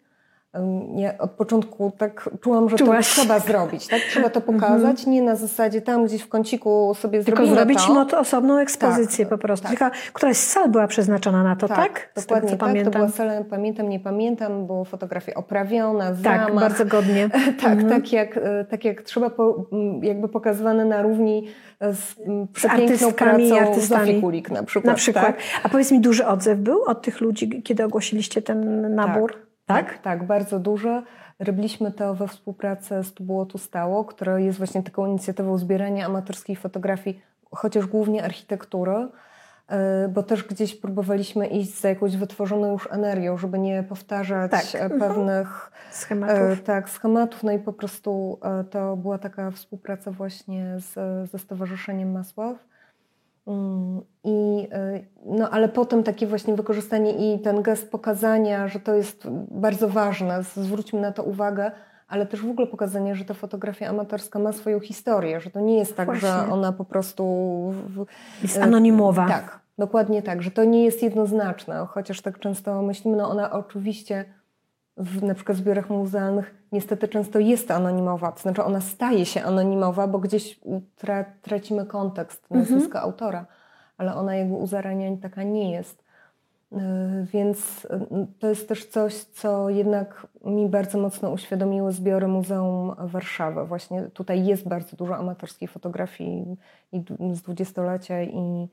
ja 0.95 1.17
od 1.17 1.31
początku 1.31 1.91
tak 1.97 2.29
czułam, 2.41 2.69
że 2.69 2.77
Czułaś. 2.77 3.15
to 3.15 3.21
trzeba 3.21 3.39
zrobić, 3.39 3.87
tak? 3.87 3.99
Trzeba 4.01 4.29
to 4.29 4.39
mhm. 4.49 4.59
pokazać, 4.59 5.05
nie 5.05 5.21
na 5.21 5.35
zasadzie 5.35 5.81
tam 5.81 6.05
gdzieś 6.05 6.21
w 6.21 6.27
kąciku 6.27 6.95
sobie 6.99 7.23
Tylko 7.23 7.45
zrobić 7.45 7.87
to. 7.87 8.05
Tylko 8.05 8.19
osobną 8.19 8.57
ekspozycję 8.57 9.25
tak, 9.25 9.29
po 9.29 9.37
prostu. 9.37 9.67
Tak. 9.67 9.77
Tylko 9.77 9.95
któraś 10.13 10.37
z 10.37 10.47
sal 10.47 10.69
była 10.69 10.87
przeznaczona 10.87 11.43
na 11.43 11.55
to, 11.55 11.67
tak? 11.67 11.77
tak? 11.77 12.11
dokładnie 12.15 12.49
tego, 12.49 12.59
tak. 12.59 12.69
Pamiętam. 12.69 12.93
To 12.93 12.99
była 12.99 13.11
sala, 13.11 13.43
pamiętam, 13.49 13.89
nie 13.89 13.99
pamiętam, 13.99 14.65
było 14.65 14.85
fotografia 14.85 15.33
oprawiona, 15.33 16.05
Tak, 16.05 16.15
zamach. 16.15 16.55
bardzo 16.55 16.85
godnie. 16.85 17.29
tak, 17.61 17.71
mhm. 17.71 17.89
tak, 17.89 18.13
jak, 18.13 18.37
e, 18.37 18.65
tak 18.69 18.85
jak 18.85 19.01
trzeba, 19.01 19.29
po, 19.29 19.65
jakby 20.01 20.29
pokazywane 20.29 20.85
na 20.85 21.01
równi 21.01 21.47
z, 21.81 22.15
z 22.61 22.65
artystkami 22.65 23.47
i 23.47 23.59
artystami. 23.59 24.21
Kulik 24.21 24.51
na 24.51 24.63
przykład. 24.63 24.85
Na 24.85 24.95
przykład. 24.95 25.25
Tak? 25.25 25.37
A 25.63 25.69
powiedz 25.69 25.91
mi, 25.91 25.99
duży 25.99 26.25
odzew 26.25 26.59
był 26.59 26.83
od 26.83 27.01
tych 27.01 27.21
ludzi, 27.21 27.61
kiedy 27.63 27.83
ogłosiliście 27.83 28.41
ten 28.41 28.95
nabór? 28.95 29.50
Tak. 29.73 29.85
Tak? 29.85 30.01
Tak, 30.01 30.23
bardzo 30.23 30.59
duże. 30.59 31.03
Robiliśmy 31.39 31.91
to 31.91 32.15
we 32.15 32.27
współpracy 32.27 33.03
z 33.03 33.13
Tu 33.13 33.23
było, 33.23 33.45
tu 33.45 33.57
stało, 33.57 34.05
która 34.05 34.39
jest 34.39 34.57
właśnie 34.57 34.83
taką 34.83 35.05
inicjatywą 35.05 35.57
zbierania 35.57 36.05
amatorskiej 36.05 36.55
fotografii, 36.55 37.21
chociaż 37.51 37.85
głównie 37.85 38.23
architektury, 38.23 39.07
e, 39.67 40.07
bo 40.07 40.23
też 40.23 40.43
gdzieś 40.43 40.75
próbowaliśmy 40.75 41.47
iść 41.47 41.79
za 41.79 41.89
jakąś 41.89 42.17
wytworzoną 42.17 42.71
już 42.71 42.87
energią, 42.91 43.37
żeby 43.37 43.59
nie 43.59 43.83
powtarzać 43.83 44.51
tak. 44.51 44.81
E, 44.81 44.89
pewnych 44.89 45.71
schematów. 45.91 46.37
E, 46.37 46.57
tak, 46.57 46.89
schematów. 46.89 47.43
No 47.43 47.51
i 47.51 47.59
po 47.59 47.73
prostu 47.73 48.39
to 48.69 48.97
była 48.97 49.17
taka 49.17 49.51
współpraca 49.51 50.11
właśnie 50.11 50.75
z, 50.79 50.93
ze 51.31 51.39
Stowarzyszeniem 51.39 52.11
Masław. 52.11 52.70
Mm, 53.47 54.01
I, 54.23 54.67
y, 54.95 55.07
no, 55.25 55.49
ale 55.49 55.69
potem 55.69 56.03
takie 56.03 56.27
właśnie 56.27 56.55
wykorzystanie 56.55 57.33
i 57.33 57.39
ten 57.39 57.61
gest 57.61 57.91
pokazania, 57.91 58.67
że 58.67 58.79
to 58.79 58.95
jest 58.95 59.27
bardzo 59.51 59.89
ważne, 59.89 60.43
zwróćmy 60.43 61.01
na 61.01 61.11
to 61.11 61.23
uwagę, 61.23 61.71
ale 62.07 62.25
też 62.25 62.41
w 62.41 62.49
ogóle 62.49 62.67
pokazanie, 62.67 63.15
że 63.15 63.25
ta 63.25 63.33
fotografia 63.33 63.89
amatorska 63.89 64.39
ma 64.39 64.53
swoją 64.53 64.79
historię, 64.79 65.39
że 65.39 65.49
to 65.49 65.59
nie 65.59 65.77
jest 65.77 65.95
tak, 65.95 66.05
właśnie. 66.05 66.27
że 66.27 66.51
ona 66.51 66.71
po 66.71 66.85
prostu. 66.85 67.23
Jest 68.41 68.57
anonimowa. 68.57 69.27
Tak, 69.27 69.59
dokładnie 69.77 70.21
tak, 70.21 70.41
że 70.41 70.51
to 70.51 70.63
nie 70.63 70.85
jest 70.85 71.03
jednoznaczne, 71.03 71.85
chociaż 71.89 72.21
tak 72.21 72.39
często 72.39 72.81
myślimy, 72.81 73.17
no 73.17 73.29
ona 73.29 73.51
oczywiście 73.51 74.25
w 74.97 75.23
na 75.23 75.35
przykład 75.35 75.57
zbiorach 75.57 75.89
muzealnych 75.89 76.55
niestety 76.71 77.07
często 77.07 77.39
jest 77.39 77.71
anonimowa, 77.71 78.31
to 78.31 78.41
znaczy 78.41 78.63
ona 78.63 78.81
staje 78.81 79.25
się 79.25 79.43
anonimowa, 79.43 80.07
bo 80.07 80.19
gdzieś 80.19 80.59
tra 80.95 81.25
tracimy 81.41 81.85
kontekst 81.85 82.51
nazwiska 82.51 82.99
mhm. 82.99 83.05
autora, 83.05 83.45
ale 83.97 84.15
ona 84.15 84.35
jakby 84.35 84.53
u 84.53 84.67
zaraniań 84.67 85.17
taka 85.17 85.43
nie 85.43 85.71
jest. 85.71 86.03
Y, 86.73 86.77
więc 87.33 87.85
y, 87.85 88.27
to 88.39 88.49
jest 88.49 88.67
też 88.67 88.85
coś, 88.85 89.15
co 89.15 89.69
jednak 89.69 90.27
mi 90.45 90.69
bardzo 90.69 90.97
mocno 90.97 91.29
uświadomiły 91.29 91.91
zbiory 91.91 92.27
Muzeum 92.27 92.95
Warszawy. 92.99 93.65
Właśnie 93.65 94.01
tutaj 94.01 94.45
jest 94.45 94.67
bardzo 94.67 94.97
dużo 94.97 95.17
amatorskiej 95.17 95.67
fotografii 95.67 96.57
z 97.33 97.41
dwudziestolecia 97.41 98.23
i 98.23 98.69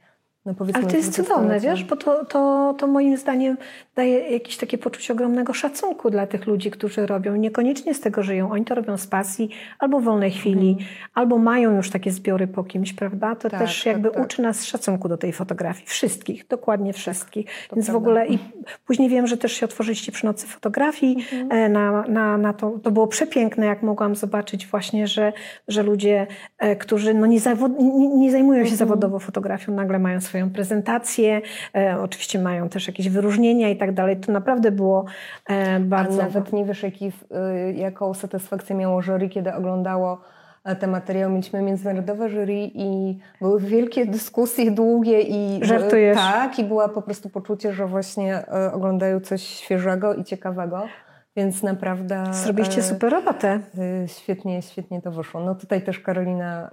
no 0.61 0.67
Ale 0.73 0.87
to 0.87 0.97
jest 0.97 1.15
cudowne, 1.15 1.61
wiesz, 1.61 1.85
bo 1.85 1.97
to, 1.97 2.25
to, 2.25 2.75
to 2.79 2.87
moim 2.87 3.17
zdaniem 3.17 3.57
daje 3.97 4.19
jakieś 4.19 4.57
takie 4.57 4.79
poczucie 4.79 5.13
ogromnego 5.13 5.53
szacunku 5.53 6.11
dla 6.11 6.27
tych 6.27 6.47
ludzi, 6.47 6.71
którzy 6.71 7.07
robią. 7.07 7.37
Niekoniecznie 7.37 7.95
z 7.95 8.01
tego 8.01 8.23
żyją. 8.23 8.51
Oni 8.51 8.65
to 8.65 8.75
robią 8.75 8.97
z 8.97 9.07
pasji, 9.07 9.51
albo 9.79 10.01
w 10.01 10.05
wolnej 10.05 10.31
chwili, 10.31 10.71
mhm. 10.71 10.89
albo 11.15 11.39
mają 11.39 11.77
już 11.77 11.91
takie 11.91 12.11
zbiory 12.11 12.47
po 12.47 12.65
kimś, 12.65 12.93
prawda? 12.93 13.35
To 13.35 13.51
tak, 13.51 13.61
też 13.61 13.79
tak, 13.79 13.87
jakby 13.87 14.11
tak, 14.11 14.25
uczy 14.25 14.43
nas 14.43 14.65
szacunku 14.65 15.09
do 15.09 15.17
tej 15.17 15.33
fotografii. 15.33 15.87
Wszystkich, 15.87 16.47
dokładnie 16.47 16.93
tak, 16.93 17.01
wszystkich. 17.01 17.47
Więc 17.47 17.87
prawda. 17.87 17.93
w 17.93 17.97
ogóle 17.97 18.27
i 18.27 18.39
później 18.87 19.09
wiem, 19.09 19.27
że 19.27 19.37
też 19.37 19.53
się 19.53 19.67
otworzyliście 19.67 20.13
przy 20.13 20.27
Nocy 20.27 20.47
Fotografii. 20.47 21.17
Mhm. 21.33 21.53
E, 21.53 21.69
na, 21.69 22.05
na, 22.09 22.39
na 22.39 22.53
to, 22.53 22.71
to 22.83 22.91
było 22.91 23.07
przepiękne, 23.07 23.67
jak 23.67 23.83
mogłam 23.83 24.17
zobaczyć 24.17 24.67
właśnie, 24.67 25.07
że, 25.07 25.33
że 25.69 25.83
ludzie, 25.83 26.27
e, 26.59 26.77
którzy 26.77 27.15
no 27.15 27.27
nie, 27.27 27.41
zawod, 27.41 27.79
nie, 27.79 28.09
nie 28.09 28.33
zajmują 28.33 28.59
się 28.59 28.71
mhm. 28.71 28.79
zawodowo 28.79 29.19
fotografią, 29.19 29.73
nagle 29.73 29.99
mają 29.99 30.21
swoje 30.21 30.38
swoją 30.39 30.51
prezentację, 30.51 31.41
e, 31.77 32.01
oczywiście 32.01 32.39
mają 32.39 32.69
też 32.69 32.87
jakieś 32.87 33.09
wyróżnienia 33.09 33.69
i 33.69 33.77
tak 33.77 33.95
dalej. 33.95 34.17
To 34.17 34.33
naprawdę 34.33 34.71
było 34.71 35.05
e, 35.49 35.81
bardzo... 35.81 36.23
A 36.23 36.25
nawet 36.25 36.53
nie 36.53 36.65
wiesz, 36.65 36.83
jaki, 36.83 37.07
y, 37.07 37.73
jaką 37.73 38.15
satysfakcję 38.15 38.77
miało 38.77 39.03
jury, 39.03 39.29
kiedy 39.29 39.55
oglądało 39.55 40.21
e, 40.65 40.77
te 40.77 40.87
materiały. 40.87 41.33
Mieliśmy 41.33 41.63
międzynarodowe 41.63 42.29
jury 42.29 42.71
i 42.75 43.19
były 43.41 43.61
wielkie 43.61 44.07
dyskusje, 44.07 44.71
długie 44.71 45.21
i... 45.21 45.61
Żartujesz. 45.63 46.17
Tak, 46.17 46.59
i 46.59 46.65
była 46.65 46.89
po 46.89 47.03
prostu 47.03 47.29
poczucie, 47.31 47.73
że 47.73 47.87
właśnie 47.87 48.43
oglądają 48.73 49.21
coś 49.21 49.43
świeżego 49.43 50.15
i 50.15 50.25
ciekawego. 50.25 50.89
Więc 51.37 51.63
naprawdę. 51.63 52.25
Zrobiliście 52.33 52.83
super 52.83 53.13
robotę. 53.13 53.61
Świetnie, 54.07 54.63
świetnie 54.63 55.03
to 55.03 55.11
wyszło. 55.11 55.41
No 55.41 55.55
tutaj 55.55 55.83
też 55.83 56.01
Karolina 56.01 56.71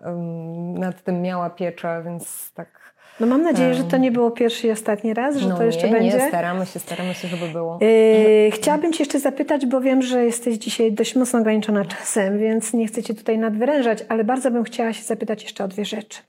nad 0.73 1.03
tym 1.03 1.21
miała 1.21 1.49
pieczę, 1.49 2.01
więc 2.05 2.53
tak 2.53 2.84
no 3.19 3.27
mam 3.27 3.41
nadzieję, 3.41 3.73
że 3.73 3.83
to 3.83 3.97
nie 3.97 4.11
było 4.11 4.31
pierwszy 4.31 4.67
i 4.67 4.71
ostatni 4.71 5.13
raz, 5.13 5.37
że 5.37 5.49
no 5.49 5.57
to 5.57 5.63
jeszcze 5.63 5.87
nie, 5.87 5.93
będzie. 5.93 6.17
Nie, 6.17 6.27
staramy 6.27 6.65
się, 6.65 6.79
staramy 6.79 7.13
się, 7.13 7.27
żeby 7.27 7.47
było. 7.47 7.79
Yy, 7.81 8.51
chciałabym 8.51 8.93
Cię 8.93 9.03
jeszcze 9.03 9.19
zapytać, 9.19 9.65
bo 9.65 9.81
wiem, 9.81 10.01
że 10.01 10.25
jesteś 10.25 10.57
dzisiaj 10.57 10.91
dość 10.93 11.15
mocno 11.15 11.39
ograniczona 11.39 11.85
czasem, 11.85 12.39
więc 12.39 12.73
nie 12.73 12.87
chcę 12.87 13.03
Cię 13.03 13.13
tutaj 13.13 13.37
nadwyrężać, 13.37 14.05
ale 14.09 14.23
bardzo 14.23 14.51
bym 14.51 14.63
chciała 14.63 14.93
się 14.93 15.03
zapytać 15.03 15.43
jeszcze 15.43 15.63
o 15.63 15.67
dwie 15.67 15.85
rzeczy. 15.85 16.19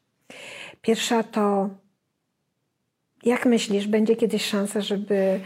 Pierwsza 0.83 1.22
to, 1.22 1.68
jak 3.22 3.46
myślisz, 3.46 3.87
będzie 3.87 4.16
kiedyś 4.16 4.46
szansa, 4.46 4.81
żeby 4.81 5.40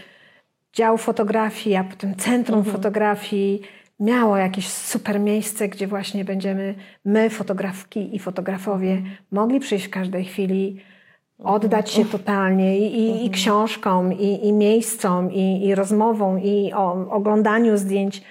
dział 0.73 0.99
fotografii, 0.99 1.77
a 1.77 1.85
potem 1.85 2.17
centrum 2.17 2.59
mhm. 2.59 2.77
fotografii 2.77 3.63
miało 4.01 4.37
jakieś 4.37 4.69
super 4.69 5.21
miejsce, 5.21 5.69
gdzie 5.69 5.87
właśnie 5.87 6.25
będziemy 6.25 6.75
my, 7.05 7.31
fotografki 7.31 8.17
i 8.17 8.19
fotografowie, 8.19 9.03
mogli 9.31 9.61
przyjść 9.61 9.87
w 9.87 9.91
każdej 9.91 10.25
chwili, 10.25 10.81
oddać 11.45 11.91
się 11.91 12.05
totalnie 12.05 12.79
i, 12.79 12.83
i, 12.83 13.07
i 13.07 13.11
mhm. 13.11 13.31
książkom, 13.31 14.13
i, 14.13 14.47
i 14.47 14.53
miejscom, 14.53 15.33
i, 15.33 15.67
i 15.67 15.75
rozmowom, 15.75 16.41
i 16.43 16.73
o, 16.73 17.11
oglądaniu 17.11 17.77
zdjęć. 17.77 18.23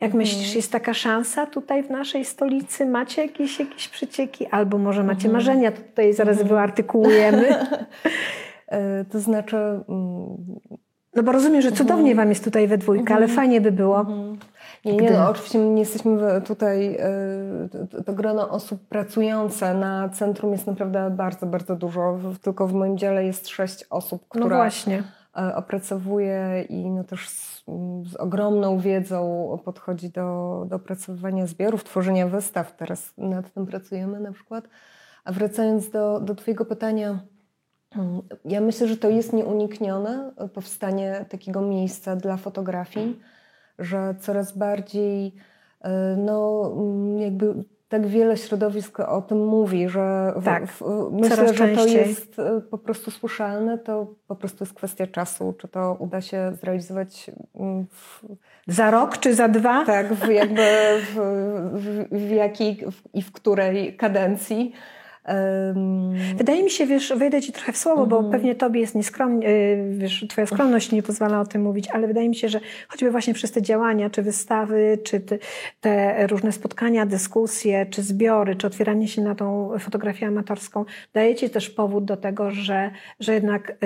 Jak 0.00 0.08
mhm. 0.08 0.18
myślisz, 0.18 0.54
jest 0.54 0.72
taka 0.72 0.94
szansa 0.94 1.46
tutaj 1.46 1.82
w 1.82 1.90
naszej 1.90 2.24
stolicy? 2.24 2.86
Macie 2.86 3.22
jakieś, 3.22 3.60
jakieś 3.60 3.88
przecieki? 3.88 4.46
Albo 4.46 4.78
może 4.78 5.04
macie 5.04 5.28
mhm. 5.28 5.32
marzenia? 5.32 5.72
To 5.72 5.82
tutaj 5.82 6.14
zaraz 6.14 6.42
wyartykułujemy. 6.42 7.48
E, 8.68 9.04
to 9.04 9.20
znaczy... 9.20 9.56
Mm, 9.56 10.36
no 11.14 11.22
bo 11.22 11.32
rozumiem, 11.32 11.62
że 11.62 11.72
cudownie 11.72 12.14
Wam 12.14 12.28
jest 12.28 12.44
tutaj 12.44 12.68
we 12.68 12.78
dwójkę, 12.78 13.14
ale 13.14 13.28
fajnie 13.28 13.60
by 13.60 13.72
było. 13.72 14.06
Nie, 14.84 14.96
nie, 14.96 15.10
no, 15.10 15.30
oczywiście 15.30 15.58
nie 15.58 15.80
jesteśmy 15.80 16.40
tutaj, 16.40 16.96
e, 16.96 17.08
to, 17.90 18.02
to 18.04 18.12
grono 18.12 18.50
osób 18.50 18.88
pracujące 18.88 19.74
na 19.74 20.08
centrum 20.08 20.52
jest 20.52 20.66
naprawdę 20.66 21.10
bardzo, 21.10 21.46
bardzo 21.46 21.76
dużo. 21.76 22.18
Tylko 22.42 22.66
w 22.66 22.72
moim 22.72 22.98
dziale 22.98 23.24
jest 23.24 23.48
sześć 23.48 23.84
osób, 23.90 24.22
no 24.22 24.28
które, 24.28 24.44
no 24.44 24.56
właśnie. 24.56 25.02
opracowuje 25.54 26.64
i 26.68 26.90
no 26.90 27.04
też 27.04 27.28
z, 27.28 27.64
z, 28.04 28.16
ogromną 28.18 28.78
wiedzą 28.78 29.58
podchodzi 29.64 30.10
do, 30.10 30.64
do 30.68 30.76
opracowywania 30.76 31.46
zbiorów, 31.46 31.84
tworzenia 31.84 32.28
wystaw. 32.28 32.76
Teraz 32.76 33.12
nad 33.18 33.52
tym 33.52 33.66
pracujemy 33.66 34.20
na 34.20 34.32
przykład. 34.32 34.68
A 35.24 35.32
wracając 35.32 35.90
do, 35.90 36.20
do 36.20 36.34
Twojego 36.34 36.64
pytania, 36.64 37.18
mm, 37.96 38.22
ja 38.44 38.60
myślę, 38.60 38.88
że 38.88 38.96
to 38.96 39.08
jest 39.08 39.32
nieuniknione, 39.32 40.32
powstanie 40.54 41.24
takiego 41.28 41.60
miejsca 41.60 42.16
dla 42.16 42.36
fotografii, 42.36 43.20
że 43.78 44.14
coraz 44.20 44.58
bardziej 44.58 45.34
no, 46.16 46.72
mm, 46.76 47.18
jakby 47.18 47.54
tak 47.88 48.06
wiele 48.06 48.36
środowisk 48.36 49.00
o 49.00 49.22
tym 49.22 49.46
mówi, 49.46 49.88
że 49.88 50.32
tak, 50.44 50.66
w, 50.66 50.82
myślę, 51.12 51.54
że 51.54 51.68
to 51.68 51.86
jest 51.86 52.38
e, 52.38 52.60
po 52.60 52.78
prostu 52.78 53.10
słyszalne, 53.10 53.78
to 53.78 54.14
po 54.26 54.36
prostu 54.36 54.64
jest 54.64 54.74
kwestia 54.74 55.06
czasu, 55.06 55.54
czy 55.58 55.68
to 55.68 55.96
uda 55.98 56.20
się 56.20 56.52
zrealizować 56.60 57.30
mm, 57.54 57.86
w, 57.90 58.22
za 58.66 58.90
rok 58.90 59.18
czy 59.18 59.34
za 59.34 59.48
dwa? 59.48 59.84
Tak, 59.84 60.14
w, 60.14 60.28
jakby 60.28 60.62
w, 61.00 61.14
w, 61.72 62.26
w 62.26 62.30
jakiej 62.30 62.84
i 63.14 63.22
w 63.22 63.32
której 63.32 63.96
kadencji. 63.96 64.72
Wydaje 66.36 66.62
mi 66.62 66.70
się, 66.70 66.86
wiesz, 66.86 67.12
wejdę 67.16 67.42
Ci 67.42 67.52
trochę 67.52 67.72
w 67.72 67.76
słowo, 67.76 68.06
bo 68.06 68.16
mhm. 68.16 68.32
pewnie 68.32 68.54
Tobie 68.54 68.80
jest 68.80 68.94
nieskromnie, 68.94 69.48
y, 69.48 69.94
wiesz, 69.98 70.26
Twoja 70.28 70.46
skromność 70.46 70.92
nie 70.92 71.02
pozwala 71.02 71.40
o 71.40 71.46
tym 71.46 71.62
mówić, 71.62 71.88
ale 71.88 72.06
wydaje 72.06 72.28
mi 72.28 72.36
się, 72.36 72.48
że 72.48 72.60
choćby 72.88 73.10
właśnie 73.10 73.34
przez 73.34 73.52
te 73.52 73.62
działania, 73.62 74.10
czy 74.10 74.22
wystawy, 74.22 74.98
czy 75.04 75.20
te, 75.80 76.26
różne 76.26 76.52
spotkania, 76.52 77.06
dyskusje, 77.06 77.86
czy 77.86 78.02
zbiory, 78.02 78.56
czy 78.56 78.66
otwieranie 78.66 79.08
się 79.08 79.22
na 79.22 79.34
tą 79.34 79.70
fotografię 79.78 80.26
amatorską, 80.26 80.84
daje 81.12 81.34
Ci 81.34 81.50
też 81.50 81.70
powód 81.70 82.04
do 82.04 82.16
tego, 82.16 82.50
że, 82.50 82.90
że 83.20 83.34
jednak 83.34 83.76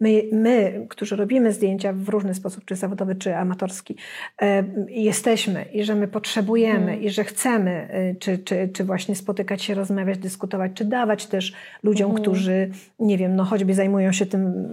my, 0.00 0.22
my, 0.32 0.86
którzy 0.88 1.16
robimy 1.16 1.52
zdjęcia 1.52 1.92
w 1.92 2.08
różny 2.08 2.34
sposób, 2.34 2.64
czy 2.64 2.76
zawodowy, 2.76 3.14
czy 3.14 3.36
amatorski, 3.36 3.96
jesteśmy 4.88 5.64
i 5.72 5.84
że 5.84 5.94
my 5.94 6.08
potrzebujemy 6.08 6.86
hmm. 6.86 7.02
i 7.02 7.10
że 7.10 7.24
chcemy, 7.24 7.88
y, 7.94 8.16
czy, 8.18 8.38
czy, 8.38 8.68
czy 8.72 8.84
właśnie 8.84 9.14
spotykać 9.14 9.62
się, 9.62 9.74
rozmawiać, 9.74 10.17
dyskutować, 10.18 10.72
czy 10.74 10.84
dawać 10.84 11.26
też 11.26 11.52
ludziom, 11.82 12.10
mhm. 12.10 12.22
którzy, 12.22 12.70
nie 12.98 13.18
wiem, 13.18 13.36
no 13.36 13.44
choćby 13.44 13.74
zajmują 13.74 14.12
się 14.12 14.26
tym 14.26 14.68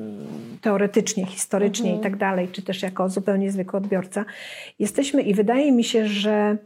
teoretycznie, 0.61 1.25
historycznie 1.25 1.89
mhm. 1.89 1.99
i 1.99 2.03
tak 2.03 2.17
dalej, 2.17 2.47
czy 2.51 2.61
też 2.61 2.81
jako 2.81 3.09
zupełnie 3.09 3.51
zwykły 3.51 3.77
odbiorca. 3.77 4.25
Jesteśmy 4.79 5.21
i 5.21 5.33
wydaje 5.33 5.71
mi 5.71 5.83
się, 5.83 6.07
że 6.07 6.57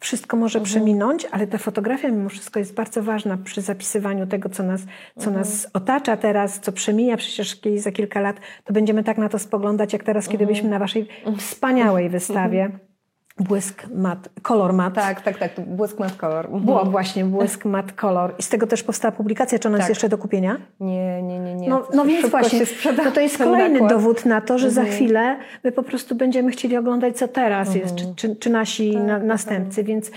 wszystko 0.00 0.36
może 0.36 0.58
mhm. 0.58 0.64
przeminąć, 0.64 1.26
ale 1.30 1.46
ta 1.46 1.58
fotografia 1.58 2.08
mimo 2.08 2.28
wszystko 2.28 2.58
jest 2.58 2.74
bardzo 2.74 3.02
ważna 3.02 3.38
przy 3.44 3.60
zapisywaniu 3.60 4.26
tego, 4.26 4.48
co 4.48 4.62
nas, 4.62 4.80
co 5.16 5.26
mhm. 5.26 5.36
nas 5.36 5.66
otacza 5.72 6.16
teraz, 6.16 6.60
co 6.60 6.72
przemija 6.72 7.16
przecież 7.16 7.60
za 7.76 7.92
kilka 7.92 8.20
lat, 8.20 8.36
to 8.64 8.72
będziemy 8.72 9.04
tak 9.04 9.18
na 9.18 9.28
to 9.28 9.38
spoglądać, 9.38 9.92
jak 9.92 10.04
teraz, 10.04 10.24
kiedy 10.24 10.44
mhm. 10.44 10.46
byliśmy 10.46 10.70
na 10.70 10.78
waszej 10.78 11.08
mhm. 11.18 11.36
wspaniałej 11.36 12.08
wystawie 12.08 12.70
Błysk 13.38 13.86
mat, 13.94 14.28
kolor 14.42 14.72
mat. 14.72 14.94
Tak, 14.94 15.20
tak, 15.20 15.38
tak, 15.38 15.60
błysk 15.60 15.98
mat 15.98 16.16
kolor. 16.16 16.46
Mhm. 16.46 16.64
Było 16.64 16.84
właśnie 16.84 17.24
błysk 17.24 17.64
mat 17.64 17.92
kolor. 17.92 18.34
I 18.38 18.42
z 18.42 18.48
tego 18.48 18.66
też 18.66 18.82
powstała 18.82 19.12
publikacja, 19.12 19.58
czy 19.58 19.68
ona 19.68 19.78
tak. 19.78 19.82
jest 19.82 19.88
jeszcze 19.88 20.08
do 20.08 20.18
kupienia? 20.18 20.56
Nie, 20.80 21.22
nie, 21.22 21.38
nie. 21.38 21.54
nie. 21.54 21.68
No, 21.68 21.86
no 21.94 22.04
więc 22.04 22.30
właśnie, 22.30 22.60
no 23.04 23.10
to 23.10 23.20
jest 23.20 23.38
kolejny 23.38 23.72
nakład. 23.80 23.90
dowód 23.90 24.24
na 24.24 24.40
to, 24.40 24.58
że 24.58 24.68
mhm. 24.68 24.86
za 24.86 24.92
chwilę 24.92 25.36
my 25.64 25.72
po 25.72 25.82
prostu 25.82 26.14
będziemy 26.14 26.50
chcieli 26.50 26.76
oglądać, 26.76 27.16
co 27.16 27.28
teraz 27.28 27.68
mhm. 27.68 27.84
jest, 27.84 27.96
czy, 27.96 28.14
czy, 28.16 28.36
czy 28.36 28.50
nasi 28.50 28.92
tak, 28.94 29.02
na, 29.02 29.18
tak, 29.18 29.24
następcy. 29.26 29.76
Tak. 29.76 29.84
Więc 29.84 30.10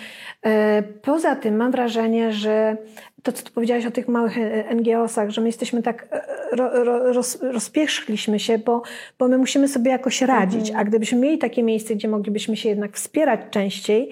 e, 0.46 0.84
poza 0.84 1.36
tym 1.36 1.56
mam 1.56 1.72
wrażenie, 1.72 2.32
że 2.32 2.78
to, 3.26 3.32
co 3.32 3.44
tu 3.44 3.52
powiedziałaś 3.52 3.86
o 3.86 3.92
tych 3.92 4.08
małych 4.08 4.38
e, 4.38 4.76
NGO-sach, 4.76 5.30
że 5.30 5.42
my 5.42 5.48
jesteśmy 5.48 5.84
tak, 5.84 6.08
e, 6.12 6.56
ro, 6.56 6.84
ro, 6.84 7.14
roz, 7.14 7.42
rozpieszliśmy 7.42 8.40
się, 8.40 8.58
bo, 8.58 8.82
bo 9.20 9.28
my 9.28 9.38
musimy 9.38 9.68
sobie 9.68 9.92
jakoś 9.92 10.22
radzić. 10.22 10.70
Mhm. 10.70 10.80
A 10.80 10.90
gdybyśmy 10.90 11.20
mieli 11.20 11.38
takie 11.38 11.64
miejsce, 11.64 11.96
gdzie 11.96 12.08
moglibyśmy 12.08 12.58
się 12.58 12.70
jednak 12.70 12.92
wspierać 12.92 13.40
częściej, 13.52 14.10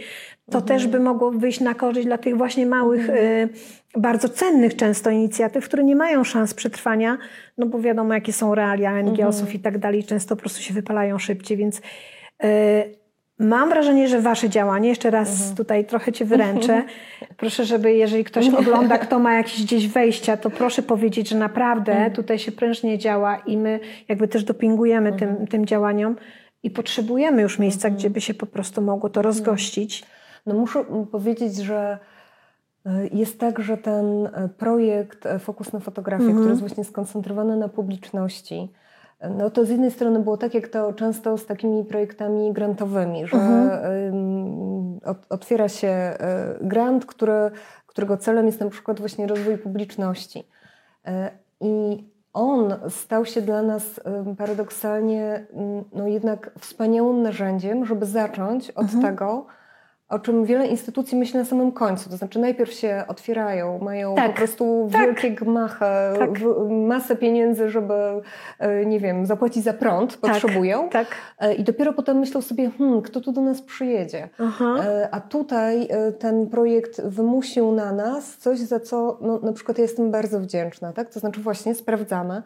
to 0.52 0.58
mhm. 0.58 0.64
też 0.64 0.88
by 0.88 1.00
mogło 1.00 1.32
wyjść 1.32 1.60
na 1.60 1.74
korzyść 1.74 2.08
dla 2.08 2.18
tych 2.18 2.38
właśnie 2.38 2.66
małych, 2.66 3.10
mhm. 3.10 3.20
y, 3.20 3.50
bardzo 3.98 4.30
cennych 4.30 4.76
często 4.76 5.10
inicjatyw, 5.10 5.66
które 5.66 5.84
nie 5.84 5.96
mają 5.96 6.24
szans 6.24 6.54
przetrwania, 6.54 7.18
no 7.58 7.66
bo 7.66 7.80
wiadomo, 7.80 8.14
jakie 8.14 8.34
są 8.34 8.56
realia 8.56 9.02
NGO-sów 9.02 9.42
mhm. 9.42 9.56
i 9.56 9.60
tak 9.60 9.78
dalej, 9.78 10.04
często 10.04 10.36
po 10.36 10.40
prostu 10.40 10.62
się 10.62 10.74
wypalają 10.74 11.20
szybciej, 11.20 11.58
więc 11.58 11.78
y, 11.78 13.03
Mam 13.44 13.70
wrażenie, 13.70 14.08
że 14.08 14.22
Wasze 14.22 14.50
działanie, 14.50 14.90
jeszcze 14.90 15.12
raz 15.12 15.30
mhm. 15.32 15.56
tutaj 15.56 15.86
trochę 15.86 16.12
Cię 16.12 16.26
wyręczę. 16.26 16.74
Mhm. 16.74 16.90
Proszę, 17.38 17.66
żeby 17.66 17.94
jeżeli 17.94 18.24
ktoś 18.24 18.50
ogląda, 18.50 18.98
kto 18.98 19.20
ma 19.20 19.34
jakieś 19.34 19.64
gdzieś 19.64 19.88
wejścia, 19.88 20.38
to 20.38 20.50
proszę 20.50 20.82
powiedzieć, 20.84 21.30
że 21.30 21.38
naprawdę 21.38 21.92
mhm. 21.92 22.14
tutaj 22.14 22.40
się 22.40 22.52
prężnie 22.52 22.98
działa 22.98 23.38
i 23.38 23.58
my 23.58 23.80
jakby 24.08 24.28
też 24.28 24.44
dopingujemy 24.44 25.10
mhm. 25.10 25.36
tym, 25.38 25.48
tym 25.48 25.66
działaniom 25.66 26.16
i 26.64 26.72
potrzebujemy 26.72 27.42
już 27.42 27.60
miejsca, 27.60 27.88
mhm. 27.88 28.00
gdzie 28.00 28.10
by 28.10 28.22
się 28.22 28.34
po 28.34 28.46
prostu 28.46 28.82
mogło 28.82 29.10
to 29.10 29.22
rozgościć. 29.22 30.06
No 30.46 30.54
muszę 30.54 30.86
powiedzieć, 31.12 31.56
że 31.56 31.98
e, 32.86 33.08
jest 33.14 33.40
tak, 33.40 33.60
że 33.60 33.78
ten 33.78 34.26
e, 34.26 34.50
projekt 34.58 35.26
e, 35.26 35.40
Fokus 35.40 35.74
na 35.74 35.80
fotografię, 35.80 36.32
który 36.32 36.50
jest 36.50 36.62
właśnie 36.62 36.84
skoncentrowany 36.84 37.58
na 37.58 37.70
publiczności, 37.70 38.70
no 39.30 39.50
to 39.50 39.66
z 39.66 39.70
jednej 39.70 39.92
strony 39.92 40.20
było 40.20 40.38
tak, 40.38 40.54
jak 40.54 40.68
to 40.68 40.94
często 40.94 41.38
z 41.38 41.46
takimi 41.46 41.86
projektami 41.86 42.54
grantowymi, 42.54 43.28
że 43.28 43.38
mhm. 43.38 45.00
otwiera 45.30 45.70
się 45.70 45.88
e, 45.88 46.16
grant, 46.62 47.06
który, 47.06 47.52
którego 47.88 48.18
celem 48.18 48.46
jest 48.46 48.60
na 48.60 48.70
przykład 48.70 49.00
właśnie 49.00 49.28
rozwój 49.28 49.58
publiczności. 49.58 50.48
E, 51.06 51.32
I 51.62 52.04
on 52.34 52.74
stał 52.90 53.26
się 53.26 53.42
dla 53.42 53.62
nas 53.62 54.00
paradoksalnie 54.38 55.46
no 55.94 56.08
jednak 56.08 56.52
wspaniałym 56.60 57.22
narzędziem, 57.22 57.86
żeby 57.86 58.06
zacząć 58.06 58.72
od 58.72 58.84
mhm. 58.84 59.04
tego, 59.04 59.46
o 60.14 60.20
czym 60.20 60.46
wiele 60.46 60.68
instytucji 60.68 61.18
myśli 61.18 61.40
na 61.40 61.46
samym 61.46 61.72
końcu. 61.72 62.10
To 62.10 62.18
znaczy 62.18 62.40
najpierw 62.40 62.74
się 62.74 63.04
otwierają, 63.08 63.80
mają 63.80 64.16
tak, 64.16 64.32
po 64.32 64.38
prostu 64.38 64.90
tak, 64.92 65.02
wielkie 65.02 65.32
gmachy, 65.32 65.86
tak. 66.20 66.30
masę 66.70 67.16
pieniędzy, 67.16 67.70
żeby, 67.70 67.94
e, 68.60 68.86
nie 68.86 69.00
wiem, 69.00 69.26
zapłacić 69.26 69.64
za 69.64 69.74
prąd, 69.74 70.20
tak, 70.20 70.32
potrzebują. 70.32 70.90
Tak. 70.90 71.08
E, 71.40 71.54
I 71.54 71.64
dopiero 71.64 71.94
potem 71.94 72.20
myślą 72.20 72.42
sobie, 72.42 72.72
hmm, 72.78 73.02
kto 73.02 73.22
tu 73.22 73.32
do 73.32 73.42
nas 73.42 73.62
przyjedzie. 73.62 74.30
Aha. 74.40 74.76
E, 74.86 75.10
a 75.12 75.22
tutaj 75.22 75.88
ten 76.20 76.48
projekt 76.48 77.02
wymusił 77.02 77.72
na 77.72 77.92
nas 77.92 78.38
coś, 78.38 78.60
za 78.60 78.80
co 78.80 79.18
no, 79.22 79.40
na 79.40 79.54
przykład 79.54 79.78
ja 79.78 79.82
jestem 79.82 80.12
bardzo 80.12 80.40
wdzięczna. 80.40 80.94
Tak? 80.94 81.10
To 81.10 81.20
znaczy 81.20 81.42
właśnie 81.42 81.76
sprawdzamy, 81.76 82.44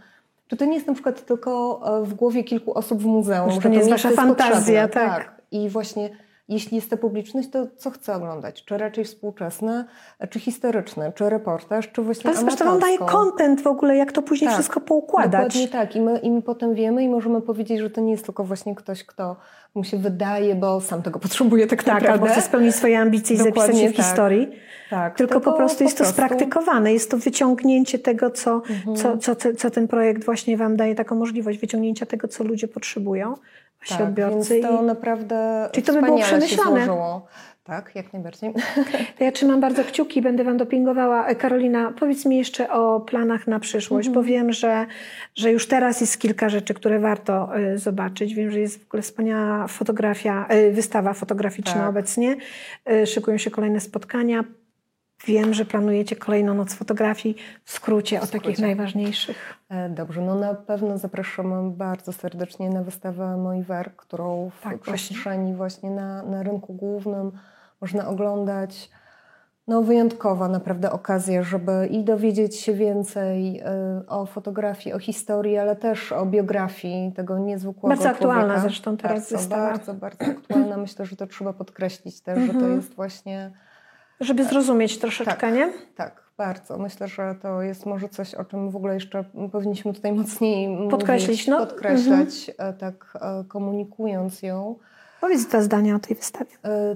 czy 0.48 0.58
to 0.58 0.66
nie 0.66 0.74
jest 0.74 0.88
na 0.88 0.94
przykład 0.94 1.26
tylko 1.26 1.82
w 2.04 2.14
głowie 2.14 2.44
kilku 2.44 2.74
osób 2.74 3.02
w 3.02 3.06
muzeum. 3.06 3.52
Że 3.52 3.62
to 3.62 3.70
nie 3.70 3.78
jest 3.78 3.90
wasza 3.90 4.10
fantazja, 4.10 4.88
tak. 4.88 5.10
tak. 5.10 5.42
I 5.52 5.70
właśnie 5.70 6.10
jeśli 6.50 6.76
jest 6.76 6.90
to 6.90 6.98
publiczność, 6.98 7.50
to 7.50 7.68
co 7.78 7.92
chcę 7.92 8.16
oglądać? 8.16 8.66
Czy 8.66 8.78
raczej 8.78 9.06
współczesne, 9.06 9.86
czy 10.30 10.40
historyczne, 10.40 11.12
czy 11.14 11.30
reportaż, 11.30 11.92
czy 11.92 12.02
właśnie 12.02 12.30
Ale 12.30 12.40
zresztą 12.40 12.70
on 12.70 12.80
daje 12.80 12.98
content 12.98 13.62
w 13.62 13.68
ogóle, 13.68 13.96
jak 13.98 14.12
to 14.12 14.22
później 14.22 14.48
tak, 14.48 14.56
wszystko 14.56 14.82
poukładać. 14.82 15.54
Dokładnie 15.54 15.68
tak. 15.68 15.96
I 15.96 16.02
my, 16.02 16.20
I 16.20 16.32
my 16.32 16.42
potem 16.42 16.76
wiemy 16.76 17.04
i 17.04 17.10
możemy 17.10 17.42
powiedzieć, 17.42 17.80
że 17.80 17.90
to 17.90 18.02
nie 18.02 18.12
jest 18.12 18.26
tylko 18.26 18.44
właśnie 18.44 18.76
ktoś, 18.76 19.04
kto 19.04 19.36
mu 19.76 19.84
się 19.84 19.98
wydaje, 19.98 20.56
bo 20.56 20.82
sam 20.82 21.02
tego 21.02 21.20
potrzebuje 21.28 21.68
tak, 21.68 21.84
tak 21.84 21.94
naprawdę. 21.94 22.12
albo 22.12 22.26
chce 22.26 22.42
spełnić 22.42 22.76
swoje 22.76 23.00
ambicje 23.00 23.36
i 23.36 23.40
zapisać 23.40 23.78
się 23.78 23.90
w 23.90 23.96
tak. 23.96 24.06
historii. 24.06 24.48
Tak, 24.90 25.18
tylko, 25.18 25.34
tylko 25.34 25.52
po 25.52 25.58
prostu 25.58 25.84
jest 25.84 25.98
po 25.98 26.04
prostu... 26.04 26.22
to 26.22 26.26
spraktykowane, 26.26 26.94
jest 26.94 27.12
to 27.12 27.18
wyciągnięcie 27.18 28.00
tego, 28.00 28.32
co, 28.32 28.62
mhm. 28.70 28.98
co, 28.98 29.36
co, 29.36 29.54
co 29.58 29.72
ten 29.72 29.88
projekt 29.88 30.26
właśnie 30.26 30.58
Wam 30.58 30.78
daje 30.78 30.96
taką 30.96 31.16
możliwość, 31.16 31.60
wyciągnięcia 31.60 32.06
tego, 32.06 32.28
co 32.28 32.44
ludzie 32.44 32.68
potrzebują 32.68 33.36
tak, 33.90 34.02
odbiorcy. 34.02 34.54
Więc 34.54 34.68
to 34.68 34.82
i... 34.82 34.86
naprawdę 34.86 35.70
Czyli 35.72 35.88
to 35.88 35.94
by 35.94 36.02
było 36.02 36.18
przemyślane. 36.18 36.88
Tak, 37.68 37.92
jak 37.96 38.14
najbardziej. 38.14 38.54
To 39.18 39.24
ja 39.24 39.32
trzymam 39.32 39.62
bardzo 39.62 39.84
kciuki, 39.84 40.22
będę 40.22 40.44
Wam 40.44 40.58
dopingowała. 40.58 41.36
Karolina, 41.36 41.94
powiedz 42.00 42.26
mi 42.26 42.38
jeszcze 42.38 42.72
o 42.72 43.00
planach 43.00 43.48
na 43.48 43.60
przyszłość, 43.60 44.08
mhm. 44.08 44.24
bo 44.24 44.30
wiem, 44.30 44.54
że, 44.54 44.86
że 45.36 45.52
już 45.52 45.68
teraz 45.68 46.02
jest 46.02 46.20
kilka 46.20 46.50
rzeczy, 46.50 46.74
które 46.74 47.00
warto 47.00 47.50
y, 47.58 47.78
zobaczyć. 47.78 48.34
Wiem, 48.34 48.52
że 48.52 48.60
jest 48.60 48.84
w 48.84 48.88
ogóle 48.88 49.04
wspaniała 49.04 49.68
fotografia, 49.68 50.48
y, 50.52 50.72
wystawa 50.72 51.14
fotograficzna 51.14 51.74
tak. 51.74 51.90
obecnie. 51.90 52.36
Y, 52.92 53.08
szykują 53.08 53.38
się 53.38 53.52
kolejne 53.52 53.80
spotkania. 53.80 54.44
Wiem, 55.26 55.54
że 55.54 55.66
planujecie 55.66 56.16
kolejną 56.16 56.54
noc 56.54 56.74
fotografii. 56.74 57.36
W 57.64 57.72
skrócie, 57.72 58.20
w 58.20 58.26
skrócie. 58.26 58.38
o 58.38 58.42
takich 58.42 58.60
najważniejszych. 58.60 59.58
E, 59.70 59.90
dobrze, 59.90 60.22
no 60.22 60.36
na 60.36 60.54
pewno 60.54 60.98
zapraszam 60.98 61.74
bardzo 61.74 62.14
serdecznie 62.14 62.70
na 62.70 62.84
wystawę 62.84 63.38
Moi 63.38 63.64
Werk, 63.64 63.96
którą 63.96 64.50
w 64.50 64.62
tak, 64.62 64.80
przestrzeni 64.80 65.54
właśnie, 65.54 65.54
właśnie 65.54 65.92
na, 65.92 66.24
na 66.24 66.44
rynku 66.44 66.74
głównym 66.74 67.32
można 67.82 68.08
oglądać. 68.08 68.90
No 69.68 69.82
wyjątkowa 69.82 70.48
naprawdę 70.48 70.92
okazja, 70.92 71.44
żeby 71.44 71.88
i 71.92 72.04
dowiedzieć 72.04 72.56
się 72.56 72.74
więcej 72.74 73.62
y, 73.62 73.64
o 74.08 74.26
fotografii, 74.26 74.96
o 74.96 75.00
historii, 75.00 75.58
ale 75.58 75.76
też 75.76 76.12
o 76.12 76.26
biografii 76.26 77.12
tego 77.12 77.40
niezwykłego 77.40 77.88
Bardzo 77.88 78.04
człowieka. 78.04 78.26
aktualna 78.26 78.60
zresztą 78.60 78.98
teraz 78.98 79.20
bardzo, 79.20 79.38
wystawa. 79.38 79.70
Bardzo, 79.70 79.94
bardzo 79.94 80.26
aktualna. 80.26 80.78
Myślę, 80.78 81.06
że 81.06 81.16
to 81.16 81.28
trzeba 81.28 81.54
podkreślić 81.54 82.22
też, 82.22 82.40
że 82.40 82.48
to 82.48 82.54
mhm. 82.54 82.76
jest 82.76 82.94
właśnie 82.94 83.52
żeby 84.20 84.44
zrozumieć 84.44 85.00
troszeczkę, 85.00 85.36
tak, 85.36 85.54
nie? 85.54 85.74
Tak, 85.96 86.24
bardzo. 86.38 86.78
Myślę, 86.78 87.08
że 87.08 87.36
to 87.42 87.62
jest 87.62 87.86
może 87.86 88.10
coś, 88.10 88.36
o 88.36 88.46
czym 88.46 88.70
w 88.70 88.76
ogóle 88.76 88.94
jeszcze 88.94 89.24
powinniśmy 89.52 89.94
tutaj 89.94 90.14
mocniej 90.14 90.90
podkreślić, 90.90 91.30
mówić, 91.30 91.48
no. 91.48 91.60
podkreślać, 91.60 92.50
mhm. 92.50 92.78
tak 92.78 93.18
komunikując 93.48 94.42
ją. 94.42 94.76
Powiedz 95.22 95.46
dwa 95.46 95.62
zdania 95.62 95.96
o 95.96 96.00
tej 96.00 96.16
wystawie. 96.16 96.52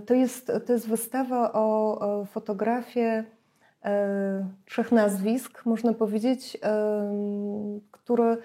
To 0.06 0.14
jest, 0.14 0.52
to 0.68 0.74
jest 0.74 0.88
wystawa 0.88 1.54
o, 1.54 2.26
fotografię 2.32 3.24
trzech 4.66 4.92
nazwisk, 4.92 5.66
można 5.66 5.94
powiedzieć, 5.94 6.58
które 7.92 8.38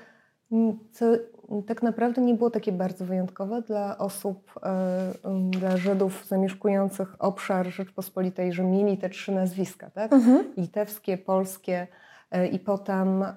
tak 1.66 1.82
naprawdę 1.82 2.22
nie 2.22 2.34
było 2.34 2.50
takie 2.50 2.72
bardzo 2.72 3.04
wyjątkowe 3.04 3.62
dla 3.62 3.98
osób, 3.98 4.52
e, 4.62 5.12
dla 5.50 5.76
Żydów 5.76 6.26
zamieszkujących 6.26 7.16
obszar 7.18 7.66
Rzeczpospolitej, 7.66 8.52
że 8.52 8.64
mieli 8.64 8.98
te 8.98 9.08
trzy 9.08 9.32
nazwiska, 9.32 9.90
tak? 9.90 10.12
Mhm. 10.12 10.44
litewskie, 10.56 11.18
polskie 11.18 11.86
e, 12.30 12.46
i 12.46 12.58
potem 12.58 13.22
e, 13.22 13.34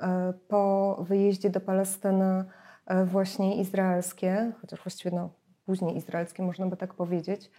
po 0.47 0.95
wyjeździe 1.07 1.49
do 1.49 1.59
Palestyny 1.59 2.45
właśnie 3.05 3.55
izraelskie, 3.55 4.51
chociaż 4.61 4.83
właściwie 4.83 5.15
no, 5.15 5.29
później 5.65 5.97
izraelskie, 5.97 6.43
można 6.43 6.65
by 6.65 6.77
tak 6.77 6.93
powiedzieć. 6.93 7.51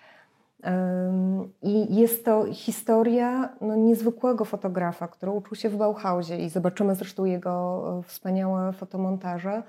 I 1.63 1.97
jest 1.97 2.25
to 2.25 2.45
historia 2.53 3.49
no, 3.61 3.77
niezwykłego 3.77 4.45
fotografa, 4.45 5.09
który 5.09 5.33
uczył 5.33 5.55
się 5.57 5.69
w 5.69 5.77
Bauhausie 5.77 6.37
i 6.37 6.49
zobaczymy 6.49 6.95
zresztą 6.95 7.25
jego 7.25 8.03
wspaniałe 8.07 8.73
fotomontaże, 8.73 9.63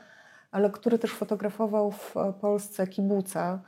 ale 0.52 0.70
który 0.70 1.00
też 1.00 1.12
fotografował 1.12 1.92
w 1.92 2.16
Polsce 2.42 2.88
kibuca, 2.88 3.60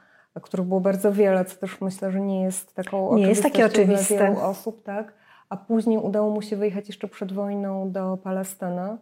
których 0.41 0.65
było 0.65 0.79
bardzo 0.79 1.11
wiele, 1.11 1.45
co 1.45 1.55
też 1.55 1.81
myślę, 1.81 2.11
że 2.11 2.21
nie 2.21 2.41
jest 2.43 2.75
taką 2.75 3.15
nie 3.15 3.27
jest 3.27 3.43
takie 3.43 3.65
oczywiste. 3.65 4.17
dla 4.17 4.27
wielu 4.27 4.39
osób, 4.39 4.83
tak? 4.83 5.13
A 5.49 5.57
później 5.57 5.97
udało 5.97 6.29
mu 6.29 6.41
się 6.41 6.55
wyjechać 6.55 6.87
jeszcze 6.87 7.07
przed 7.07 7.31
wojną 7.31 7.91
do 7.91 8.17
Palestyny. 8.17 8.97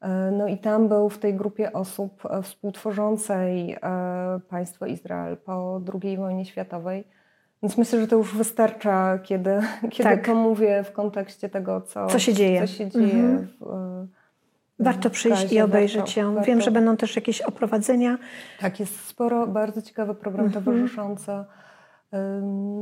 E, 0.00 0.30
no 0.30 0.48
i 0.48 0.58
tam 0.58 0.88
był 0.88 1.08
w 1.08 1.18
tej 1.18 1.34
grupie 1.34 1.72
osób 1.72 2.22
współtworzącej 2.42 3.72
e, 3.72 3.78
państwo 4.48 4.86
Izrael 4.86 5.36
po 5.36 5.80
II 6.02 6.16
wojnie 6.16 6.44
światowej. 6.44 7.04
Więc 7.62 7.78
myślę, 7.78 8.00
że 8.00 8.08
to 8.08 8.16
już 8.16 8.36
wystarcza, 8.36 9.18
kiedy, 9.18 9.60
kiedy 9.92 10.10
tak. 10.10 10.26
to 10.26 10.34
mówię 10.34 10.84
w 10.84 10.92
kontekście 10.92 11.48
tego, 11.48 11.80
co, 11.80 12.06
co 12.06 12.18
się 12.18 12.34
dzieje, 12.34 12.60
co 12.60 12.66
się 12.66 12.90
dzieje 12.90 13.14
mhm. 13.14 13.48
w, 13.60 13.64
Warto 14.78 15.10
przyjść 15.10 15.52
i 15.52 15.60
obejrzeć 15.60 16.00
warto, 16.00 16.20
ją. 16.20 16.34
Warto. 16.34 16.46
Wiem, 16.46 16.60
że 16.60 16.70
będą 16.70 16.96
też 16.96 17.16
jakieś 17.16 17.40
oprowadzenia. 17.40 18.18
Tak, 18.60 18.80
jest 18.80 19.06
sporo, 19.06 19.46
bardzo 19.46 19.82
ciekawy 19.82 20.14
program 20.14 20.46
mhm. 20.46 20.64
towarzyszący. 20.64 21.32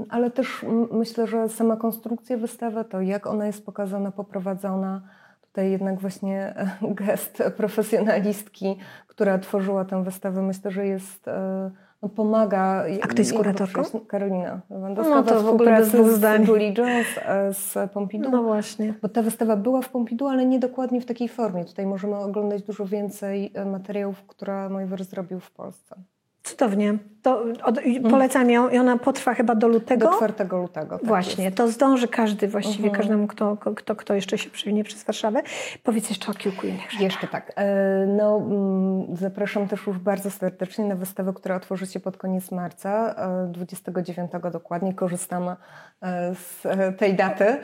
Ale 0.08 0.30
też 0.30 0.64
myślę, 0.92 1.26
że 1.26 1.48
sama 1.48 1.76
konstrukcja 1.76 2.36
wystawy, 2.36 2.84
to 2.84 3.00
jak 3.00 3.26
ona 3.26 3.46
jest 3.46 3.66
pokazana, 3.66 4.10
poprowadzona, 4.10 5.02
tutaj 5.40 5.70
jednak 5.70 6.00
właśnie 6.00 6.54
gest 7.00 7.42
profesjonalistki, 7.56 8.78
która 9.06 9.38
tworzyła 9.38 9.84
tę 9.84 10.04
wystawę, 10.04 10.42
myślę, 10.42 10.70
że 10.70 10.86
jest 10.86 11.28
e, 11.28 11.70
no, 12.02 12.08
pomaga. 12.08 12.84
A 13.02 13.06
kto 13.06 13.20
jest 13.20 13.32
kuratorką? 13.32 13.82
Karolina 14.08 14.60
Lewandowska. 14.70 15.14
No 15.14 15.22
to 15.22 15.42
w 15.42 15.48
ogóle 15.48 15.76
bez 15.78 15.88
dwóch 15.88 16.10
zdań. 16.10 16.46
Z 16.46 16.48
Julie 16.48 16.74
Jones 16.78 17.06
e, 17.18 17.54
z 17.54 17.92
Pompidou. 17.92 18.30
No 18.30 18.42
właśnie. 18.42 18.94
Bo 19.02 19.08
ta 19.08 19.22
wystawa 19.22 19.56
była 19.56 19.82
w 19.82 19.88
Pompidou, 19.88 20.28
ale 20.28 20.46
nie 20.46 20.58
dokładnie 20.58 21.00
w 21.00 21.06
takiej 21.06 21.28
formie. 21.28 21.64
Tutaj 21.64 21.86
możemy 21.86 22.16
oglądać 22.16 22.62
dużo 22.62 22.86
więcej 22.86 23.50
e, 23.54 23.64
materiałów, 23.64 24.22
które 24.26 24.68
Mojwer 24.68 25.04
zrobił 25.04 25.40
w 25.40 25.50
Polsce. 25.50 25.96
Cudownie. 26.42 26.98
To 27.22 27.44
od, 27.64 27.78
mhm. 27.78 28.02
polecam 28.10 28.50
ją 28.50 28.68
i 28.68 28.78
ona 28.78 28.98
potrwa 28.98 29.34
chyba 29.34 29.54
do 29.54 29.68
lutego. 29.68 30.10
Do 30.10 30.16
4 30.16 30.32
lutego. 30.52 30.98
Tak 30.98 31.06
Właśnie, 31.06 31.44
jest. 31.44 31.56
to 31.56 31.68
zdąży 31.68 32.08
każdy, 32.08 32.48
właściwie 32.48 32.90
uh-huh. 32.90 32.96
każdemu, 32.96 33.26
kto, 33.26 33.56
kto, 33.56 33.96
kto 33.96 34.14
jeszcze 34.14 34.38
się 34.38 34.50
przewinie 34.50 34.84
przez 34.84 35.04
Warszawę. 35.04 35.42
Powiedz 35.82 36.08
jeszcze 36.08 36.32
o 36.32 36.34
kilku 36.34 36.66
innych 36.66 36.90
rzeczach. 36.90 37.00
Jeszcze 37.00 37.28
tak. 37.28 37.52
E, 37.56 38.06
no, 38.06 38.36
mm, 38.36 39.16
zapraszam 39.16 39.68
też 39.68 39.86
już 39.86 39.98
bardzo 39.98 40.30
serdecznie 40.30 40.84
na 40.84 40.96
wystawę, 40.96 41.32
która 41.32 41.56
otworzy 41.56 41.86
się 41.86 42.00
pod 42.00 42.16
koniec 42.16 42.50
marca, 42.50 43.14
29 43.48 44.32
dokładnie. 44.52 44.94
Korzystamy 44.94 45.56
e, 46.02 46.34
z 46.34 46.66
tej 46.98 47.14
daty. 47.14 47.56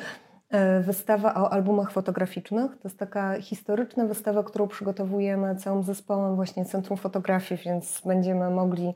E, 0.51 0.81
wystawa 0.81 1.35
o 1.35 1.53
albumach 1.53 1.93
fotograficznych. 1.93 2.71
To 2.71 2.89
jest 2.89 2.99
taka 2.99 3.41
historyczna 3.41 4.07
wystawa, 4.07 4.43
którą 4.43 4.69
przygotowujemy 4.69 5.57
całym 5.57 5.83
zespołem 5.83 6.37
właśnie 6.37 6.65
Centrum 6.65 6.99
Fotografii, 6.99 7.61
więc 7.65 8.03
będziemy 8.07 8.51
mogli, 8.51 8.95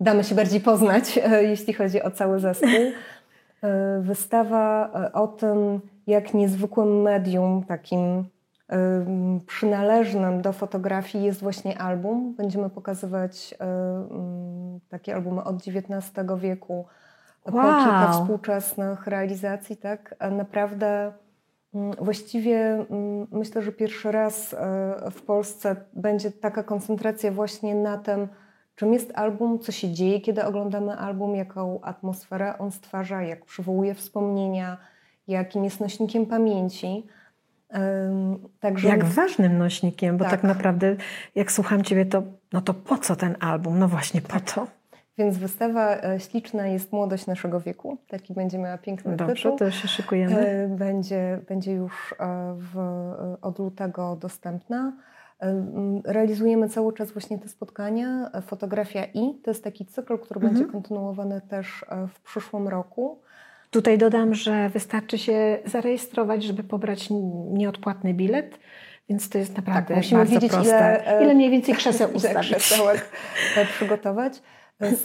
damy 0.00 0.24
się 0.24 0.34
bardziej 0.34 0.60
poznać, 0.60 1.18
e, 1.24 1.44
jeśli 1.44 1.72
chodzi 1.72 2.02
o 2.02 2.10
cały 2.10 2.40
zespół. 2.40 2.68
E, 3.62 4.00
wystawa 4.00 4.90
o 5.12 5.26
tym, 5.28 5.80
jak 6.06 6.34
niezwykłym 6.34 7.02
medium, 7.02 7.64
takim 7.64 8.24
przynależnym 9.46 10.42
do 10.42 10.52
fotografii 10.52 11.24
jest 11.24 11.40
właśnie 11.40 11.78
album. 11.78 12.34
Będziemy 12.34 12.70
pokazywać 12.70 13.54
takie 14.88 15.14
albumy 15.14 15.44
od 15.44 15.56
XIX 15.56 16.12
wieku 16.38 16.86
wow. 17.44 17.84
kilka 17.84 18.12
współczesnych 18.12 19.06
realizacji, 19.06 19.76
tak, 19.76 20.14
naprawdę 20.30 21.12
mm, 21.74 21.92
właściwie 22.00 22.86
mm, 22.90 23.26
myślę, 23.32 23.62
że 23.62 23.72
pierwszy 23.72 24.12
raz 24.12 24.54
e, 24.54 25.10
w 25.10 25.22
Polsce 25.22 25.76
będzie 25.92 26.30
taka 26.30 26.62
koncentracja 26.62 27.32
właśnie 27.32 27.74
na 27.74 27.98
tym, 27.98 28.28
czym 28.76 28.92
jest 28.92 29.12
album, 29.14 29.58
co 29.58 29.72
się 29.72 29.90
dzieje, 29.90 30.20
kiedy 30.20 30.44
oglądamy 30.44 30.96
album, 30.96 31.36
jaką 31.36 31.80
atmosferę 31.82 32.58
on 32.58 32.70
stwarza, 32.70 33.22
jak 33.22 33.44
przywołuje 33.44 33.94
wspomnienia, 33.94 34.76
jakim 35.28 35.64
jest 35.64 35.80
nośnikiem 35.80 36.26
pamięci. 36.26 37.06
Także... 38.60 38.88
Jak 38.88 39.04
ważnym 39.04 39.58
nośnikiem, 39.58 40.16
bo 40.16 40.24
tak. 40.24 40.30
tak 40.30 40.42
naprawdę 40.42 40.96
jak 41.34 41.52
słucham 41.52 41.84
Ciebie, 41.84 42.06
to 42.06 42.22
no 42.52 42.60
to 42.60 42.74
po 42.74 42.98
co 42.98 43.16
ten 43.16 43.36
album? 43.40 43.78
No 43.78 43.88
właśnie 43.88 44.20
po 44.20 44.40
to. 44.40 44.66
Więc 45.18 45.38
wystawa 45.38 45.96
e, 45.96 46.20
śliczna 46.20 46.66
jest 46.66 46.92
Młodość 46.92 47.26
naszego 47.26 47.60
wieku. 47.60 47.98
Taki 48.08 48.34
będzie 48.34 48.58
miała 48.58 48.78
piękny 48.78 49.16
Dobrze, 49.16 49.34
tytuł. 49.34 49.58
to 49.58 49.70
się 49.70 49.88
szykujemy. 49.88 50.38
E, 50.38 50.68
będzie, 50.68 51.40
będzie 51.48 51.72
już 51.72 52.14
e, 52.20 52.54
w, 52.58 52.78
od 53.42 53.58
lutego 53.58 54.16
dostępna. 54.16 54.92
Realizujemy 56.04 56.68
cały 56.68 56.92
czas 56.92 57.12
właśnie 57.12 57.38
te 57.38 57.48
spotkania. 57.48 58.30
Fotografia 58.42 59.04
i 59.04 59.34
to 59.44 59.50
jest 59.50 59.64
taki 59.64 59.86
cykl, 59.86 60.18
który 60.18 60.40
mhm. 60.40 60.54
będzie 60.54 60.72
kontynuowany 60.72 61.40
też 61.40 61.84
w 62.14 62.20
przyszłym 62.20 62.68
roku. 62.68 63.20
Tutaj 63.70 63.98
dodam, 63.98 64.34
że 64.34 64.68
wystarczy 64.68 65.18
się 65.18 65.58
zarejestrować, 65.64 66.44
żeby 66.44 66.64
pobrać 66.64 67.08
nieodpłatny 67.52 68.14
bilet. 68.14 68.58
Więc 69.08 69.28
to 69.28 69.38
jest 69.38 69.56
naprawdę 69.56 69.88
tak, 69.88 69.96
musimy 69.96 70.26
wiedzieć, 70.26 70.52
proste. 70.52 71.04
Ile, 71.06 71.24
ile 71.24 71.34
mniej 71.34 71.50
więcej 71.50 71.74
krzeseł 71.74 72.10
ustawić. 72.16 72.54
krzesełek 72.54 73.10
przygotować. 73.76 74.42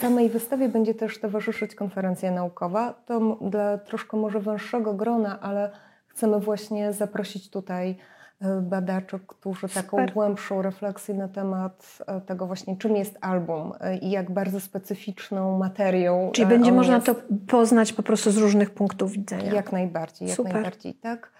Samej 0.00 0.28
wystawie 0.28 0.68
będzie 0.68 0.94
też 0.94 1.20
towarzyszyć 1.20 1.74
konferencja 1.74 2.30
naukowa. 2.30 2.92
To 2.92 3.38
dla 3.40 3.78
troszkę 3.78 4.16
może 4.16 4.40
węższego 4.40 4.94
grona, 4.94 5.40
ale 5.40 5.70
chcemy 6.06 6.40
właśnie 6.40 6.92
zaprosić 6.92 7.50
tutaj 7.50 7.96
e, 8.40 8.60
badaczy, 8.60 9.18
którzy 9.26 9.68
Super. 9.68 9.84
taką 9.84 10.06
głębszą 10.06 10.62
refleksję 10.62 11.14
na 11.14 11.28
temat 11.28 11.98
e, 12.06 12.20
tego 12.20 12.46
właśnie, 12.46 12.76
czym 12.76 12.96
jest 12.96 13.18
album 13.20 13.72
e, 13.80 13.96
i 13.96 14.10
jak 14.10 14.30
bardzo 14.30 14.60
specyficzną 14.60 15.58
materią. 15.58 16.30
Czyli 16.34 16.48
będzie 16.48 16.72
można 16.72 16.94
jest. 16.94 17.06
to 17.06 17.14
poznać 17.48 17.92
po 17.92 18.02
prostu 18.02 18.30
z 18.30 18.36
różnych 18.36 18.70
punktów 18.70 19.12
widzenia. 19.12 19.52
Jak 19.54 19.72
najbardziej, 19.72 20.28
jak 20.28 20.36
Super. 20.36 20.52
najbardziej, 20.52 20.94
tak. 20.94 21.32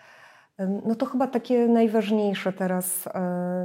No 0.87 0.95
to 0.95 1.07
chyba 1.07 1.26
takie 1.26 1.68
najważniejsze 1.68 2.53
teraz 2.53 3.09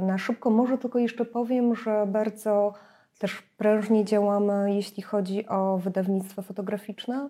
na 0.02 0.18
szybko. 0.18 0.50
Może 0.50 0.78
tylko 0.78 0.98
jeszcze 0.98 1.24
powiem, 1.24 1.74
że 1.74 2.06
bardzo 2.06 2.74
też 3.18 3.42
prężnie 3.42 4.04
działamy, 4.04 4.74
jeśli 4.74 5.02
chodzi 5.02 5.48
o 5.48 5.78
wydawnictwo 5.78 6.42
fotograficzne. 6.42 7.28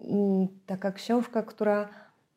I 0.00 0.48
taka 0.66 0.92
książka, 0.92 1.42
która 1.42 1.88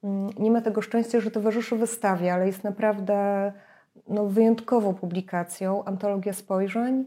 mm, 0.04 0.30
nie 0.40 0.52
ma 0.52 0.62
tego 0.62 0.82
szczęścia, 0.82 1.20
że 1.20 1.32
towarzyszy 1.32 1.76
wystawie, 1.76 2.34
ale 2.34 2.48
jest 2.48 2.64
naprawdę 2.64 3.52
no, 4.08 4.26
wyjątkową 4.26 4.94
publikacją, 4.94 5.84
antologia 5.84 6.34
spojrzeń 6.34 7.06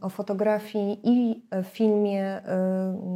o 0.00 0.08
fotografii 0.08 1.00
i 1.04 1.42
filmie 1.64 2.42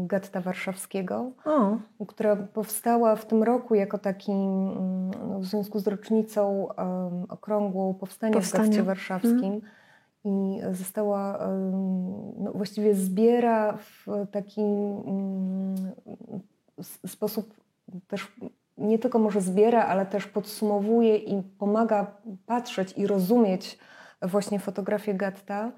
getta 0.07 0.41
warszawskiego, 0.41 1.33
o. 1.45 1.77
która 2.07 2.37
powstała 2.37 3.17
w 3.17 3.27
tym 3.27 3.43
roku 3.43 3.75
jako 3.75 3.99
taki, 3.99 4.33
mm, 4.33 5.11
no, 5.29 5.41
w 5.41 5.45
związku 5.45 5.79
z 5.79 5.87
rocznicą 5.87 6.69
okrągłą 7.29 7.95
powstania, 7.95 8.35
powstania. 8.35 8.65
w 8.65 8.69
getcie 8.69 8.83
warszawskim. 8.83 9.41
Hmm 9.41 9.82
i 10.25 10.61
została, 10.73 11.39
no 12.39 12.53
właściwie 12.55 12.95
zbiera 12.95 13.77
w 13.77 14.07
taki 14.31 14.61
mm, 14.61 15.77
sposób 17.07 17.55
też 18.09 18.33
nie 18.79 18.99
tylko 18.99 19.19
może 19.19 19.41
zbiera, 19.41 19.87
ale 19.87 20.07
też 20.07 20.27
podsumowuje 20.27 21.17
i 21.17 21.43
pomaga 21.43 22.07
patrzeć 22.47 22.99
i 22.99 23.07
rozumieć 23.07 23.79
właśnie 24.23 24.59
fotografię 24.59 25.15
Getta. 25.15 25.73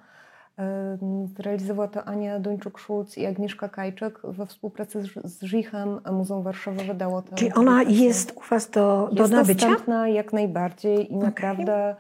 Zrealizowała 1.37 1.89
to 1.89 2.05
Ania 2.05 2.41
Dończuk-Szulc 2.41 3.19
i 3.19 3.27
Agnieszka 3.27 3.69
Kajczek 3.69 4.19
we 4.25 4.47
współpracy 4.47 5.03
z 5.25 5.43
Żichem. 5.43 6.01
Muzeum 6.13 6.43
Warszawy 6.43 6.85
wydało 6.85 7.23
to. 7.23 7.37
Czyli 7.37 7.53
ona 7.53 7.83
jest 7.83 8.33
u 8.37 8.41
Was 8.51 8.71
do, 8.71 9.09
do 9.13 9.23
jest 9.23 9.33
nabycia? 9.33 9.53
Jest 9.53 9.63
dostępna 9.63 10.09
jak 10.09 10.33
najbardziej 10.33 11.13
i 11.13 11.17
okay. 11.17 11.27
naprawdę... 11.29 11.97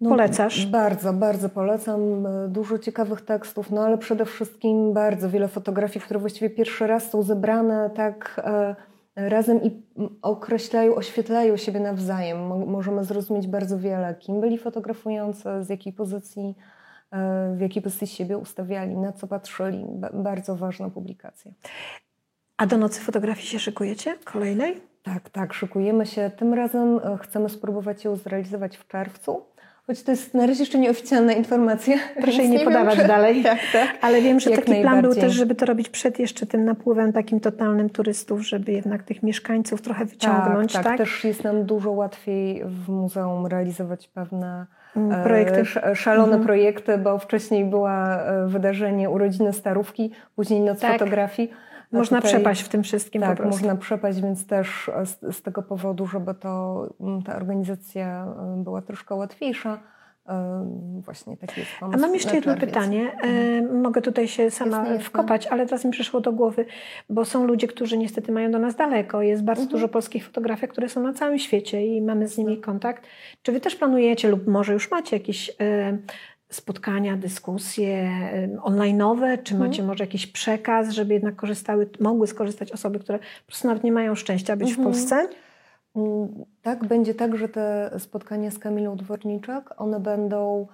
No, 0.00 0.10
Polecasz? 0.10 0.66
Bardzo, 0.66 1.12
bardzo 1.12 1.48
polecam. 1.48 2.26
Dużo 2.48 2.78
ciekawych 2.78 3.20
tekstów, 3.20 3.70
no 3.70 3.80
ale 3.84 3.98
przede 3.98 4.24
wszystkim 4.24 4.92
bardzo 4.92 5.30
wiele 5.30 5.48
fotografii, 5.48 6.04
które 6.04 6.20
właściwie 6.20 6.50
pierwszy 6.50 6.86
raz 6.86 7.10
są 7.10 7.22
zebrane 7.22 7.90
tak 7.94 8.40
e, 8.44 8.76
razem 9.16 9.62
i 9.62 9.82
określają, 10.22 10.94
oświetlają 10.94 11.56
siebie 11.56 11.80
nawzajem. 11.80 12.38
Możemy 12.66 13.04
zrozumieć 13.04 13.46
bardzo 13.46 13.78
wiele, 13.78 14.14
kim 14.14 14.40
byli 14.40 14.58
fotografujący, 14.58 15.48
z 15.64 15.68
jakiej 15.68 15.92
pozycji 15.92 16.54
E, 17.10 17.54
w 17.56 17.60
jakiej 17.60 17.82
pozycji 17.82 18.06
siebie 18.06 18.38
ustawiali, 18.38 18.96
na 18.96 19.12
co 19.12 19.26
patrzyli. 19.26 19.86
Bardzo 20.14 20.56
ważna 20.56 20.90
publikacja. 20.90 21.52
A 22.56 22.66
do 22.66 22.78
Nocy 22.78 23.00
Fotografii 23.00 23.46
się 23.46 23.58
szykujecie? 23.58 24.18
Kolejnej? 24.24 24.80
Tak, 25.02 25.30
tak, 25.30 25.54
szykujemy 25.54 26.06
się. 26.06 26.30
Tym 26.38 26.54
razem 26.54 26.98
e, 26.98 27.18
chcemy 27.18 27.48
spróbować 27.48 28.04
ją 28.04 28.16
zrealizować 28.16 28.76
w 28.76 28.88
czerwcu. 28.88 29.46
Choć 29.86 30.02
to 30.02 30.10
jest 30.10 30.34
na 30.34 30.46
razie 30.46 30.62
jeszcze 30.62 30.78
nieoficjalna 30.78 31.32
informacja. 31.32 31.96
Proszę 32.22 32.38
jej 32.42 32.50
nie, 32.50 32.58
nie 32.58 32.64
podawać 32.64 32.98
wiem, 32.98 33.06
dalej. 33.06 33.42
Tak, 33.42 33.58
tak. 33.72 33.98
Ale 34.00 34.22
wiem, 34.22 34.40
że 34.40 34.50
Jak 34.50 34.64
taki 34.64 34.80
plan 34.82 35.02
był 35.02 35.14
też, 35.14 35.32
żeby 35.32 35.54
to 35.54 35.66
robić 35.66 35.88
przed 35.88 36.18
jeszcze 36.18 36.46
tym 36.46 36.64
napływem 36.64 37.12
takim 37.12 37.40
totalnym 37.40 37.90
turystów, 37.90 38.46
żeby 38.46 38.72
jednak 38.72 39.02
tych 39.02 39.22
mieszkańców 39.22 39.82
trochę 39.82 40.04
wyciągnąć. 40.04 40.72
Tak, 40.72 40.84
tak. 40.84 40.96
tak? 40.96 41.06
też 41.06 41.24
jest 41.24 41.44
nam 41.44 41.64
dużo 41.64 41.90
łatwiej 41.90 42.62
w 42.64 42.88
muzeum 42.88 43.46
realizować 43.46 44.08
pewne 44.08 44.66
Mm, 44.96 45.12
e, 45.20 45.24
projekty. 45.24 45.64
Szalone 45.94 46.26
mhm. 46.26 46.44
projekty, 46.44 46.98
bo 46.98 47.18
wcześniej 47.18 47.64
była 47.64 48.22
e, 48.22 48.46
wydarzenie 48.46 49.10
urodziny 49.10 49.52
starówki, 49.52 50.10
później 50.36 50.60
noc 50.60 50.80
tak. 50.80 50.92
fotografii. 50.92 51.50
Można 51.92 52.18
tutaj, 52.18 52.32
przepaść 52.32 52.62
w 52.62 52.68
tym 52.68 52.82
wszystkim 52.82 53.22
tak, 53.22 53.44
można 53.44 53.76
przepaść, 53.76 54.20
więc 54.20 54.46
też 54.46 54.90
z, 55.04 55.36
z, 55.36 55.42
tego 55.42 55.62
powodu, 55.62 56.06
żeby 56.06 56.34
to, 56.34 56.86
mm, 57.00 57.22
ta 57.22 57.36
organizacja 57.36 58.26
e, 58.58 58.62
była 58.62 58.82
troszkę 58.82 59.14
łatwiejsza, 59.14 59.78
Właśnie 61.04 61.36
taki 61.36 61.60
jest 61.60 61.72
pomysł. 61.80 61.98
A 61.98 62.06
mam 62.06 62.14
jeszcze 62.14 62.34
jedno 62.34 62.56
pytanie. 62.56 63.12
Mhm. 63.12 63.82
Mogę 63.82 64.02
tutaj 64.02 64.28
się 64.28 64.50
sama 64.50 64.76
jasne, 64.76 64.98
wkopać, 64.98 65.46
ale 65.46 65.66
teraz 65.66 65.84
mi 65.84 65.90
przyszło 65.90 66.20
do 66.20 66.32
głowy, 66.32 66.66
bo 67.10 67.24
są 67.24 67.46
ludzie, 67.46 67.66
którzy 67.66 67.98
niestety 67.98 68.32
mają 68.32 68.50
do 68.50 68.58
nas 68.58 68.76
daleko. 68.76 69.22
Jest 69.22 69.44
bardzo 69.44 69.62
mhm. 69.62 69.76
dużo 69.76 69.88
polskich 69.88 70.24
fotografii, 70.24 70.72
które 70.72 70.88
są 70.88 71.02
na 71.02 71.12
całym 71.12 71.38
świecie 71.38 71.86
i 71.86 72.02
mamy 72.02 72.28
z 72.28 72.38
nimi 72.38 72.60
kontakt. 72.60 73.06
Czy 73.42 73.52
wy 73.52 73.60
też 73.60 73.76
planujecie 73.76 74.28
lub 74.28 74.46
może 74.46 74.72
już 74.72 74.90
macie 74.90 75.16
jakieś 75.16 75.56
spotkania, 76.48 77.16
dyskusje 77.16 78.10
online'owe, 78.62 79.42
czy 79.42 79.54
mhm. 79.54 79.70
macie 79.70 79.82
może 79.82 80.04
jakiś 80.04 80.26
przekaz, 80.26 80.90
żeby 80.90 81.14
jednak 81.14 81.36
korzystały, 81.36 81.88
mogły 82.00 82.26
skorzystać 82.26 82.72
osoby, 82.72 82.98
które 82.98 83.18
po 83.18 83.46
prostu 83.46 83.68
nawet 83.68 83.84
nie 83.84 83.92
mają 83.92 84.14
szczęścia 84.14 84.56
być 84.56 84.68
w 84.68 84.78
mhm. 84.78 84.88
Polsce? 84.88 85.28
Mm, 85.96 86.28
tak, 86.62 86.84
będzie 86.84 87.14
tak, 87.14 87.36
że 87.36 87.48
te 87.48 87.90
spotkania 87.98 88.50
z 88.50 88.58
Kamilą 88.58 88.96
Dworniczak, 88.96 89.80
one 89.80 90.00
będą, 90.00 90.66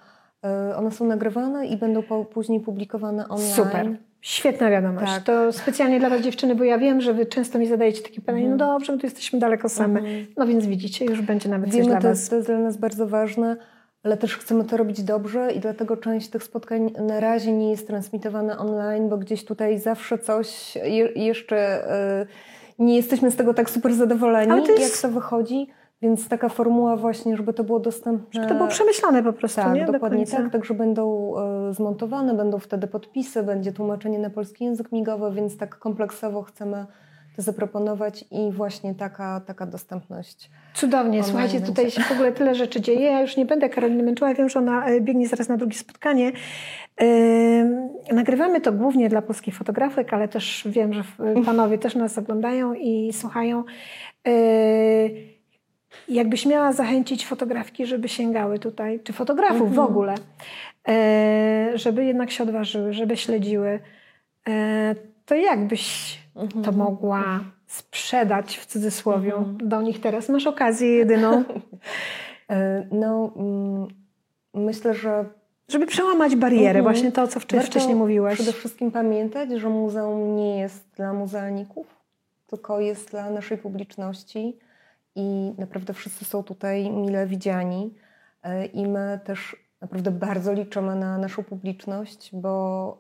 e, 0.45 0.77
one 0.77 0.91
są 0.91 1.05
nagrywane 1.05 1.67
i 1.67 1.77
będą 1.77 2.03
później 2.03 2.61
publikowane 2.61 3.29
online. 3.29 3.53
Super. 3.53 3.97
Świetna 4.21 4.71
wiadomość. 4.71 5.13
Tak. 5.13 5.23
To 5.23 5.53
specjalnie 5.53 6.01
dla 6.01 6.11
Was 6.11 6.21
dziewczyny, 6.21 6.55
bo 6.55 6.65
ja 6.65 6.79
wiem, 6.79 7.01
że 7.01 7.15
Wy 7.15 7.27
często 7.27 7.59
mi 7.59 7.67
zadajecie 7.67 8.03
takie 8.03 8.21
pytanie, 8.21 8.39
mm. 8.39 8.51
no 8.51 8.57
dobrze, 8.57 8.93
my 8.93 8.99
tu 8.99 9.07
jesteśmy 9.07 9.39
daleko 9.39 9.69
same. 9.69 10.01
No 10.37 10.47
więc 10.47 10.67
widzicie, 10.67 11.05
już 11.05 11.23
będzie 11.23 11.49
nawet 11.49 11.71
Wiemy, 11.71 11.85
coś 11.85 11.93
dla 11.93 12.01
to 12.01 12.09
Was. 12.09 12.29
to 12.29 12.37
jest 12.37 12.49
dla 12.49 12.59
nas 12.59 12.77
bardzo 12.77 13.07
ważne, 13.07 13.57
ale 14.03 14.17
też 14.17 14.39
chcemy 14.39 14.65
to 14.65 14.77
robić 14.77 15.03
dobrze 15.03 15.53
i 15.53 15.61
dlatego 15.61 15.97
część 15.97 16.29
tych 16.29 16.43
spotkań 16.43 16.93
na 17.07 17.21
razie 17.21 17.53
nie 17.53 17.71
jest 17.71 17.87
transmitowana 17.87 18.59
online, 18.59 19.09
bo 19.09 19.19
gdzieś 19.19 19.45
tutaj 19.45 19.79
zawsze 19.79 20.19
coś 20.19 20.77
je, 20.77 21.09
jeszcze... 21.17 21.85
Yy, 22.21 22.53
nie 22.79 22.97
jesteśmy 22.97 23.31
z 23.31 23.37
tego 23.37 23.55
tak 23.55 23.71
super 23.71 23.95
zadowoleni, 23.95 24.67
to 24.67 24.73
jest... 24.73 25.03
jak 25.03 25.13
to 25.13 25.21
wychodzi. 25.21 25.69
Więc 26.03 26.29
taka 26.29 26.49
formuła 26.49 26.97
właśnie, 26.97 27.37
żeby 27.37 27.53
to 27.53 27.65
było 27.65 27.81
dostępne. 27.81 28.27
Żeby 28.31 28.47
to 28.47 28.55
było 28.55 28.69
przemyślane 28.69 29.23
po 29.23 29.33
prostu, 29.33 29.61
tak, 29.61 29.75
nie? 29.75 29.87
dokładnie 29.87 30.27
tak. 30.27 30.53
Także 30.53 30.75
będą 30.75 31.35
e, 31.39 31.75
zmontowane, 31.75 32.35
będą 32.35 32.59
wtedy 32.59 32.87
podpisy, 32.87 33.43
będzie 33.43 33.73
tłumaczenie 33.73 34.19
na 34.19 34.31
polski 34.31 34.65
język 34.65 34.93
migowy, 34.93 35.33
więc 35.33 35.57
tak 35.57 35.79
kompleksowo 35.79 36.43
chcemy 36.43 36.87
zaproponować 37.37 38.25
i 38.31 38.53
właśnie 38.53 38.95
taka, 38.95 39.41
taka 39.41 39.67
dostępność. 39.67 40.51
Cudownie. 40.75 41.25
Słuchajcie, 41.25 41.61
tutaj 41.61 41.91
się 41.91 42.03
w 42.03 42.13
ogóle 42.13 42.33
tyle 42.33 42.55
rzeczy 42.55 42.81
dzieje. 42.81 43.01
Ja 43.01 43.21
już 43.21 43.37
nie 43.37 43.47
będę 43.47 43.69
Karoliny 43.69 44.03
męczyła. 44.03 44.35
Wiem, 44.35 44.49
że 44.49 44.59
ona 44.59 44.87
e, 44.87 45.01
biegnie 45.01 45.29
zaraz 45.29 45.49
na 45.49 45.57
drugie 45.57 45.79
spotkanie. 45.79 46.33
Yy, 47.01 48.15
nagrywamy 48.15 48.61
to 48.61 48.73
głównie 48.73 49.09
dla 49.09 49.23
polskich 49.23 49.57
fotografek, 49.57 50.13
ale 50.13 50.29
też 50.29 50.69
wiem, 50.71 50.93
że 50.93 51.05
panowie 51.45 51.79
też 51.79 51.95
nas 51.95 52.19
oglądają 52.19 52.75
i 52.75 53.13
słuchają. 53.13 53.65
Yy, 54.25 54.33
jakbyś 56.09 56.47
miała 56.47 56.73
zachęcić 56.73 57.27
fotografki, 57.27 57.87
żeby 57.87 58.09
sięgały 58.09 58.59
tutaj, 58.59 59.01
czy 59.01 59.13
fotografów 59.13 59.69
mhm. 59.69 59.75
w 59.75 59.79
ogóle, 59.79 60.15
żeby 61.75 62.05
jednak 62.05 62.31
się 62.31 62.43
odważyły, 62.43 62.93
żeby 62.93 63.17
śledziły, 63.17 63.81
to 65.25 65.35
jakbyś 65.35 66.19
mhm. 66.37 66.65
to 66.65 66.73
mogła 66.73 67.41
sprzedać 67.67 68.59
w 68.59 68.67
cudzysłowie 68.67 69.35
mhm. 69.35 69.69
do 69.69 69.83
nich 69.83 70.01
teraz? 70.01 70.29
Masz 70.29 70.47
okazję 70.47 70.89
jedyną. 70.89 71.45
no, 72.91 73.33
mm, 73.37 73.89
myślę, 74.55 74.95
że 74.95 75.25
żeby 75.69 75.87
przełamać 75.87 76.37
barierę, 76.37 76.79
mhm. 76.79 76.85
właśnie 76.85 77.13
to, 77.13 77.29
co 77.29 77.41
wcześniej, 77.41 77.71
wcześniej 77.71 77.97
mówiłaś. 77.97 78.35
Przede 78.35 78.53
wszystkim 78.53 78.91
pamiętać, 78.91 79.51
że 79.51 79.69
muzeum 79.69 80.37
nie 80.37 80.59
jest 80.59 80.85
dla 80.97 81.13
muzealników, 81.13 81.87
tylko 82.47 82.81
jest 82.81 83.11
dla 83.11 83.31
naszej 83.31 83.59
publiczności 83.59 84.59
i 85.15 85.55
naprawdę 85.59 85.95
wszyscy 85.95 86.25
są 86.25 86.43
tutaj 86.43 86.91
mile 86.91 87.27
widziani 87.27 87.95
e, 88.43 88.67
i 88.67 88.87
my 88.87 89.21
też 89.25 89.57
naprawdę 89.83 90.11
bardzo 90.11 90.53
liczymy 90.53 90.97
na 90.97 91.19
naszą 91.19 91.43
publiczność, 91.45 92.31
bo 92.33 92.99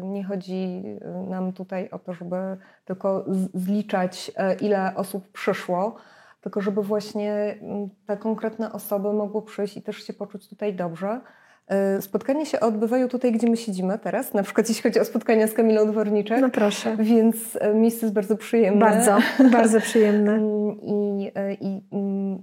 e, 0.00 0.06
nie 0.06 0.24
chodzi 0.24 0.82
nam 1.28 1.52
tutaj 1.52 1.90
o 1.90 1.98
to, 1.98 2.12
żeby 2.12 2.36
tylko 2.84 3.24
zliczać, 3.54 4.32
e, 4.36 4.54
ile 4.54 4.94
osób 4.94 5.28
przyszło, 5.28 5.96
tylko 6.40 6.60
żeby 6.60 6.82
właśnie 6.82 7.58
te 8.06 8.16
konkretne 8.16 8.72
osoby 8.72 9.12
mogły 9.12 9.42
przyjść 9.42 9.76
i 9.76 9.82
też 9.82 10.06
się 10.06 10.12
poczuć 10.12 10.48
tutaj 10.48 10.74
dobrze. 10.74 11.20
E, 11.68 12.02
spotkania 12.02 12.44
się 12.44 12.60
odbywają 12.60 13.08
tutaj, 13.08 13.32
gdzie 13.32 13.50
my 13.50 13.56
siedzimy 13.56 13.98
teraz, 13.98 14.34
na 14.34 14.42
przykład 14.42 14.68
jeśli 14.68 14.82
chodzi 14.82 15.00
o 15.00 15.04
spotkania 15.04 15.46
z 15.46 15.52
Kamilą 15.52 15.86
Dworniczek. 15.86 16.40
No 16.40 16.50
proszę. 16.50 16.96
Więc 16.96 17.58
e, 17.60 17.74
miejsce 17.74 18.06
jest 18.06 18.14
bardzo 18.14 18.36
przyjemne. 18.36 18.80
Bardzo, 18.80 19.18
bardzo 19.52 19.80
przyjemne. 19.80 20.32
Mm, 20.42 20.80
I, 20.80 21.30
e, 21.34 21.54
i, 21.54 21.76
i 21.76 21.82
mm, 21.92 22.42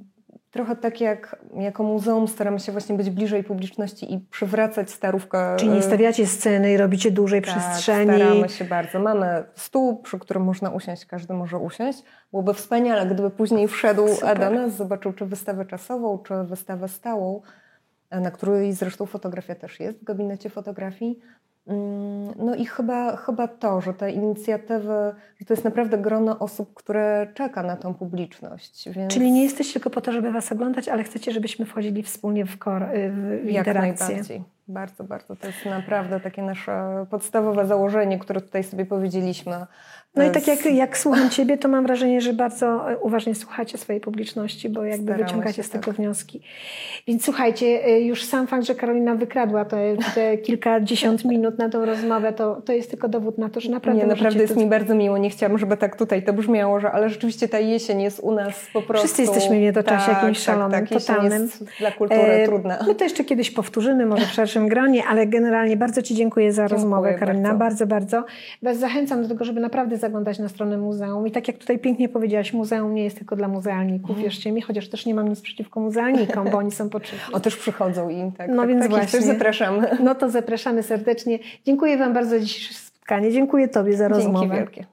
trochę 0.52 0.76
tak 0.76 1.02
jak 1.02 1.36
jako 1.56 1.84
muzeum 1.84 2.28
staramy 2.28 2.60
się 2.60 2.72
właśnie 2.72 2.96
być 2.96 3.10
bliżej 3.10 3.44
publiczności 3.44 4.14
i 4.14 4.20
przywracać 4.20 4.92
starówkę. 4.92 5.56
Czyli 5.60 5.72
nie 5.72 5.82
stawiacie 5.82 6.28
sceny 6.28 6.74
i 6.74 6.78
robicie 6.78 7.12
dużej 7.12 7.42
tak, 7.42 7.50
przestrzeni. 7.56 8.16
staramy 8.16 8.50
się 8.50 8.66
bardzo. 8.66 9.00
Mamy 9.00 9.44
stół, 9.56 10.02
przy 10.02 10.20
którym 10.20 10.44
można 10.44 10.70
usiąść, 10.70 11.06
każdy 11.06 11.34
może 11.34 11.58
usiąść. 11.58 12.04
Byłoby 12.32 12.54
wspaniale, 12.54 13.06
gdyby 13.06 13.30
później 13.30 13.68
wszedł 13.68 14.08
Super. 14.08 14.40
do 14.40 14.50
nas, 14.50 14.76
zobaczył 14.76 15.14
czy 15.14 15.26
wystawę 15.26 15.66
czasową, 15.66 16.18
czy 16.18 16.34
wystawę 16.44 16.88
stałą 16.88 17.42
na 18.12 18.32
której 18.32 18.74
zresztą 18.74 19.06
fotografia 19.06 19.56
też 19.56 19.80
jest 19.80 20.00
w 20.00 20.04
gabinecie 20.04 20.50
fotografii. 20.50 21.20
Mm, 21.70 22.34
no 22.38 22.56
i 22.56 22.66
chyba, 22.66 23.16
chyba 23.16 23.48
to, 23.48 23.82
że 23.82 23.94
te 23.94 24.12
inicjatywy, 24.12 25.14
że 25.40 25.46
to 25.46 25.54
jest 25.54 25.64
naprawdę 25.64 25.98
grono 25.98 26.40
osób, 26.40 26.74
które 26.74 27.28
czeka 27.34 27.64
na 27.64 27.76
tą 27.76 27.94
publiczność. 27.94 28.90
Więc... 28.90 29.14
Czyli 29.14 29.32
nie 29.32 29.44
jesteście 29.44 29.74
tylko 29.74 29.90
po 29.90 30.02
to, 30.02 30.12
żeby 30.12 30.32
Was 30.32 30.52
oglądać, 30.52 30.90
ale 30.90 31.04
chcecie, 31.04 31.32
żebyśmy 31.32 31.66
wchodzili 31.66 32.04
wspólnie 32.04 32.46
w, 32.46 32.58
kor, 32.58 32.86
w 33.44 33.50
Jak 33.50 33.74
najbardziej. 33.74 34.44
Bardzo, 34.68 35.04
bardzo. 35.04 35.36
To 35.36 35.48
jest 35.48 35.66
naprawdę 35.66 36.20
takie 36.20 36.42
nasze 36.42 37.06
podstawowe 37.10 37.68
założenie, 37.68 38.20
które 38.20 38.42
tutaj 38.42 38.64
sobie 38.64 38.86
powiedzieliśmy. 38.86 39.66
No 40.20 40.30
i 40.30 40.32
tak 40.32 40.48
jak, 40.48 40.66
jak 40.66 40.98
słucham 40.98 41.30
Ciebie, 41.30 41.58
to 41.58 41.68
mam 41.68 41.84
wrażenie, 41.84 42.22
że 42.22 42.34
bardzo 42.34 42.92
e, 42.92 42.98
uważnie 42.98 43.36
słuchacie 43.36 43.78
swojej 43.78 44.02
publiczności, 44.02 44.70
bo 44.70 44.84
jakby 44.84 45.04
Staramy 45.04 45.24
wyciągacie 45.24 45.64
z 45.64 45.70
tego 45.70 45.86
tak. 45.86 45.96
wnioski. 45.96 46.42
Więc 47.08 47.26
słuchajcie, 47.26 47.66
e, 47.86 48.02
już 48.02 48.24
sam 48.24 48.48
fakt, 48.48 48.66
że 48.66 48.76
Karolina 48.76 49.16
wykradła 49.16 49.66
te, 49.66 49.98
te 50.16 50.38
kilkadziesiąt 50.46 51.26
minut 51.26 51.58
na 51.58 51.70
tą 51.70 51.86
rozmowę, 51.86 52.34
to, 52.34 52.62
to 52.62 52.74
jest 52.74 52.90
tylko 52.90 53.10
dowód 53.10 53.38
na 53.38 53.50
to, 53.50 53.60
że 53.60 53.72
naprawdę 53.72 54.02
Nie, 54.02 54.08
naprawdę 54.08 54.42
jest 54.42 54.54
to... 54.54 54.60
mi 54.60 54.66
bardzo 54.66 54.96
miło. 54.96 55.18
Nie 55.18 55.30
chciałam, 55.30 55.58
żeby 55.58 55.78
tak 55.78 55.96
tutaj 55.96 56.24
to 56.24 56.34
brzmiało, 56.34 56.80
że 56.80 56.92
ale 56.92 57.10
rzeczywiście 57.10 57.48
ta 57.48 57.60
jesień 57.60 58.02
jest 58.02 58.20
u 58.20 58.32
nas 58.32 58.68
po 58.74 58.82
prostu... 58.82 59.08
Wszyscy 59.08 59.22
jesteśmy 59.22 59.58
w 59.58 59.62
niedoczasie 59.62 60.06
tak, 60.06 60.16
jakimś 60.16 60.40
szalonym, 60.40 60.72
tak, 60.72 60.90
tak. 60.90 61.00
totalnym. 61.00 61.42
Jest 61.42 61.66
dla 61.80 61.92
kultury 61.92 62.22
e, 62.22 62.46
trudna. 62.46 62.78
My 62.88 62.96
to 62.96 63.04
jeszcze 63.04 63.24
kiedyś 63.24 63.52
powtórzymy, 63.52 64.06
może 64.06 64.26
w 64.26 64.32
szerszym 64.32 64.68
gronie, 64.68 65.04
ale 65.10 65.28
generalnie 65.28 65.78
bardzo 65.78 66.02
Ci 66.02 66.16
dziękuję 66.16 66.54
za 66.54 66.62
Dziękuję 66.62 66.78
rozmowę, 66.78 67.14
Karolina. 67.14 67.54
bardzo. 67.54 67.70
bardzo, 67.88 67.88
bardzo. 67.88 68.34
Was 68.62 68.78
zachęcam 68.78 69.24
do 69.24 69.30
tego, 69.30 69.46
żeby 69.46 69.60
naprawdę 69.60 69.98
zaglądać 70.10 70.40
na 70.40 70.50
stronę 70.50 70.78
muzeum. 70.78 71.28
I 71.28 71.32
tak 71.32 71.48
jak 71.48 71.58
tutaj 71.58 71.80
pięknie 71.80 72.10
powiedziałaś, 72.10 72.54
muzeum 72.54 72.94
nie 72.94 73.04
jest 73.04 73.18
tylko 73.18 73.36
dla 73.36 73.48
muzealników, 73.48 74.10
Mhm. 74.10 74.24
wierzcie 74.24 74.52
mi, 74.52 74.62
chociaż 74.62 74.90
też 74.90 75.06
nie 75.06 75.14
mam 75.14 75.28
nic 75.30 75.42
przeciwko 75.42 75.80
muzealnikom, 75.80 76.50
bo 76.52 76.58
oni 76.58 76.72
są 76.72 76.90
potrzebni. 76.90 77.20
O, 77.36 77.40
też 77.40 77.56
przychodzą 77.56 78.10
i 78.10 78.32
tak, 78.38 78.50
No 78.50 78.56
tak, 78.58 78.68
więc 78.70 78.82
tak, 78.82 78.90
właśnie. 78.90 79.20
też 79.20 79.24
zapraszamy. 79.28 79.98
No 80.04 80.16
to 80.16 80.30
zapraszamy 80.30 80.84
serdecznie. 80.84 81.40
Dziękuję 81.66 81.98
Wam 81.98 82.14
bardzo 82.14 82.30
za 82.30 82.40
dzisiejsze 82.40 82.74
spotkanie. 82.74 83.32
Dziękuję 83.32 83.68
Tobie 83.68 83.98
za 83.98 84.08
rozmowę. 84.08 84.40
Dzięki 84.40 84.56
wielkie. 84.58 84.86